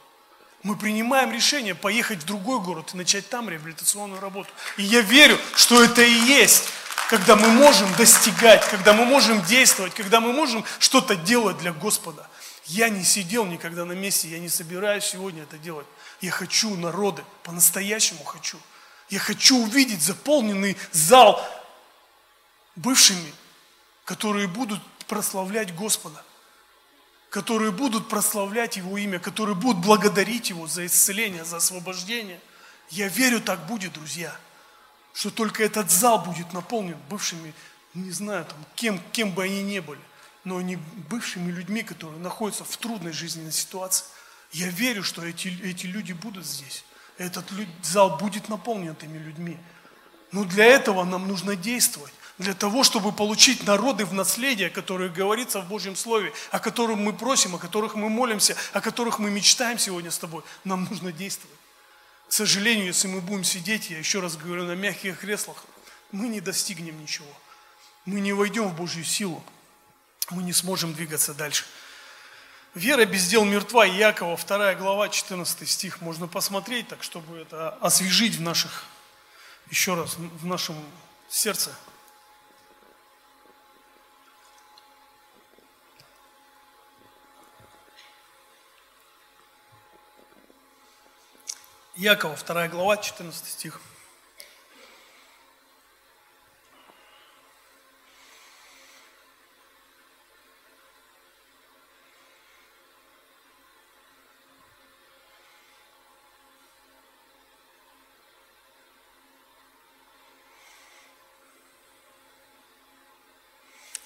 Мы 0.63 0.77
принимаем 0.77 1.31
решение 1.31 1.75
поехать 1.75 2.19
в 2.19 2.25
другой 2.25 2.59
город 2.61 2.91
и 2.93 2.97
начать 2.97 3.27
там 3.29 3.49
реабилитационную 3.49 4.21
работу. 4.21 4.49
И 4.77 4.83
я 4.83 5.01
верю, 5.01 5.37
что 5.55 5.83
это 5.83 6.01
и 6.01 6.11
есть, 6.11 6.69
когда 7.09 7.35
мы 7.35 7.49
можем 7.49 7.93
достигать, 7.95 8.67
когда 8.69 8.93
мы 8.93 9.05
можем 9.05 9.41
действовать, 9.43 9.93
когда 9.93 10.19
мы 10.19 10.33
можем 10.33 10.65
что-то 10.79 11.15
делать 11.15 11.57
для 11.59 11.71
Господа. 11.71 12.27
Я 12.65 12.89
не 12.89 13.03
сидел 13.03 13.45
никогда 13.45 13.85
на 13.85 13.93
месте, 13.93 14.27
я 14.27 14.39
не 14.39 14.49
собираюсь 14.49 15.05
сегодня 15.05 15.43
это 15.43 15.57
делать. 15.57 15.85
Я 16.21 16.31
хочу 16.31 16.75
народы, 16.75 17.23
по-настоящему 17.43 18.23
хочу. 18.23 18.57
Я 19.09 19.19
хочу 19.19 19.57
увидеть 19.57 20.01
заполненный 20.01 20.75
зал 20.91 21.45
бывшими, 22.75 23.33
которые 24.03 24.47
будут 24.47 24.81
прославлять 25.07 25.75
Господа, 25.75 26.23
которые 27.29 27.71
будут 27.71 28.09
прославлять 28.09 28.77
Его 28.77 28.97
имя, 28.97 29.19
которые 29.19 29.55
будут 29.55 29.85
благодарить 29.85 30.49
Его 30.49 30.65
за 30.65 30.87
исцеление, 30.87 31.45
за 31.45 31.57
освобождение. 31.57 32.39
Я 32.89 33.07
верю, 33.09 33.41
так 33.41 33.67
будет, 33.67 33.93
друзья, 33.93 34.35
что 35.15 35.31
только 35.31 35.63
этот 35.63 35.89
зал 35.89 36.19
будет 36.19 36.53
наполнен 36.53 36.97
бывшими, 37.09 37.53
не 37.95 38.11
знаю, 38.11 38.45
там, 38.45 38.57
кем, 38.75 39.01
кем 39.11 39.31
бы 39.31 39.45
они 39.45 39.63
ни 39.63 39.79
были, 39.79 40.01
но 40.43 40.61
не 40.61 40.75
бывшими 41.09 41.51
людьми, 41.51 41.81
которые 41.81 42.19
находятся 42.19 42.63
в 42.63 42.77
трудной 42.77 43.13
жизненной 43.13 43.51
ситуации. 43.51 44.05
Я 44.51 44.67
верю, 44.67 45.03
что 45.03 45.25
эти, 45.25 45.47
эти 45.63 45.87
люди 45.87 46.13
будут 46.13 46.45
здесь 46.45 46.83
этот 47.17 47.45
зал 47.83 48.17
будет 48.17 48.49
наполнен 48.49 48.91
этими 48.91 49.17
людьми. 49.17 49.57
Но 50.31 50.43
для 50.43 50.65
этого 50.65 51.03
нам 51.03 51.27
нужно 51.27 51.55
действовать. 51.55 52.13
Для 52.37 52.53
того, 52.53 52.83
чтобы 52.83 53.13
получить 53.13 53.65
народы 53.65 54.03
в 54.05 54.13
наследие, 54.13 54.69
которые 54.69 55.09
говорится 55.09 55.61
в 55.61 55.69
Божьем 55.69 55.95
Слове, 55.95 56.33
о 56.51 56.59
котором 56.59 57.01
мы 57.01 57.13
просим, 57.13 57.55
о 57.55 57.57
которых 57.57 57.95
мы 57.95 58.09
молимся, 58.09 58.57
о 58.73 58.81
которых 58.81 59.19
мы 59.19 59.31
мечтаем 59.31 59.79
сегодня 59.79 60.11
с 60.11 60.17
тобой, 60.17 60.43
нам 60.65 60.85
нужно 60.89 61.13
действовать. 61.13 61.55
К 62.27 62.33
сожалению, 62.33 62.87
если 62.87 63.07
мы 63.07 63.21
будем 63.21 63.43
сидеть, 63.43 63.89
я 63.89 63.97
еще 63.97 64.19
раз 64.19 64.35
говорю, 64.35 64.63
на 64.63 64.75
мягких 64.75 65.19
креслах, 65.19 65.63
мы 66.11 66.27
не 66.27 66.41
достигнем 66.41 66.99
ничего. 67.01 67.27
Мы 68.05 68.19
не 68.19 68.33
войдем 68.33 68.69
в 68.69 68.75
Божью 68.75 69.03
силу. 69.03 69.43
Мы 70.31 70.43
не 70.43 70.53
сможем 70.53 70.93
двигаться 70.93 71.33
дальше. 71.33 71.65
Вера 72.73 73.05
без 73.05 73.27
дел 73.27 73.45
мертва, 73.45 73.85
Якова, 73.85 74.37
2 74.37 74.75
глава, 74.75 75.09
14 75.09 75.69
стих. 75.69 76.01
Можно 76.01 76.27
посмотреть 76.27 76.87
так, 76.87 77.03
чтобы 77.03 77.37
это 77.37 77.69
освежить 77.75 78.35
в 78.35 78.41
наших, 78.41 78.83
еще 79.69 79.95
раз, 79.95 80.15
в 80.17 80.45
нашем 80.45 80.75
сердце. 81.29 81.73
Якова, 91.97 92.35
2 92.35 92.67
глава, 92.67 92.97
14 92.97 93.47
стих. 93.47 93.79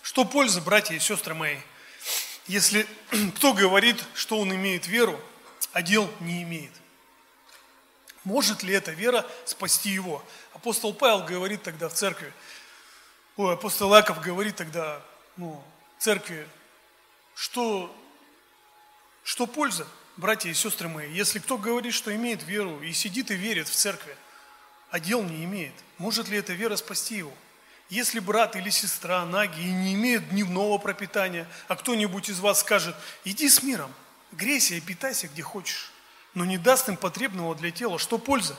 Что 0.04 0.26
польза, 0.26 0.62
братья 0.62 0.94
и 0.94 1.00
сестры 1.00 1.34
мои, 1.34 1.58
если 2.46 2.86
кто 3.36 3.54
говорит, 3.54 4.04
что 4.14 4.38
он 4.40 4.54
имеет 4.54 4.86
веру, 4.86 5.20
а 5.74 5.82
дел 5.82 6.08
не 6.20 6.44
имеет? 6.44 6.72
Может 8.24 8.64
ли 8.64 8.74
эта 8.74 8.92
вера 8.92 9.26
спасти 9.46 9.90
его? 9.90 10.24
Апостол 10.54 10.94
Павел 10.94 11.24
говорит 11.24 11.64
тогда 11.64 11.90
в 11.90 11.94
церкви, 11.94 12.34
ой, 13.38 13.54
апостол 13.54 13.96
Яков 13.96 14.22
говорит 14.22 14.56
тогда 14.56 15.02
ну, 15.38 15.64
церкви, 15.98 16.48
что, 17.34 17.96
что 19.24 19.48
польза, 19.48 19.88
братья 20.18 20.50
и 20.50 20.54
сестры 20.54 20.90
мои, 20.90 21.12
если 21.12 21.40
кто 21.40 21.58
говорит, 21.58 21.94
что 21.94 22.14
имеет 22.14 22.44
веру 22.44 22.82
и 22.82 22.92
сидит 22.92 23.32
и 23.32 23.36
верит 23.36 23.70
в 23.70 23.76
церкви, 23.76 24.16
а 24.92 25.00
дел 25.00 25.24
не 25.24 25.46
имеет, 25.46 25.74
может 25.98 26.28
ли 26.28 26.38
эта 26.38 26.54
вера 26.54 26.76
спасти 26.76 27.16
его? 27.16 27.34
Если 27.90 28.20
брат 28.20 28.56
или 28.56 28.70
сестра 28.70 29.26
наги 29.26 29.62
и 29.62 29.72
не 29.72 29.96
имеют 29.96 30.30
дневного 30.30 30.78
пропитания, 30.78 31.48
а 31.68 31.76
кто-нибудь 31.76 32.30
из 32.30 32.40
вас 32.40 32.60
скажет, 32.60 32.96
иди 33.24 33.50
с 33.50 33.64
миром, 33.64 33.92
грейся 34.32 34.76
и 34.76 34.82
питайся 34.82 35.28
где 35.28 35.42
хочешь, 35.42 35.92
но 36.34 36.46
не 36.46 36.58
даст 36.58 36.90
им 36.90 36.98
потребного 36.98 37.56
для 37.56 37.72
тела, 37.72 38.00
что 38.00 38.18
польза? 38.18 38.56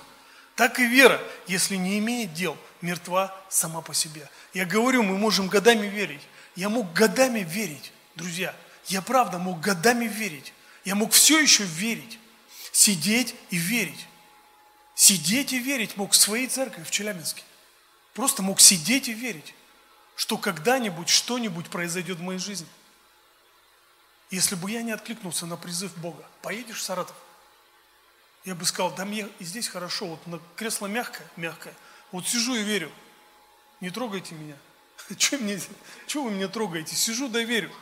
Так 0.56 0.78
и 0.78 0.86
вера, 0.86 1.20
если 1.46 1.76
не 1.76 1.98
имеет 1.98 2.34
дел, 2.34 2.56
мертва 2.82 3.34
сама 3.48 3.80
по 3.80 3.94
себе. 3.94 4.28
Я 4.52 4.66
говорю, 4.66 5.02
мы 5.02 5.16
можем 5.16 5.48
годами 5.48 5.86
верить. 5.86 6.20
Я 6.56 6.68
мог 6.68 6.92
годами 6.92 7.40
верить, 7.40 7.92
друзья. 8.14 8.54
Я 8.86 9.00
правда 9.02 9.38
мог 9.38 9.60
годами 9.60 10.06
верить. 10.06 10.52
Я 10.84 10.94
мог 10.94 11.12
все 11.12 11.38
еще 11.38 11.64
верить. 11.64 12.18
Сидеть 12.72 13.34
и 13.50 13.56
верить. 13.56 14.06
Сидеть 14.94 15.52
и 15.52 15.58
верить 15.58 15.96
мог 15.96 16.12
в 16.12 16.16
своей 16.16 16.46
церкви 16.46 16.82
в 16.82 16.90
Челябинске. 16.90 17.42
Просто 18.12 18.42
мог 18.42 18.60
сидеть 18.60 19.08
и 19.08 19.14
верить, 19.14 19.54
что 20.14 20.36
когда-нибудь 20.36 21.08
что-нибудь 21.08 21.70
произойдет 21.70 22.18
в 22.18 22.22
моей 22.22 22.38
жизни. 22.38 22.66
Если 24.30 24.56
бы 24.56 24.70
я 24.70 24.82
не 24.82 24.92
откликнулся 24.92 25.46
на 25.46 25.56
призыв 25.56 25.96
Бога, 25.96 26.24
поедешь 26.42 26.80
в 26.80 26.82
Саратов? 26.82 27.16
Я 28.44 28.54
бы 28.54 28.64
сказал, 28.64 28.94
да 28.94 29.04
мне 29.04 29.28
и 29.38 29.44
здесь 29.44 29.68
хорошо, 29.68 30.06
вот 30.06 30.26
на 30.26 30.40
кресло 30.56 30.86
мягкое, 30.86 31.26
мягкое. 31.36 31.74
Вот 32.10 32.26
сижу 32.26 32.54
и 32.54 32.62
верю. 32.62 32.90
Не 33.80 33.90
трогайте 33.90 34.34
меня. 34.34 34.56
Че 35.16 35.38
мне, 35.38 35.60
че 36.06 36.22
вы 36.22 36.30
меня 36.30 36.48
трогаете? 36.48 36.94
Сижу 36.94 37.28
да 37.28 37.42
верю. 37.42 37.72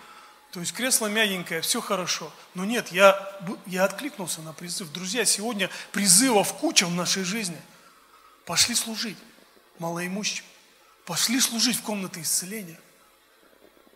То 0.53 0.61
есть 0.61 0.73
кресло 0.73 1.09
мягенькое, 1.09 1.61
все 1.61 1.81
хорошо. 1.81 2.33
Но 2.55 2.65
нет, 2.65 2.89
я, 2.89 3.39
я 3.67 3.85
откликнулся 3.85 4.41
на 4.41 4.53
призыв. 4.53 4.91
Друзья, 4.93 5.25
сегодня 5.25 5.69
призывов 5.93 6.55
куча 6.55 6.87
в 6.87 6.95
нашей 6.95 7.25
жизни. 7.25 7.61
Пошли 8.47 8.75
служить 8.75 9.19
малоимущим. 9.79 10.45
Пошли 11.05 11.41
служить 11.41 11.77
в 11.77 11.83
комнаты 11.83 12.23
исцеления. 12.23 12.81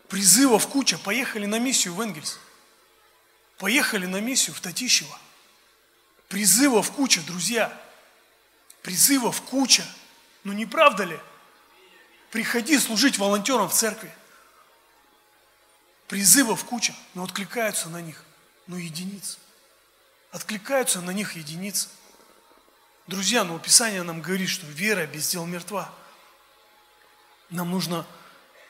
Призывов 0.09 0.69
куча. 0.69 0.99
Поехали 0.99 1.47
на 1.47 1.59
миссию 1.59 1.95
в 1.95 2.01
Энгельс. 2.03 2.39
Поехали 3.57 4.05
на 4.05 4.21
миссию 4.21 4.55
в 4.55 4.61
Татищево. 4.61 5.19
Призывов 6.33 6.91
куча, 6.93 7.21
друзья. 7.21 7.71
Призывов 8.81 9.43
куча. 9.43 9.85
Ну 10.45 10.55
не 10.55 10.65
правда 10.65 11.05
ли? 11.05 11.21
Приходи 12.31 12.79
служить 12.79 13.19
волонтером 13.19 13.69
в 13.69 13.75
церкви. 13.75 14.11
Призывов 16.09 16.65
куча, 16.65 16.95
но 17.13 17.25
откликаются 17.25 17.91
на 17.91 18.01
них, 18.01 18.25
но 18.67 18.79
единицы. 18.79 19.37
Откликаются 20.31 21.03
на 21.03 21.11
них 21.11 21.37
единицы. 21.37 21.91
Друзья, 23.07 23.45
но 23.45 23.59
Писание 23.59 24.03
нам 24.03 24.23
говорит, 24.23 24.49
что 24.49 24.65
вера 24.69 25.07
без 25.07 25.29
дел 25.29 25.45
мертва. 25.45 25.93
Нам 27.51 27.71
нужно, 27.71 28.07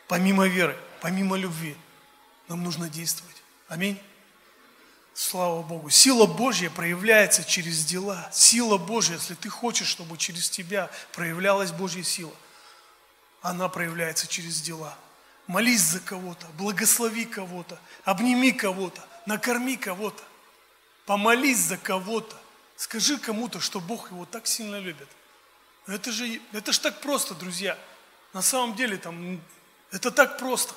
помимо 0.08 0.48
веры, 0.48 0.76
помимо 1.00 1.36
любви, 1.36 1.76
нам 2.48 2.64
нужно 2.64 2.88
действовать. 2.88 3.36
Аминь. 3.68 4.02
Слава 5.14 5.62
Богу. 5.62 5.90
Сила 5.90 6.26
Божья 6.26 6.70
проявляется 6.70 7.44
через 7.44 7.84
дела. 7.84 8.30
Сила 8.32 8.78
Божья, 8.78 9.14
если 9.14 9.34
ты 9.34 9.48
хочешь, 9.50 9.88
чтобы 9.88 10.16
через 10.16 10.48
тебя 10.48 10.90
проявлялась 11.12 11.70
Божья 11.70 12.02
сила, 12.02 12.32
она 13.42 13.68
проявляется 13.68 14.26
через 14.26 14.60
дела. 14.62 14.96
Молись 15.46 15.82
за 15.82 16.00
кого-то, 16.00 16.46
благослови 16.56 17.24
кого-то, 17.26 17.78
обними 18.04 18.52
кого-то, 18.52 19.04
накорми 19.26 19.76
кого-то, 19.76 20.22
помолись 21.04 21.58
за 21.58 21.76
кого-то. 21.76 22.36
Скажи 22.76 23.18
кому-то, 23.18 23.60
что 23.60 23.80
Бог 23.80 24.10
его 24.10 24.24
так 24.24 24.46
сильно 24.46 24.78
любит. 24.78 25.08
Это 25.86 26.10
же, 26.10 26.40
это 26.52 26.72
же 26.72 26.80
так 26.80 27.00
просто, 27.00 27.34
друзья. 27.34 27.76
На 28.32 28.40
самом 28.40 28.74
деле 28.76 28.96
там, 28.96 29.40
это 29.90 30.10
так 30.10 30.38
просто. 30.38 30.74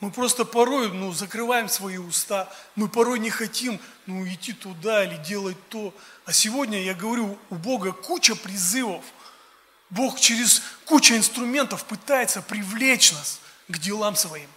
Мы 0.00 0.10
просто 0.10 0.44
порой 0.44 0.92
ну, 0.92 1.12
закрываем 1.12 1.68
свои 1.68 1.96
уста, 1.96 2.52
мы 2.74 2.88
порой 2.88 3.18
не 3.18 3.30
хотим 3.30 3.80
ну, 4.04 4.26
идти 4.26 4.52
туда 4.52 5.04
или 5.04 5.16
делать 5.24 5.56
то. 5.70 5.94
А 6.26 6.32
сегодня, 6.32 6.82
я 6.82 6.92
говорю, 6.92 7.38
у 7.48 7.54
Бога 7.54 7.92
куча 7.92 8.34
призывов. 8.36 9.04
Бог 9.88 10.20
через 10.20 10.62
кучу 10.84 11.14
инструментов 11.14 11.84
пытается 11.84 12.42
привлечь 12.42 13.12
нас 13.12 13.40
к 13.68 13.78
делам 13.78 14.16
своим. 14.16 14.50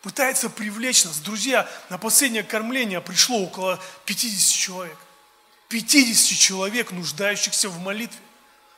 Пытается 0.00 0.48
привлечь 0.48 1.04
нас. 1.04 1.18
Друзья, 1.18 1.68
на 1.88 1.98
последнее 1.98 2.42
кормление 2.42 3.00
пришло 3.00 3.38
около 3.38 3.80
50 4.04 4.54
человек. 4.54 4.98
50 5.68 6.38
человек, 6.38 6.92
нуждающихся 6.92 7.68
в 7.68 7.78
молитве, 7.80 8.20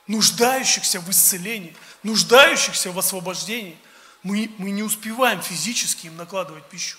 нуждающихся 0.07 0.99
в 0.99 1.09
исцелении, 1.11 1.75
нуждающихся 2.01 2.91
в 2.91 2.97
освобождении– 2.97 3.77
мы, 4.25 4.51
мы 4.57 4.71
не 4.71 4.81
успеваем 4.81 5.39
физически 5.39 6.07
им 6.07 6.17
накладывать 6.17 6.67
пищу. 6.67 6.97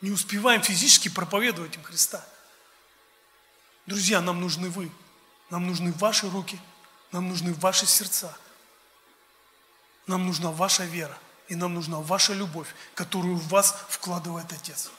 Не 0.00 0.12
успеваем 0.12 0.62
физически 0.62 1.08
проповедовать 1.08 1.74
им 1.74 1.82
Христа. 1.82 2.24
Друзья, 3.84 4.20
нам 4.20 4.40
нужны 4.40 4.70
вы. 4.70 4.92
Нам 5.50 5.66
нужны 5.66 5.92
ваши 5.94 6.30
руки. 6.30 6.60
Нам 7.10 7.28
нужны 7.28 7.52
ваши 7.54 7.84
сердца. 7.84 8.32
Нам 10.06 10.24
нужна 10.24 10.52
ваша 10.52 10.84
вера. 10.84 11.18
И 11.48 11.56
нам 11.56 11.74
нужна 11.74 11.98
ваша 11.98 12.32
любовь, 12.32 12.72
которую 12.94 13.34
в 13.34 13.48
вас 13.48 13.84
вкладывает 13.88 14.52
Отец. 14.52 14.92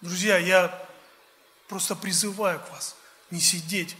Друзья, 0.00 0.38
я 0.38 0.88
просто 1.66 1.96
призываю 1.96 2.60
к 2.60 2.70
вас 2.70 2.94
не 3.32 3.40
сидеть, 3.40 3.96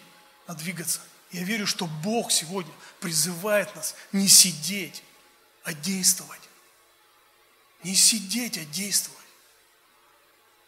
а 0.47 0.55
двигаться. 0.55 1.01
Я 1.33 1.45
верю, 1.45 1.67
что 1.67 1.87
Бог 1.87 2.31
сегодня 2.31 2.73
призывает 3.01 3.75
нас 3.75 3.97
не 4.13 4.29
сидеть, 4.29 5.03
а 5.65 5.73
действовать. 5.73 6.41
Не 7.83 7.95
сидеть, 7.95 8.59
а 8.59 8.65
действовать. 8.67 9.19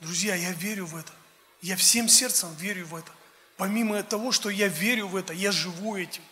Друзья, 0.01 0.35
я 0.35 0.53
верю 0.53 0.87
в 0.87 0.97
это. 0.97 1.13
Я 1.61 1.77
всем 1.77 2.09
сердцем 2.09 2.55
верю 2.57 2.87
в 2.87 2.97
это. 2.97 3.13
Помимо 3.59 4.03
того, 4.03 4.33
что 4.33 4.49
я 4.49 4.69
верю 4.69 5.09
в 5.09 5.17
это, 5.17 5.35
я 5.35 5.53
живу 5.53 5.97
этим. 5.97 6.23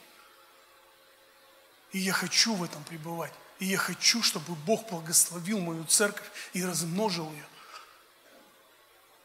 И 1.93 1.99
я 1.99 2.15
хочу 2.15 2.55
в 2.55 2.65
этом 2.65 2.83
пребывать. 2.85 3.33
И 3.59 3.67
я 3.67 3.77
хочу, 3.77 4.23
чтобы 4.23 4.55
Бог 4.55 4.89
благословил 4.89 5.61
мою 5.61 5.85
церковь 5.85 6.27
и 6.55 6.65
размножил 6.65 7.31
ее. 7.31 7.47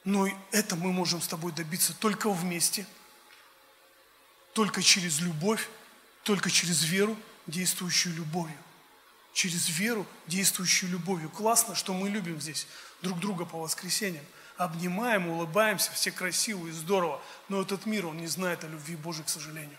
Но 0.03 0.27
это 0.51 0.75
мы 0.75 0.91
можем 0.91 1.21
с 1.21 1.27
тобой 1.27 1.53
добиться 1.53 1.93
только 1.93 2.29
вместе– 2.29 2.85
только 4.57 4.81
через 4.81 5.19
любовь, 5.19 5.69
только 6.23 6.49
через 6.49 6.83
веру, 6.83 7.15
действующую 7.45 8.15
любовью. 8.15 8.57
Через 9.31 9.69
веру, 9.69 10.03
действующую 10.25 10.89
любовью. 10.89 11.29
Классно, 11.29 11.75
что 11.75 11.93
мы 11.93 12.09
любим 12.09 12.41
здесь 12.41 12.65
друг 13.03 13.19
друга 13.19 13.45
по 13.45 13.59
воскресеньям. 13.59 14.25
Обнимаем, 14.57 15.27
улыбаемся, 15.27 15.91
все 15.91 16.09
красивые, 16.09 16.73
здорово. 16.73 17.21
Но 17.49 17.61
этот 17.61 17.85
мир, 17.85 18.07
он 18.07 18.17
не 18.17 18.25
знает 18.25 18.63
о 18.63 18.67
любви 18.67 18.95
Божьей, 18.95 19.25
к 19.25 19.29
сожалению. 19.29 19.77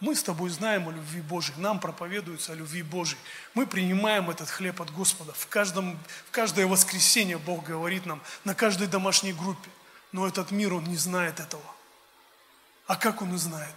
Мы 0.00 0.16
с 0.16 0.22
тобой 0.22 0.48
знаем 0.48 0.88
о 0.88 0.92
любви 0.92 1.20
Божьей, 1.20 1.54
нам 1.58 1.78
проповедуется 1.78 2.52
о 2.52 2.54
любви 2.54 2.82
Божьей. 2.82 3.18
Мы 3.52 3.66
принимаем 3.66 4.30
этот 4.30 4.48
хлеб 4.48 4.80
от 4.80 4.90
Господа. 4.94 5.34
В, 5.34 5.46
каждом, 5.48 5.98
в 6.26 6.30
каждое 6.30 6.66
воскресенье 6.66 7.36
Бог 7.36 7.64
говорит 7.64 8.06
нам, 8.06 8.22
на 8.44 8.54
каждой 8.54 8.86
домашней 8.86 9.34
группе. 9.34 9.68
Но 10.10 10.26
этот 10.26 10.52
мир, 10.52 10.72
он 10.72 10.84
не 10.84 10.96
знает 10.96 11.38
этого. 11.38 11.70
А 12.86 12.96
как 12.96 13.20
он 13.20 13.34
и 13.34 13.36
знает? 13.36 13.74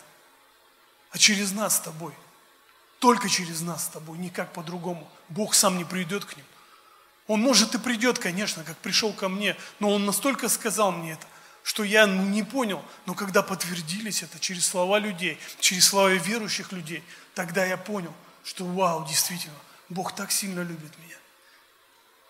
А 1.12 1.18
через 1.18 1.52
нас 1.52 1.78
с 1.78 1.80
тобой. 1.80 2.14
Только 3.00 3.30
через 3.30 3.62
нас 3.62 3.86
с 3.86 3.88
тобой, 3.88 4.18
никак 4.18 4.52
по-другому. 4.52 5.10
Бог 5.30 5.54
сам 5.54 5.78
не 5.78 5.86
придет 5.86 6.26
к 6.26 6.36
ним. 6.36 6.46
Он 7.28 7.40
может 7.42 7.76
и 7.76 7.78
придет, 7.78 8.20
конечно, 8.20 8.64
как 8.64 8.78
пришел 8.78 9.14
ко 9.14 9.30
мне, 9.30 9.56
но 9.80 9.92
он 9.92 10.06
настолько 10.06 10.50
сказал 10.50 10.92
мне 10.92 11.14
это, 11.14 11.28
что 11.64 11.84
я 11.84 12.08
ну, 12.08 12.26
не 12.26 12.44
понял. 12.44 12.84
Но 13.06 13.14
когда 13.14 13.44
подтвердились 13.44 14.24
это 14.24 14.40
через 14.40 14.66
слова 14.66 15.00
людей, 15.00 15.40
через 15.60 15.86
слова 15.86 16.10
верующих 16.10 16.72
людей, 16.72 17.04
тогда 17.36 17.64
я 17.66 17.78
понял, 17.78 18.14
что 18.44 18.66
вау, 18.66 19.06
действительно, 19.08 19.56
Бог 19.90 20.16
так 20.16 20.32
сильно 20.32 20.62
любит 20.62 20.98
меня. 20.98 21.16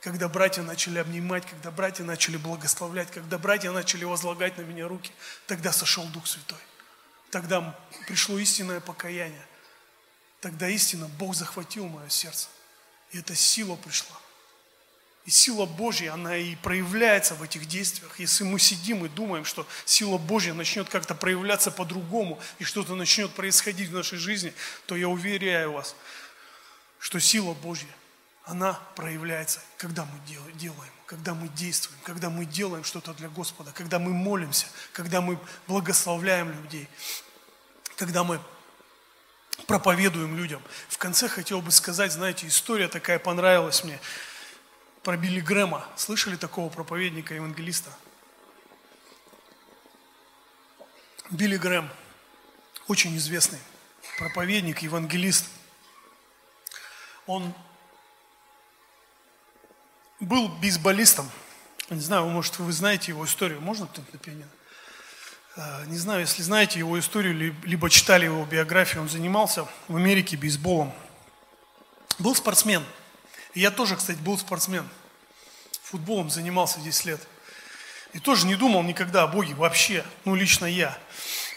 Когда 0.02 0.30
братья 0.30 0.62
начали 0.62 1.00
обнимать, 1.00 1.46
когда 1.46 1.72
братья 1.72 2.04
начали 2.04 2.38
благословлять, 2.38 3.10
когда 3.12 3.38
братья 3.38 3.72
начали 3.72 4.06
возлагать 4.06 4.58
на 4.58 4.62
меня 4.62 4.88
руки, 4.88 5.12
тогда 5.48 5.72
сошел 5.72 6.06
Дух 6.08 6.28
Святой. 6.28 6.60
Тогда 7.32 7.78
пришло 8.08 8.38
истинное 8.40 8.80
покаяние. 8.80 9.46
Тогда 10.42 10.70
истинно 10.70 11.08
Бог 11.08 11.36
захватил 11.36 11.88
мое 11.88 12.10
сердце. 12.10 12.48
И 13.12 13.20
эта 13.20 13.36
сила 13.36 13.76
пришла. 13.76 14.18
И 15.26 15.32
сила 15.32 15.66
Божья, 15.66 16.14
она 16.14 16.38
и 16.38 16.56
проявляется 16.56 17.36
в 17.36 17.44
этих 17.44 17.68
действиях. 17.68 18.20
Если 18.20 18.44
мы 18.44 18.58
сидим 18.58 19.06
и 19.06 19.10
думаем, 19.10 19.46
что 19.46 19.68
сила 19.86 20.18
Божья 20.18 20.54
начнет 20.54 20.90
как-то 20.90 21.14
проявляться 21.14 21.72
по-другому, 21.72 22.40
и 22.58 22.64
что-то 22.64 22.96
начнет 22.96 23.32
происходить 23.34 23.90
в 23.90 23.94
нашей 23.94 24.18
жизни, 24.18 24.54
то 24.88 24.96
я 24.96 25.08
уверяю 25.08 25.74
вас, 25.74 25.96
что 27.00 27.20
сила 27.20 27.54
Божья, 27.54 27.94
она 28.50 28.74
проявляется, 28.96 29.62
когда 29.78 30.06
мы 30.06 30.20
делаем, 30.56 30.92
когда 31.06 31.36
мы 31.36 31.48
действуем, 31.50 32.00
когда 32.04 32.32
мы 32.32 32.46
делаем 32.46 32.84
что-то 32.84 33.14
для 33.14 33.30
Господа, 33.30 33.72
когда 33.72 34.00
мы 34.00 34.12
молимся, 34.12 34.66
когда 34.92 35.22
мы 35.22 35.38
благословляем 35.68 36.52
людей, 36.52 36.90
когда 37.96 38.24
мы 38.24 38.42
проповедуем 39.68 40.36
людям. 40.36 40.64
В 40.88 40.98
конце 40.98 41.28
хотел 41.28 41.62
бы 41.62 41.70
сказать, 41.70 42.12
знаете, 42.12 42.48
история 42.48 42.88
такая 42.88 43.20
понравилась 43.20 43.84
мне 43.84 44.00
про 45.04 45.16
Билли 45.16 45.42
Грэма. 45.42 45.86
Слышали 45.96 46.36
такого 46.36 46.70
проповедника, 46.70 47.36
евангелиста? 47.36 47.92
Билли 51.30 51.58
Грэм, 51.58 51.88
очень 52.88 53.16
известный 53.18 53.60
проповедник, 54.18 54.80
евангелист. 54.80 55.46
Он 57.28 57.54
был 60.20 60.48
бейсболистом. 60.48 61.30
Не 61.90 62.02
знаю, 62.02 62.26
может, 62.28 62.60
вы 62.60 62.72
знаете 62.72 63.12
его 63.12 63.26
историю. 63.26 63.62
Можно 63.62 63.88
кто-то 63.88 64.18
пианино? 64.18 64.50
А, 65.56 65.86
не 65.86 65.98
знаю, 65.98 66.22
если 66.22 66.42
знаете 66.42 66.80
его 66.80 67.00
историю, 67.00 67.56
либо 67.64 67.90
читали 67.90 68.26
его 68.26 68.46
биографию, 68.46 69.02
он 69.02 69.10
занимался 69.10 69.68
в 69.88 69.96
Америке 69.96 70.38
бейсболом. 70.38 70.94
Был 72.20 72.36
спортсмен. 72.36 72.84
я 73.56 73.72
тоже, 73.72 73.96
кстати, 73.96 74.20
был 74.20 74.38
спортсмен. 74.38 74.88
Футболом 75.84 76.30
занимался 76.30 76.80
10 76.80 77.06
лет. 77.06 77.28
И 78.14 78.20
тоже 78.20 78.48
не 78.48 78.56
думал 78.56 78.84
никогда 78.84 79.24
о 79.24 79.28
Боге 79.28 79.54
вообще, 79.54 80.04
ну 80.26 80.36
лично 80.36 80.66
я. 80.66 80.98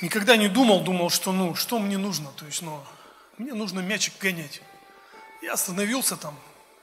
Никогда 0.00 0.36
не 0.36 0.48
думал, 0.48 0.82
думал, 0.82 1.10
что 1.10 1.32
ну, 1.32 1.54
что 1.54 1.78
мне 1.78 1.96
нужно, 1.96 2.30
то 2.32 2.44
есть, 2.44 2.62
ну, 2.62 2.82
мне 3.38 3.54
нужно 3.54 3.80
мячик 3.80 4.14
гонять. 4.18 4.60
Я 5.40 5.56
становился 5.56 6.16
там 6.16 6.38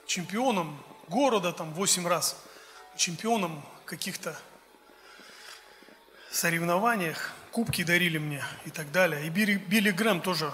чемпионом 0.06 0.82
города 1.10 1.52
там 1.52 1.74
8 1.74 2.06
раз, 2.06 2.36
чемпионом 2.96 3.62
каких-то 3.84 4.38
соревнованиях, 6.30 7.32
кубки 7.50 7.82
дарили 7.82 8.18
мне 8.18 8.42
и 8.64 8.70
так 8.70 8.92
далее. 8.92 9.26
И 9.26 9.28
Билли, 9.28 9.54
Билли 9.54 9.90
Грэм 9.90 10.20
тоже, 10.22 10.52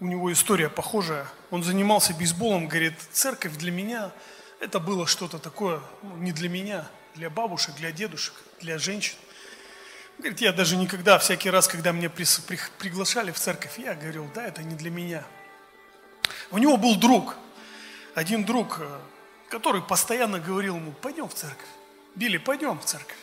у 0.00 0.06
него 0.06 0.32
история 0.32 0.68
похожая. 0.68 1.26
Он 1.50 1.62
занимался 1.62 2.12
бейсболом, 2.12 2.66
говорит, 2.66 2.94
церковь 3.12 3.56
для 3.56 3.70
меня, 3.70 4.10
это 4.60 4.80
было 4.80 5.06
что-то 5.06 5.38
такое, 5.38 5.80
ну, 6.02 6.16
не 6.16 6.32
для 6.32 6.48
меня, 6.48 6.88
для 7.14 7.30
бабушек, 7.30 7.76
для 7.76 7.92
дедушек, 7.92 8.34
для 8.60 8.78
женщин. 8.78 9.16
Говорит, 10.18 10.40
я 10.40 10.52
даже 10.52 10.76
никогда, 10.76 11.18
всякий 11.18 11.50
раз, 11.50 11.68
когда 11.68 11.92
меня 11.92 12.10
при, 12.10 12.24
при, 12.46 12.58
приглашали 12.78 13.30
в 13.30 13.38
церковь, 13.38 13.78
я 13.78 13.94
говорил, 13.94 14.28
да, 14.34 14.44
это 14.44 14.64
не 14.64 14.74
для 14.74 14.90
меня. 14.90 15.24
У 16.50 16.58
него 16.58 16.76
был 16.76 16.96
друг, 16.96 17.36
один 18.14 18.44
друг, 18.44 18.78
э, 18.80 19.00
который 19.54 19.82
постоянно 19.82 20.40
говорил 20.40 20.74
ему, 20.74 20.90
пойдем 20.90 21.28
в 21.28 21.34
церковь. 21.34 21.68
Билли, 22.16 22.38
пойдем 22.38 22.76
в 22.76 22.84
церковь. 22.84 23.16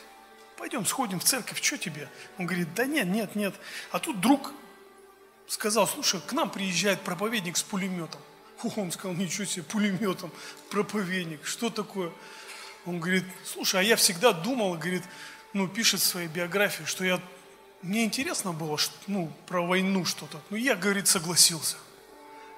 Пойдем, 0.57 0.85
сходим 0.85 1.19
в 1.19 1.25
церковь, 1.25 1.61
что 1.61 1.77
тебе? 1.77 2.07
Он 2.37 2.45
говорит, 2.45 2.73
да 2.73 2.85
нет, 2.85 3.07
нет, 3.07 3.35
нет. 3.35 3.53
А 3.91 3.99
тут 3.99 4.21
друг 4.21 4.53
сказал, 5.45 5.89
слушай, 5.89 6.21
к 6.25 6.31
нам 6.31 6.49
приезжает 6.49 7.01
проповедник 7.01 7.57
с 7.57 7.63
пулеметом. 7.63 8.21
Он 8.77 8.93
сказал, 8.93 9.13
ничего 9.17 9.43
себе, 9.43 9.63
пулеметом, 9.63 10.31
проповедник, 10.69 11.45
что 11.45 11.69
такое? 11.69 12.13
Он 12.85 13.01
говорит, 13.01 13.25
слушай, 13.43 13.81
а 13.81 13.83
я 13.83 13.97
всегда 13.97 14.31
думал, 14.31 14.75
говорит, 14.75 15.03
ну, 15.51 15.67
пишет 15.67 15.99
в 15.99 16.05
своей 16.05 16.29
биографии, 16.29 16.85
что 16.85 17.03
я, 17.03 17.19
мне 17.81 18.05
интересно 18.05 18.53
было, 18.53 18.77
ну, 19.05 19.29
про 19.47 19.61
войну 19.61 20.05
что-то. 20.05 20.39
Ну, 20.49 20.55
я, 20.55 20.75
говорит, 20.75 21.09
согласился. 21.09 21.75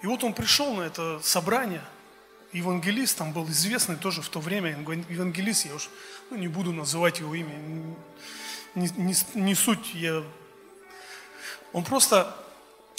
И 0.03 0.05
вот 0.05 0.23
он 0.23 0.35
пришел 0.35 0.75
на 0.75 0.83
это 0.83 1.19
собрание, 1.23 1.81
евангелист 2.53 3.17
там 3.17 3.33
был 3.33 3.49
известный 3.49 3.95
тоже 3.95 4.21
в 4.21 4.29
то 4.29 4.39
время, 4.39 4.71
евангелист, 5.09 5.65
я 5.65 5.75
уж 5.75 5.89
ну, 6.29 6.37
не 6.37 6.47
буду 6.47 6.71
называть 6.71 7.19
его 7.19 7.33
имя, 7.33 7.55
не, 8.75 8.89
не, 8.89 9.15
не 9.33 9.55
суть, 9.55 9.93
я... 9.93 10.23
он 11.73 11.83
просто 11.83 12.35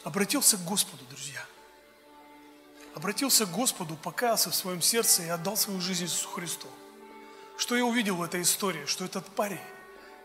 обратился 0.03 0.57
к 0.57 0.65
Господу, 0.65 1.05
друзья. 1.09 1.45
обратился 2.95 3.47
к 3.47 3.51
Господу, 3.51 3.97
покаялся 3.97 4.51
в 4.51 4.55
своем 4.55 4.83
сердце 4.83 5.23
и 5.23 5.29
отдал 5.29 5.57
свою 5.57 5.81
жизнь 5.81 6.05
Иисусу 6.05 6.29
Христу. 6.29 6.69
Что 7.57 7.77
я 7.77 7.85
увидел 7.85 8.17
в 8.17 8.23
этой 8.23 8.43
истории? 8.43 8.85
Что 8.87 9.05
этот 9.05 9.27
парень, 9.27 9.61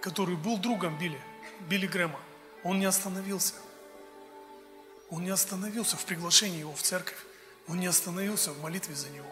который 0.02 0.36
был 0.36 0.58
другом 0.58 0.98
Билли, 0.98 1.22
Билли 1.70 1.88
Грэма, 1.88 2.20
он 2.64 2.80
не 2.80 2.86
остановился. 2.86 3.54
Он 5.10 5.24
не 5.24 5.30
остановился 5.30 5.98
в 5.98 6.06
приглашении 6.06 6.60
его 6.60 6.74
в 6.74 6.82
церковь. 6.82 7.18
Он 7.70 7.80
не 7.80 7.88
остановился 7.88 8.52
в 8.52 8.62
молитве 8.62 8.96
за 8.96 9.10
него. 9.10 9.32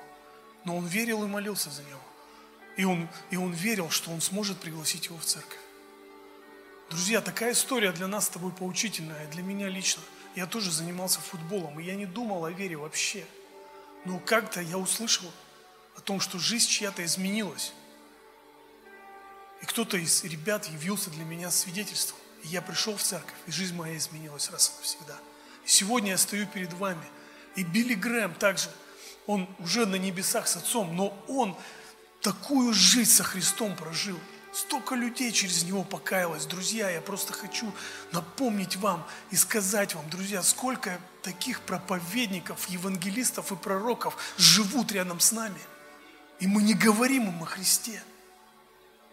Но 0.63 0.77
он 0.77 0.85
верил 0.85 1.23
и 1.23 1.27
молился 1.27 1.69
за 1.69 1.83
него. 1.83 1.99
И 2.77 2.85
он, 2.85 3.09
и 3.31 3.37
он 3.37 3.51
верил, 3.51 3.89
что 3.89 4.11
он 4.11 4.21
сможет 4.21 4.59
пригласить 4.59 5.05
его 5.05 5.17
в 5.17 5.25
церковь. 5.25 5.59
Друзья, 6.89 7.19
такая 7.19 7.53
история 7.53 7.91
для 7.91 8.07
нас 8.07 8.25
с 8.25 8.29
тобой 8.29 8.51
поучительная, 8.51 9.27
для 9.27 9.41
меня 9.41 9.67
лично. 9.67 10.03
Я 10.35 10.45
тоже 10.45 10.71
занимался 10.71 11.19
футболом, 11.19 11.79
и 11.79 11.83
я 11.83 11.95
не 11.95 12.05
думал 12.05 12.45
о 12.45 12.51
вере 12.51 12.77
вообще. 12.77 13.25
Но 14.05 14.19
как-то 14.19 14.61
я 14.61 14.77
услышал 14.77 15.29
о 15.95 16.01
том, 16.01 16.19
что 16.19 16.37
жизнь 16.37 16.69
чья-то 16.69 17.03
изменилась. 17.03 17.73
И 19.61 19.65
кто-то 19.65 19.97
из 19.97 20.23
ребят 20.23 20.65
явился 20.67 21.09
для 21.09 21.25
меня 21.25 21.49
свидетельством. 21.49 22.19
И 22.43 22.49
я 22.49 22.61
пришел 22.61 22.95
в 22.95 23.01
церковь, 23.01 23.35
и 23.47 23.51
жизнь 23.51 23.75
моя 23.75 23.97
изменилась 23.97 24.51
раз 24.51 24.69
и 24.69 24.79
навсегда. 24.79 25.17
И 25.65 25.69
сегодня 25.69 26.11
я 26.11 26.17
стою 26.17 26.45
перед 26.45 26.71
вами. 26.73 27.03
И 27.57 27.63
Билли 27.63 27.95
Грэм 27.95 28.35
также, 28.35 28.69
он 29.25 29.49
уже 29.59 29.85
на 29.85 29.95
небесах 29.95 30.47
с 30.47 30.55
отцом, 30.55 30.95
но 30.95 31.09
он 31.27 31.57
такую 32.21 32.71
жизнь 32.71 33.11
со 33.11 33.23
Христом 33.23 33.75
прожил. 33.75 34.17
Столько 34.53 34.95
людей 34.95 35.31
через 35.31 35.63
него 35.63 35.83
покаялось. 35.83 36.45
Друзья, 36.45 36.89
я 36.89 37.01
просто 37.01 37.33
хочу 37.33 37.73
напомнить 38.11 38.75
вам 38.77 39.05
и 39.31 39.35
сказать 39.35 39.95
вам, 39.95 40.07
друзья, 40.09 40.43
сколько 40.43 40.99
таких 41.23 41.61
проповедников, 41.61 42.69
евангелистов 42.69 43.51
и 43.51 43.55
пророков 43.55 44.15
живут 44.37 44.91
рядом 44.91 45.19
с 45.19 45.31
нами. 45.31 45.59
И 46.39 46.45
мы 46.45 46.61
не 46.61 46.75
говорим 46.75 47.27
им 47.27 47.41
о 47.41 47.47
Христе. 47.47 48.03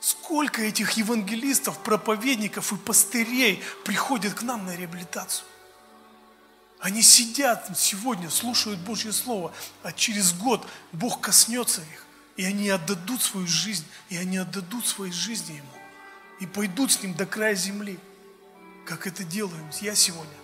Сколько 0.00 0.60
этих 0.60 0.92
евангелистов, 0.92 1.78
проповедников 1.78 2.74
и 2.74 2.76
пастырей 2.76 3.62
приходят 3.84 4.34
к 4.34 4.42
нам 4.42 4.66
на 4.66 4.76
реабилитацию? 4.76 5.46
Они 6.84 7.00
сидят 7.00 7.66
сегодня, 7.78 8.28
слушают 8.28 8.78
Божье 8.78 9.10
Слово, 9.10 9.54
а 9.82 9.90
через 9.90 10.34
год 10.34 10.68
Бог 10.92 11.18
коснется 11.18 11.80
их, 11.80 12.04
и 12.36 12.44
они 12.44 12.68
отдадут 12.68 13.22
свою 13.22 13.46
жизнь, 13.46 13.86
и 14.10 14.18
они 14.18 14.36
отдадут 14.36 14.86
свои 14.86 15.10
жизни 15.10 15.54
Ему, 15.54 15.66
и 16.40 16.46
пойдут 16.46 16.92
с 16.92 17.02
Ним 17.02 17.14
до 17.14 17.24
края 17.24 17.54
земли, 17.54 17.98
как 18.84 19.06
это 19.06 19.24
делаем 19.24 19.66
я 19.80 19.94
сегодня. 19.94 20.34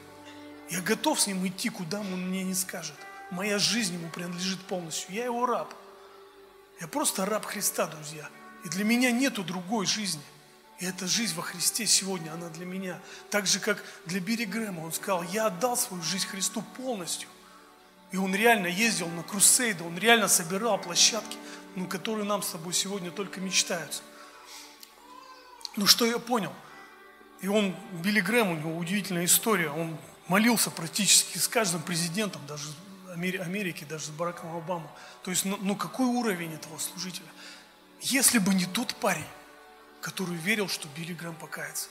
Я 0.70 0.80
готов 0.80 1.20
с 1.20 1.26
Ним 1.26 1.47
идти, 1.47 1.68
куда 1.68 2.01
Он 2.01 2.28
мне 2.28 2.43
не 2.43 2.55
скажет. 2.55 2.97
Моя 3.30 3.59
жизнь 3.59 3.93
Ему 3.93 4.09
принадлежит 4.09 4.61
полностью. 4.61 5.14
Я 5.14 5.26
Его 5.26 5.45
раб. 5.45 5.74
Я 6.80 6.88
просто 6.88 7.26
раб 7.26 7.45
Христа, 7.45 7.86
друзья. 7.86 8.26
И 8.64 8.70
для 8.70 8.84
меня 8.84 9.11
нету 9.11 9.45
другой 9.45 9.84
жизни. 9.84 10.22
И 10.81 10.87
эта 10.87 11.07
жизнь 11.07 11.35
во 11.35 11.43
Христе 11.43 11.87
сегодня, 11.87 12.33
она 12.33 12.49
для 12.49 12.64
меня. 12.64 12.99
Так 13.28 13.47
же, 13.47 13.61
как 13.61 13.85
для 14.07 14.18
Бири 14.18 14.47
Грэма. 14.47 14.81
Он 14.81 14.93
сказал, 14.93 15.22
я 15.24 15.47
отдал 15.47 15.76
свою 15.76 16.03
жизнь 16.03 16.26
Христу 16.26 16.62
полностью. 16.62 17.28
И 18.12 18.16
он 18.16 18.35
реально 18.35 18.66
ездил 18.66 19.09
на 19.09 19.22
крусейды, 19.22 19.85
он 19.85 19.97
реально 19.99 20.26
собирал 20.26 20.78
площадки, 20.81 21.37
ну, 21.76 21.87
которые 21.87 22.24
нам 22.24 22.43
с 22.43 22.49
тобой 22.49 22.72
сегодня 22.72 23.11
только 23.11 23.41
мечтаются. 23.41 24.03
Ну, 25.76 25.87
что 25.87 26.07
я 26.07 26.18
понял? 26.18 26.53
И 27.43 27.49
он, 27.49 27.76
Билли 28.03 28.20
Грэм, 28.20 28.51
у 28.51 28.57
него 28.57 28.76
удивительная 28.76 29.26
история. 29.26 29.70
Он 29.70 29.97
молился 30.28 30.70
практически 30.70 31.37
с 31.37 31.47
каждым 31.47 31.83
президентом, 31.83 32.41
даже 32.47 32.64
Америки, 33.12 33.85
даже 33.89 34.07
с 34.07 34.11
Бараком 34.11 34.57
Обамой. 34.57 34.89
То 35.22 35.31
есть, 35.31 35.45
ну, 35.45 35.59
ну 35.61 35.76
какой 35.76 36.07
уровень 36.07 36.55
этого 36.55 36.78
служителя? 36.78 37.28
Если 38.01 38.39
бы 38.39 38.55
не 38.55 38.64
тот 38.64 38.95
парень, 38.95 39.26
который 40.01 40.36
верил, 40.36 40.68
что 40.68 40.88
Билли 40.96 41.12
Грэм 41.12 41.34
покается. 41.34 41.88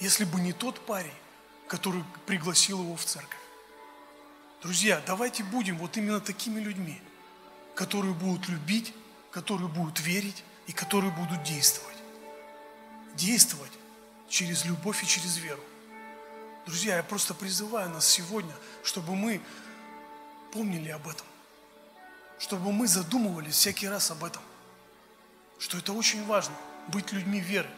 Если 0.00 0.24
бы 0.24 0.40
не 0.40 0.52
тот 0.52 0.84
парень, 0.86 1.12
который 1.68 2.04
пригласил 2.26 2.80
его 2.80 2.96
в 2.96 3.04
церковь. 3.04 3.40
Друзья, 4.62 5.02
давайте 5.06 5.42
будем 5.42 5.78
вот 5.78 5.96
именно 5.96 6.20
такими 6.20 6.60
людьми, 6.60 7.00
которые 7.74 8.14
будут 8.14 8.48
любить, 8.48 8.94
которые 9.30 9.68
будут 9.68 10.00
верить 10.00 10.44
и 10.66 10.72
которые 10.72 11.12
будут 11.12 11.42
действовать. 11.42 11.96
Действовать 13.14 13.72
через 14.28 14.64
любовь 14.64 15.02
и 15.02 15.06
через 15.06 15.38
веру. 15.38 15.62
Друзья, 16.66 16.96
я 16.96 17.02
просто 17.02 17.34
призываю 17.34 17.90
нас 17.90 18.08
сегодня, 18.08 18.52
чтобы 18.82 19.14
мы 19.14 19.40
помнили 20.52 20.90
об 20.90 21.06
этом. 21.08 21.26
Чтобы 22.38 22.72
мы 22.72 22.86
задумывались 22.86 23.54
всякий 23.54 23.88
раз 23.88 24.10
об 24.10 24.24
этом. 24.24 24.42
Что 25.58 25.78
это 25.78 25.92
очень 25.92 26.24
важно– 26.26 26.54
быть 26.88 27.12
людьми 27.12 27.40
веры, 27.40 27.68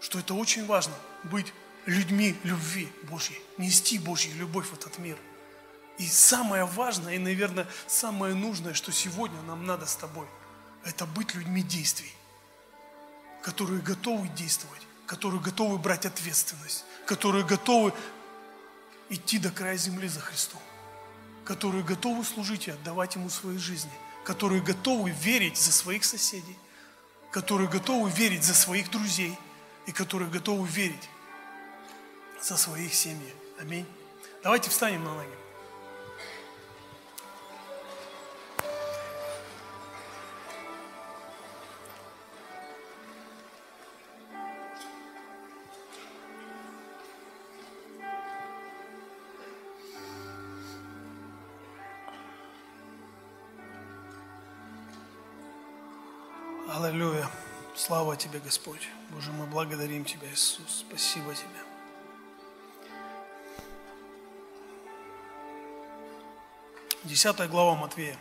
что 0.00 0.18
это 0.18 0.34
очень 0.34 0.66
важно, 0.66 0.94
быть 1.24 1.52
людьми 1.86 2.36
любви 2.44 2.88
Божьей, 3.04 3.40
нести 3.58 3.98
Божью 3.98 4.34
любовь 4.36 4.68
в 4.68 4.74
этот 4.74 4.98
мир. 4.98 5.16
И 5.98 6.06
самое 6.06 6.64
важное, 6.64 7.14
и, 7.14 7.18
наверное, 7.18 7.66
самое 7.86 8.34
нужное, 8.34 8.74
что 8.74 8.92
сегодня 8.92 9.40
нам 9.42 9.66
надо 9.66 9.86
с 9.86 9.96
тобой, 9.96 10.26
это 10.84 11.06
быть 11.06 11.34
людьми 11.34 11.62
действий, 11.62 12.12
которые 13.42 13.80
готовы 13.80 14.28
действовать, 14.28 14.82
которые 15.06 15.40
готовы 15.40 15.78
брать 15.78 16.06
ответственность, 16.06 16.84
которые 17.06 17.44
готовы 17.44 17.92
идти 19.10 19.38
до 19.38 19.50
края 19.50 19.76
земли 19.76 20.08
за 20.08 20.20
Христом, 20.20 20.60
которые 21.44 21.84
готовы 21.84 22.24
служить 22.24 22.68
и 22.68 22.70
отдавать 22.70 23.14
Ему 23.16 23.28
свои 23.28 23.58
жизни, 23.58 23.92
которые 24.24 24.62
готовы 24.62 25.10
верить 25.10 25.58
за 25.58 25.72
своих 25.72 26.04
соседей, 26.04 26.56
которые 27.32 27.68
готовы 27.68 28.10
верить 28.10 28.44
за 28.44 28.54
своих 28.54 28.90
друзей 28.90 29.36
и 29.86 29.92
которые 29.92 30.30
готовы 30.30 30.68
верить 30.68 31.08
за 32.40 32.56
своих 32.56 32.94
семей. 32.94 33.34
Аминь. 33.58 33.86
Давайте 34.42 34.70
встанем 34.70 35.02
на 35.04 35.14
ноги. 35.14 35.30
Слава 58.12 58.20
Тебе, 58.20 58.40
Господь. 58.40 58.88
Боже, 59.08 59.32
мы 59.32 59.46
благодарим 59.46 60.04
Тебя, 60.04 60.30
Иисус. 60.30 60.84
Спасибо 60.86 61.34
Тебе. 61.34 61.46
Десятая 67.04 67.48
глава 67.48 67.74
Матвея. 67.74 68.18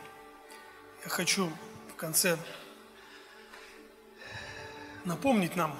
Я 1.04 1.10
хочу 1.10 1.52
в 1.92 1.96
конце 1.96 2.38
напомнить 5.04 5.58
нам 5.58 5.78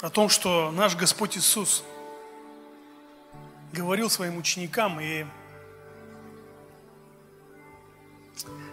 о 0.00 0.10
том, 0.10 0.28
что 0.28 0.72
наш 0.72 0.96
Господь 0.96 1.38
Иисус 1.38 1.84
говорил 3.72 4.10
своим 4.10 4.38
ученикам, 4.38 4.98
и 4.98 5.24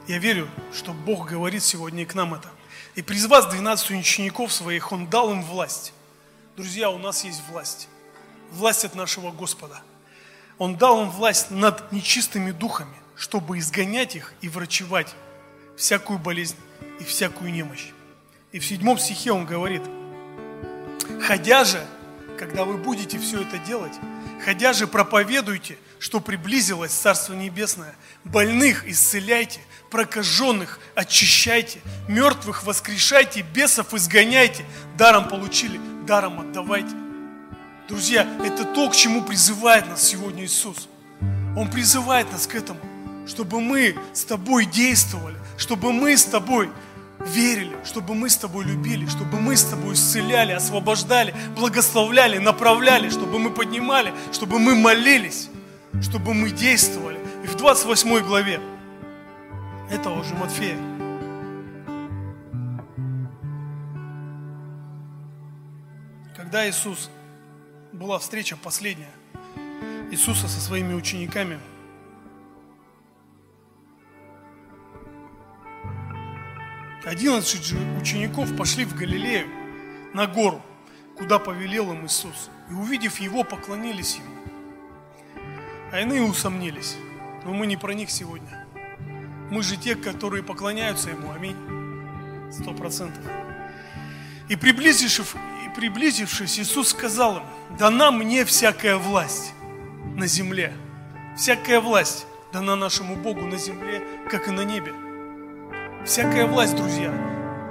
я 0.08 0.18
верю, 0.18 0.50
что 0.74 0.94
Бог 0.94 1.30
говорит 1.30 1.62
сегодня 1.62 2.02
и 2.02 2.06
к 2.08 2.16
нам 2.16 2.34
это. 2.34 2.50
И 2.96 3.02
призвав 3.02 3.50
12 3.50 3.92
учеников 3.92 4.52
своих, 4.52 4.92
Он 4.92 5.08
дал 5.08 5.32
им 5.32 5.44
власть. 5.44 5.94
Друзья, 6.58 6.90
у 6.90 6.98
нас 6.98 7.24
есть 7.24 7.42
власть. 7.50 7.88
Власть 8.52 8.86
от 8.86 8.96
нашего 8.96 9.32
Господа. 9.32 9.82
Он 10.58 10.76
дал 10.76 11.04
им 11.04 11.10
власть 11.10 11.52
над 11.52 11.92
нечистыми 11.92 12.52
духами, 12.52 12.96
чтобы 13.16 13.60
изгонять 13.60 14.16
их 14.16 14.34
и 14.42 14.50
врачевать 14.50 15.16
всякую 15.78 16.20
болезнь 16.20 16.58
и 17.00 17.04
всякую 17.04 17.52
немощь. 17.54 17.88
И 18.52 18.60
в 18.60 18.66
седьмом 18.66 18.98
стихе 18.98 19.32
он 19.32 19.46
говорит, 19.46 19.84
«Ходя 21.22 21.64
же, 21.64 21.86
когда 22.38 22.66
вы 22.66 22.78
будете 22.78 23.20
все 23.20 23.42
это 23.42 23.58
делать, 23.60 23.94
ходя 24.44 24.74
же 24.74 24.88
проповедуйте, 24.88 25.78
что 26.00 26.20
приблизилось 26.20 26.92
Царство 26.92 27.34
Небесное, 27.34 27.96
больных 28.24 28.88
исцеляйте, 28.88 29.62
прокаженных 29.90 30.80
очищайте, 30.96 31.80
мертвых 32.08 32.64
воскрешайте, 32.64 33.42
бесов 33.42 33.94
изгоняйте, 33.94 34.66
даром 34.98 35.28
получили, 35.28 35.80
даром 36.06 36.40
отдавайте. 36.40 36.96
Друзья, 37.88 38.28
это 38.46 38.66
то, 38.66 38.90
к 38.90 38.96
чему 38.96 39.24
призывает 39.24 39.88
нас 39.88 40.04
сегодня 40.04 40.46
Иисус. 40.46 40.88
Он 41.58 41.70
призывает 41.70 42.32
нас 42.32 42.46
к 42.46 42.56
этому, 42.56 42.80
чтобы 43.28 43.60
мы 43.60 43.98
с 44.14 44.24
тобой 44.24 44.66
действовали, 44.66 45.36
чтобы 45.58 45.92
мы 45.92 46.16
с 46.16 46.24
тобой 46.26 46.70
верили, 47.26 47.76
чтобы 47.84 48.16
мы 48.16 48.30
с 48.30 48.38
тобой 48.38 48.66
любили, 48.66 49.08
чтобы 49.08 49.40
мы 49.40 49.58
с 49.58 49.64
тобой 49.64 49.96
исцеляли, 49.96 50.54
освобождали, 50.54 51.34
благословляли, 51.56 52.38
направляли, 52.38 53.10
чтобы 53.10 53.40
мы 53.40 53.50
поднимали, 53.50 54.14
чтобы 54.32 54.60
мы 54.60 54.76
молились, 54.76 55.50
чтобы 56.02 56.34
мы 56.34 56.52
действовали. 56.52 57.20
И 57.44 57.48
в 57.48 57.56
28 57.56 58.20
главе 58.20 58.60
этого 59.90 60.24
же 60.24 60.34
Матфея 60.36 60.78
когда 66.50 66.68
Иисус, 66.68 67.12
была 67.94 68.18
встреча 68.18 68.58
последняя, 68.58 69.12
Иисуса 70.10 70.48
со 70.48 70.60
своими 70.60 70.96
учениками, 70.96 71.60
одиннадцать 77.06 77.72
учеников 78.02 78.58
пошли 78.58 78.84
в 78.86 78.96
Галилею 78.96 79.48
на 80.16 80.26
гору, 80.26 80.60
куда 81.16 81.38
повелел 81.38 81.94
им 81.94 82.08
Иисус, 82.08 82.50
и 82.72 82.74
увидев 82.74 83.20
Его, 83.20 83.44
поклонились 83.44 84.16
Ему. 84.16 84.36
А 85.92 86.00
иные 86.00 86.24
усомнились, 86.24 86.96
но 87.46 87.54
мы 87.54 87.68
не 87.68 87.78
про 87.78 87.94
них 87.94 88.10
сегодня. 88.10 88.59
Мы 89.52 89.64
же 89.64 89.78
те, 89.78 89.96
которые 89.96 90.44
поклоняются 90.44 91.10
Ему, 91.10 91.32
аминь, 91.32 91.58
сто 92.52 92.74
процентов. 92.74 93.24
И 94.48 94.56
приблизившись, 94.56 95.34
и 95.66 95.76
приблизившись, 95.76 96.60
Иисус 96.60 96.90
сказал 96.90 97.38
им, 97.38 97.44
дана 97.78 98.12
мне 98.12 98.46
всякая 98.46 98.98
власть 98.98 99.54
на 100.16 100.28
земле. 100.28 100.74
Всякая 101.36 101.80
власть 101.80 102.26
дана 102.52 102.76
нашему 102.76 103.16
Богу 103.16 103.46
на 103.46 103.58
земле, 103.58 104.02
как 104.30 104.48
и 104.48 104.52
на 104.52 104.64
небе. 104.64 104.94
Всякая 106.06 106.46
власть, 106.46 106.76
друзья, 106.76 107.12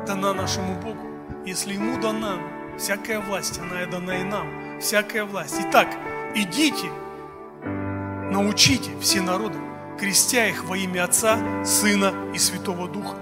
дана 0.06 0.32
нашему 0.34 0.80
Богу. 0.80 1.06
Если 1.44 1.74
Ему 1.74 2.00
дана 2.00 2.38
всякая 2.78 3.20
власть, 3.20 3.58
она 3.58 3.82
и 3.82 3.86
дана 3.86 4.20
и 4.20 4.24
нам. 4.24 4.80
Всякая 4.80 5.24
власть. 5.24 5.56
Итак, 5.60 5.88
идите, 6.34 6.90
научите 8.30 8.90
все 9.00 9.20
народы, 9.20 9.58
крестя 9.98 10.46
их 10.46 10.64
во 10.64 10.76
имя 10.76 11.04
Отца, 11.04 11.38
Сына 11.64 12.14
и 12.34 12.38
Святого 12.38 12.88
Духа, 12.88 13.16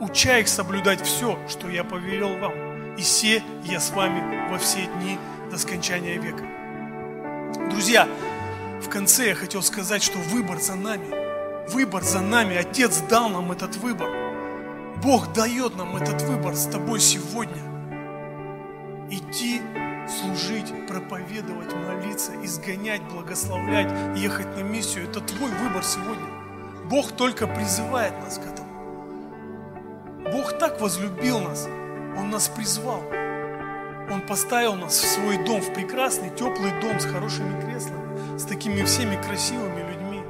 уча 0.00 0.38
их 0.38 0.48
соблюдать 0.48 1.00
все, 1.04 1.38
что 1.48 1.68
я 1.68 1.84
повелел 1.84 2.36
вам 2.38 2.68
и 2.98 3.02
се 3.02 3.42
я 3.64 3.78
с 3.78 3.90
вами 3.90 4.50
во 4.50 4.58
все 4.58 4.86
дни 4.98 5.18
до 5.50 5.56
скончания 5.56 6.20
века. 6.20 6.44
Друзья, 7.70 8.08
в 8.82 8.88
конце 8.88 9.28
я 9.28 9.34
хотел 9.34 9.62
сказать, 9.62 10.02
что 10.02 10.18
выбор 10.18 10.58
за 10.58 10.74
нами. 10.74 11.06
Выбор 11.70 12.02
за 12.02 12.20
нами. 12.20 12.56
Отец 12.56 13.00
дал 13.08 13.28
нам 13.28 13.52
этот 13.52 13.76
выбор. 13.76 14.10
Бог 15.02 15.32
дает 15.32 15.76
нам 15.76 15.96
этот 15.96 16.22
выбор 16.22 16.56
с 16.56 16.66
тобой 16.66 16.98
сегодня. 16.98 17.62
Идти, 19.10 19.60
служить, 20.10 20.72
проповедовать, 20.86 21.74
молиться, 21.74 22.32
изгонять, 22.44 23.02
благословлять, 23.02 23.88
ехать 24.16 24.56
на 24.56 24.62
миссию. 24.62 25.08
Это 25.08 25.20
твой 25.20 25.50
выбор 25.50 25.82
сегодня. 25.82 26.26
Бог 26.90 27.12
только 27.12 27.46
призывает 27.46 28.12
нас 28.20 28.38
к 28.38 28.42
этому. 28.42 28.68
Бог 30.32 30.58
так 30.58 30.80
возлюбил 30.80 31.40
нас, 31.40 31.68
он 32.16 32.30
нас 32.30 32.48
призвал. 32.48 33.02
Он 34.10 34.22
поставил 34.26 34.74
нас 34.74 34.94
в 34.98 35.06
свой 35.06 35.36
дом, 35.44 35.60
в 35.60 35.74
прекрасный, 35.74 36.30
теплый 36.30 36.72
дом 36.80 36.98
с 36.98 37.04
хорошими 37.04 37.60
креслами, 37.60 38.38
с 38.38 38.44
такими 38.44 38.82
всеми 38.84 39.20
красивыми 39.22 39.80
людьми. 39.80 40.22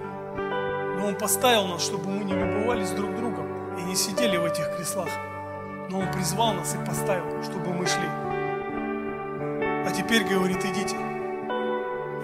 Но 0.97 1.07
Он 1.07 1.15
поставил 1.15 1.67
нас, 1.67 1.83
чтобы 1.83 2.11
мы 2.11 2.25
не 2.25 2.35
любовались 2.35 2.91
друг 2.91 3.15
другом 3.15 3.79
и 3.79 3.83
не 3.83 3.95
сидели 3.95 4.37
в 4.37 4.45
этих 4.45 4.75
креслах. 4.75 5.11
Но 5.91 6.01
Он 6.01 6.11
призвал 6.11 6.55
нас 6.55 6.75
и 6.75 6.85
поставил, 6.85 7.43
чтобы 7.45 7.73
мы 7.73 7.87
шли. 7.87 8.28
Теперь 10.09 10.25
говорит, 10.25 10.65
идите, 10.65 10.97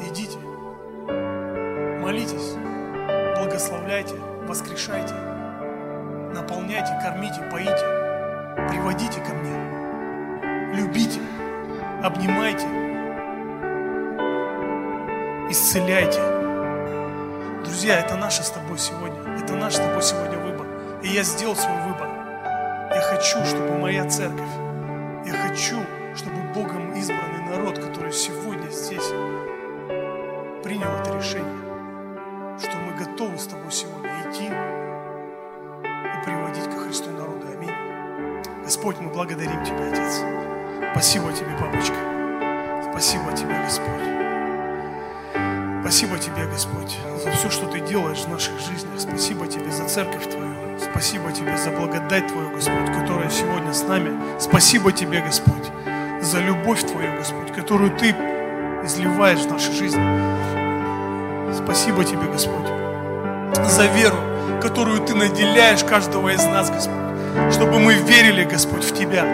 идите, 0.08 0.38
молитесь, 2.00 2.54
благословляйте, 3.36 4.14
воскрешайте, 4.48 5.12
наполняйте, 6.32 6.98
кормите, 7.02 7.42
поите 7.50 7.84
приводите 8.70 9.20
ко 9.20 9.34
мне, 9.34 10.74
любите, 10.74 11.20
обнимайте, 12.02 12.66
исцеляйте. 15.50 16.22
Друзья, 17.64 18.00
это 18.00 18.16
наше 18.16 18.44
с 18.44 18.50
тобой 18.50 18.78
сегодня, 18.78 19.20
это 19.36 19.56
наш 19.56 19.74
с 19.74 19.78
тобой 19.78 20.02
сегодня 20.02 20.38
выбор. 20.38 20.66
И 21.02 21.08
я 21.08 21.22
сделал 21.22 21.54
свой 21.54 21.76
выбор. 21.82 22.08
Я 22.94 23.02
хочу, 23.02 23.44
чтобы 23.44 23.76
моя 23.76 24.08
церковь, 24.08 24.54
я 25.26 25.34
хочу, 25.34 25.76
чтобы 26.16 26.36
Богом 26.54 26.94
избранный 26.94 27.33
народ, 27.56 27.78
который 27.78 28.12
сегодня 28.12 28.68
здесь, 28.68 29.08
принял 30.64 30.90
это 31.00 31.16
решение, 31.16 32.58
что 32.58 32.76
мы 32.78 32.92
готовы 32.98 33.38
с 33.38 33.46
тобой 33.46 33.70
сегодня 33.70 34.10
идти 34.28 34.46
и 34.46 36.24
приводить 36.24 36.64
ко 36.64 36.80
Христу 36.80 37.10
народа. 37.10 37.46
Аминь. 37.52 37.70
Господь, 38.64 38.98
мы 38.98 39.10
благодарим 39.10 39.64
Тебя, 39.64 39.88
Отец. 39.88 40.22
Спасибо 40.92 41.32
Тебе, 41.32 41.56
папочка. 41.60 41.94
Спасибо 42.90 43.32
Тебе, 43.36 43.54
Господь. 43.62 44.02
Спасибо 45.82 46.18
Тебе, 46.18 46.46
Господь, 46.46 46.98
за 47.22 47.30
все, 47.30 47.50
что 47.50 47.66
Ты 47.66 47.80
делаешь 47.80 48.24
в 48.24 48.28
наших 48.30 48.58
жизнях. 48.58 48.98
Спасибо 48.98 49.46
Тебе 49.46 49.70
за 49.70 49.86
церковь 49.86 50.28
Твою. 50.28 50.78
Спасибо 50.78 51.30
Тебе 51.30 51.56
за 51.56 51.70
благодать 51.70 52.26
Твою, 52.26 52.50
Господь, 52.50 52.86
которая 52.86 53.30
сегодня 53.30 53.72
с 53.72 53.82
нами. 53.82 54.40
Спасибо 54.40 54.90
Тебе, 54.90 55.20
Господь, 55.20 55.70
за 56.24 56.40
любовь 56.40 56.82
Твою, 56.82 57.16
Господь, 57.18 57.52
которую 57.52 57.90
Ты 57.90 58.14
изливаешь 58.84 59.40
в 59.40 59.50
нашей 59.50 59.72
жизни. 59.72 60.02
Спасибо 61.54 62.04
Тебе, 62.04 62.26
Господь, 62.32 62.66
за 63.64 63.86
веру, 63.86 64.16
которую 64.60 65.00
Ты 65.00 65.14
наделяешь 65.14 65.84
каждого 65.84 66.30
из 66.30 66.44
нас, 66.44 66.70
Господь 66.70 67.04
чтобы 67.52 67.78
мы 67.78 67.94
верили, 67.94 68.44
Господь, 68.44 68.84
в 68.84 68.94
Тебя, 68.94 69.24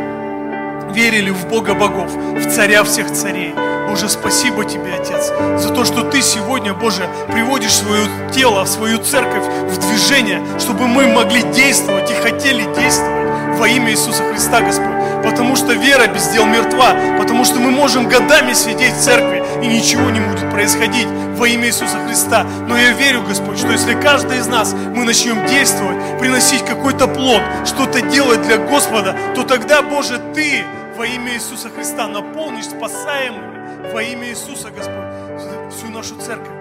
верили 0.93 1.31
в 1.31 1.47
Бога 1.49 1.75
богов, 1.75 2.11
в 2.13 2.51
Царя 2.51 2.83
всех 2.85 3.11
царей. 3.13 3.55
Боже, 3.89 4.09
спасибо 4.09 4.65
Тебе, 4.65 4.95
Отец, 4.95 5.29
за 5.63 5.71
то, 5.75 5.85
что 5.85 6.03
Ты 6.03 6.23
сегодня, 6.23 6.73
Боже, 6.73 7.09
приводишь 7.31 7.75
свое 7.75 8.07
тело, 8.33 8.65
свою 8.65 8.99
церковь 8.99 9.45
в 9.45 9.79
движение, 9.79 10.41
чтобы 10.59 10.87
мы 10.87 11.07
могли 11.09 11.43
действовать 11.53 12.11
и 12.11 12.15
хотели 12.15 12.63
действовать 12.75 13.20
во 13.57 13.69
имя 13.69 13.91
Иисуса 13.91 14.23
Христа, 14.25 14.61
Господь. 14.61 15.01
Потому 15.23 15.57
что 15.57 15.73
вера 15.75 16.07
без 16.07 16.29
дел 16.29 16.47
мертва, 16.47 16.95
потому 17.19 17.45
что 17.45 17.61
мы 17.61 17.71
можем 17.71 18.09
годами 18.09 18.53
сидеть 18.55 18.95
в 18.95 19.01
церкви, 19.01 19.43
и 19.63 19.67
ничего 19.67 20.11
не 20.11 20.21
будет 20.21 20.51
происходить 20.51 21.07
во 21.37 21.47
имя 21.47 21.67
Иисуса 21.69 21.99
Христа. 22.07 22.45
Но 22.69 22.77
я 22.77 22.93
верю, 22.93 23.23
Господь, 23.23 23.59
что 23.59 23.71
если 23.71 23.95
каждый 23.95 24.39
из 24.39 24.47
нас 24.47 24.73
мы 24.73 25.05
начнем 25.05 25.47
действовать, 25.47 26.19
приносить 26.19 26.65
какой-то 26.65 27.07
плод, 27.07 27.43
что-то 27.67 28.01
делать 28.01 28.43
для 28.43 28.59
Господа, 28.59 29.17
то 29.35 29.43
тогда, 29.43 29.83
Боже, 29.83 30.21
Ты 30.35 30.65
во 30.97 31.07
имя 31.07 31.35
Иисуса 31.35 31.69
Христа 31.69 32.09
наполнишь 32.09 32.67
спасаемыми 32.67 33.93
во 33.93 34.03
имя 34.03 34.29
Иисуса, 34.29 34.69
Господь, 34.71 35.75
всю 35.75 35.89
нашу 35.89 36.17
церковь. 36.17 36.60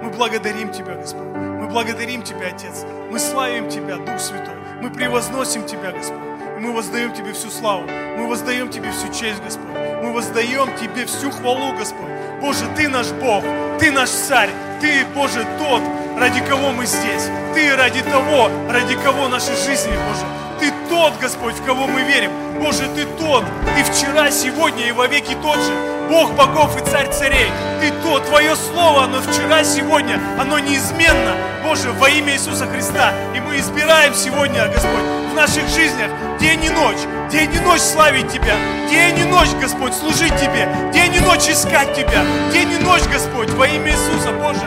Мы 0.00 0.10
благодарим 0.10 0.72
Тебя, 0.72 0.94
Господь. 0.94 1.26
Мы 1.34 1.66
благодарим 1.66 2.22
Тебя, 2.22 2.48
Отец. 2.48 2.84
Мы 3.10 3.18
славим 3.18 3.68
Тебя, 3.68 3.96
Дух 3.96 4.20
Святой. 4.20 4.54
Мы 4.80 4.90
превозносим 4.90 5.66
Тебя, 5.66 5.90
Господь. 5.90 6.18
Мы 6.60 6.72
воздаем 6.72 7.12
Тебе 7.12 7.32
всю 7.32 7.50
славу. 7.50 7.82
Мы 8.16 8.28
воздаем 8.28 8.68
Тебе 8.70 8.92
всю 8.92 9.08
честь, 9.08 9.42
Господь. 9.42 9.66
Мы 10.02 10.12
воздаем 10.12 10.68
Тебе 10.76 11.04
всю 11.06 11.32
хвалу, 11.32 11.72
Господь. 11.76 12.10
Боже, 12.40 12.64
Ты 12.76 12.88
наш 12.88 13.10
Бог, 13.10 13.42
Ты 13.80 13.90
наш 13.90 14.08
Царь, 14.10 14.50
Ты, 14.80 15.04
Боже, 15.16 15.44
тот, 15.58 15.82
ради 16.16 16.40
кого 16.48 16.70
мы 16.70 16.86
здесь. 16.86 17.28
Ты 17.54 17.74
ради 17.74 18.02
того, 18.02 18.50
ради 18.70 18.94
кого 18.94 19.26
наши 19.26 19.56
жизни, 19.56 19.92
Боже. 20.08 20.24
Ты 20.60 20.72
тот, 20.88 21.18
Господь, 21.20 21.54
в 21.54 21.64
кого 21.64 21.88
мы 21.88 22.02
верим. 22.02 22.30
Боже, 22.60 22.84
Ты 22.94 23.04
тот, 23.18 23.44
Ты 23.76 23.82
вчера, 23.82 24.30
сегодня 24.30 24.86
и 24.86 24.92
во 24.92 25.08
веки 25.08 25.36
тот 25.42 25.56
же. 25.56 25.97
Бог 26.08 26.32
богов 26.34 26.76
и 26.80 26.90
царь 26.90 27.10
царей. 27.12 27.50
Ты 27.80 27.90
то, 28.02 28.18
Твое 28.20 28.56
Слово, 28.56 29.04
оно 29.04 29.20
вчера, 29.20 29.62
сегодня, 29.62 30.18
оно 30.38 30.58
неизменно. 30.58 31.34
Боже, 31.62 31.92
во 31.92 32.08
имя 32.08 32.32
Иисуса 32.32 32.66
Христа. 32.66 33.12
И 33.36 33.40
мы 33.40 33.58
избираем 33.58 34.14
сегодня, 34.14 34.66
Господь, 34.68 35.04
в 35.30 35.34
наших 35.34 35.68
жизнях 35.68 36.10
день 36.40 36.64
и 36.64 36.70
ночь, 36.70 36.98
день 37.30 37.52
и 37.54 37.58
ночь 37.60 37.80
славить 37.80 38.32
Тебя, 38.32 38.56
день 38.90 39.18
и 39.18 39.24
ночь, 39.24 39.50
Господь, 39.60 39.92
служить 39.92 40.34
Тебе, 40.36 40.68
день 40.92 41.14
и 41.14 41.20
ночь 41.20 41.48
искать 41.48 41.94
Тебя, 41.94 42.24
день 42.52 42.72
и 42.72 42.78
ночь, 42.78 43.02
Господь, 43.12 43.50
во 43.50 43.66
имя 43.66 43.90
Иисуса, 43.90 44.32
Боже, 44.32 44.64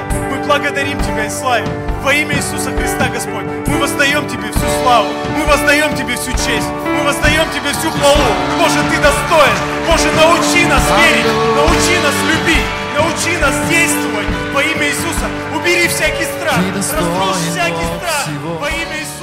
благодарим 0.51 0.99
Тебя 0.99 1.25
и 1.27 1.29
славим. 1.29 1.69
Во 2.03 2.13
имя 2.13 2.35
Иисуса 2.35 2.71
Христа, 2.71 3.07
Господь, 3.07 3.45
мы 3.67 3.77
воздаем 3.77 4.27
Тебе 4.27 4.51
всю 4.51 4.67
славу, 4.83 5.07
мы 5.37 5.45
воздаем 5.45 5.95
Тебе 5.95 6.17
всю 6.17 6.31
честь, 6.31 6.67
мы 6.83 7.03
воздаем 7.05 7.47
Тебе 7.55 7.71
всю 7.71 7.89
хвалу. 7.89 8.31
Боже, 8.59 8.79
Ты 8.91 8.97
достоин. 8.99 9.57
Боже, 9.87 10.11
научи 10.11 10.65
нас 10.67 10.83
верить, 10.99 11.31
научи 11.55 11.95
нас 12.03 12.17
любить, 12.27 12.67
научи 12.97 13.37
нас 13.37 13.55
действовать 13.69 14.27
во 14.53 14.61
имя 14.61 14.87
Иисуса. 14.89 15.27
Убери 15.55 15.87
всякий 15.87 16.25
страх, 16.25 16.59
разбрось 16.75 17.37
всякий 17.51 17.87
страх 17.95 18.27
во 18.59 18.67
имя 18.67 18.97
Иисуса. 18.99 19.20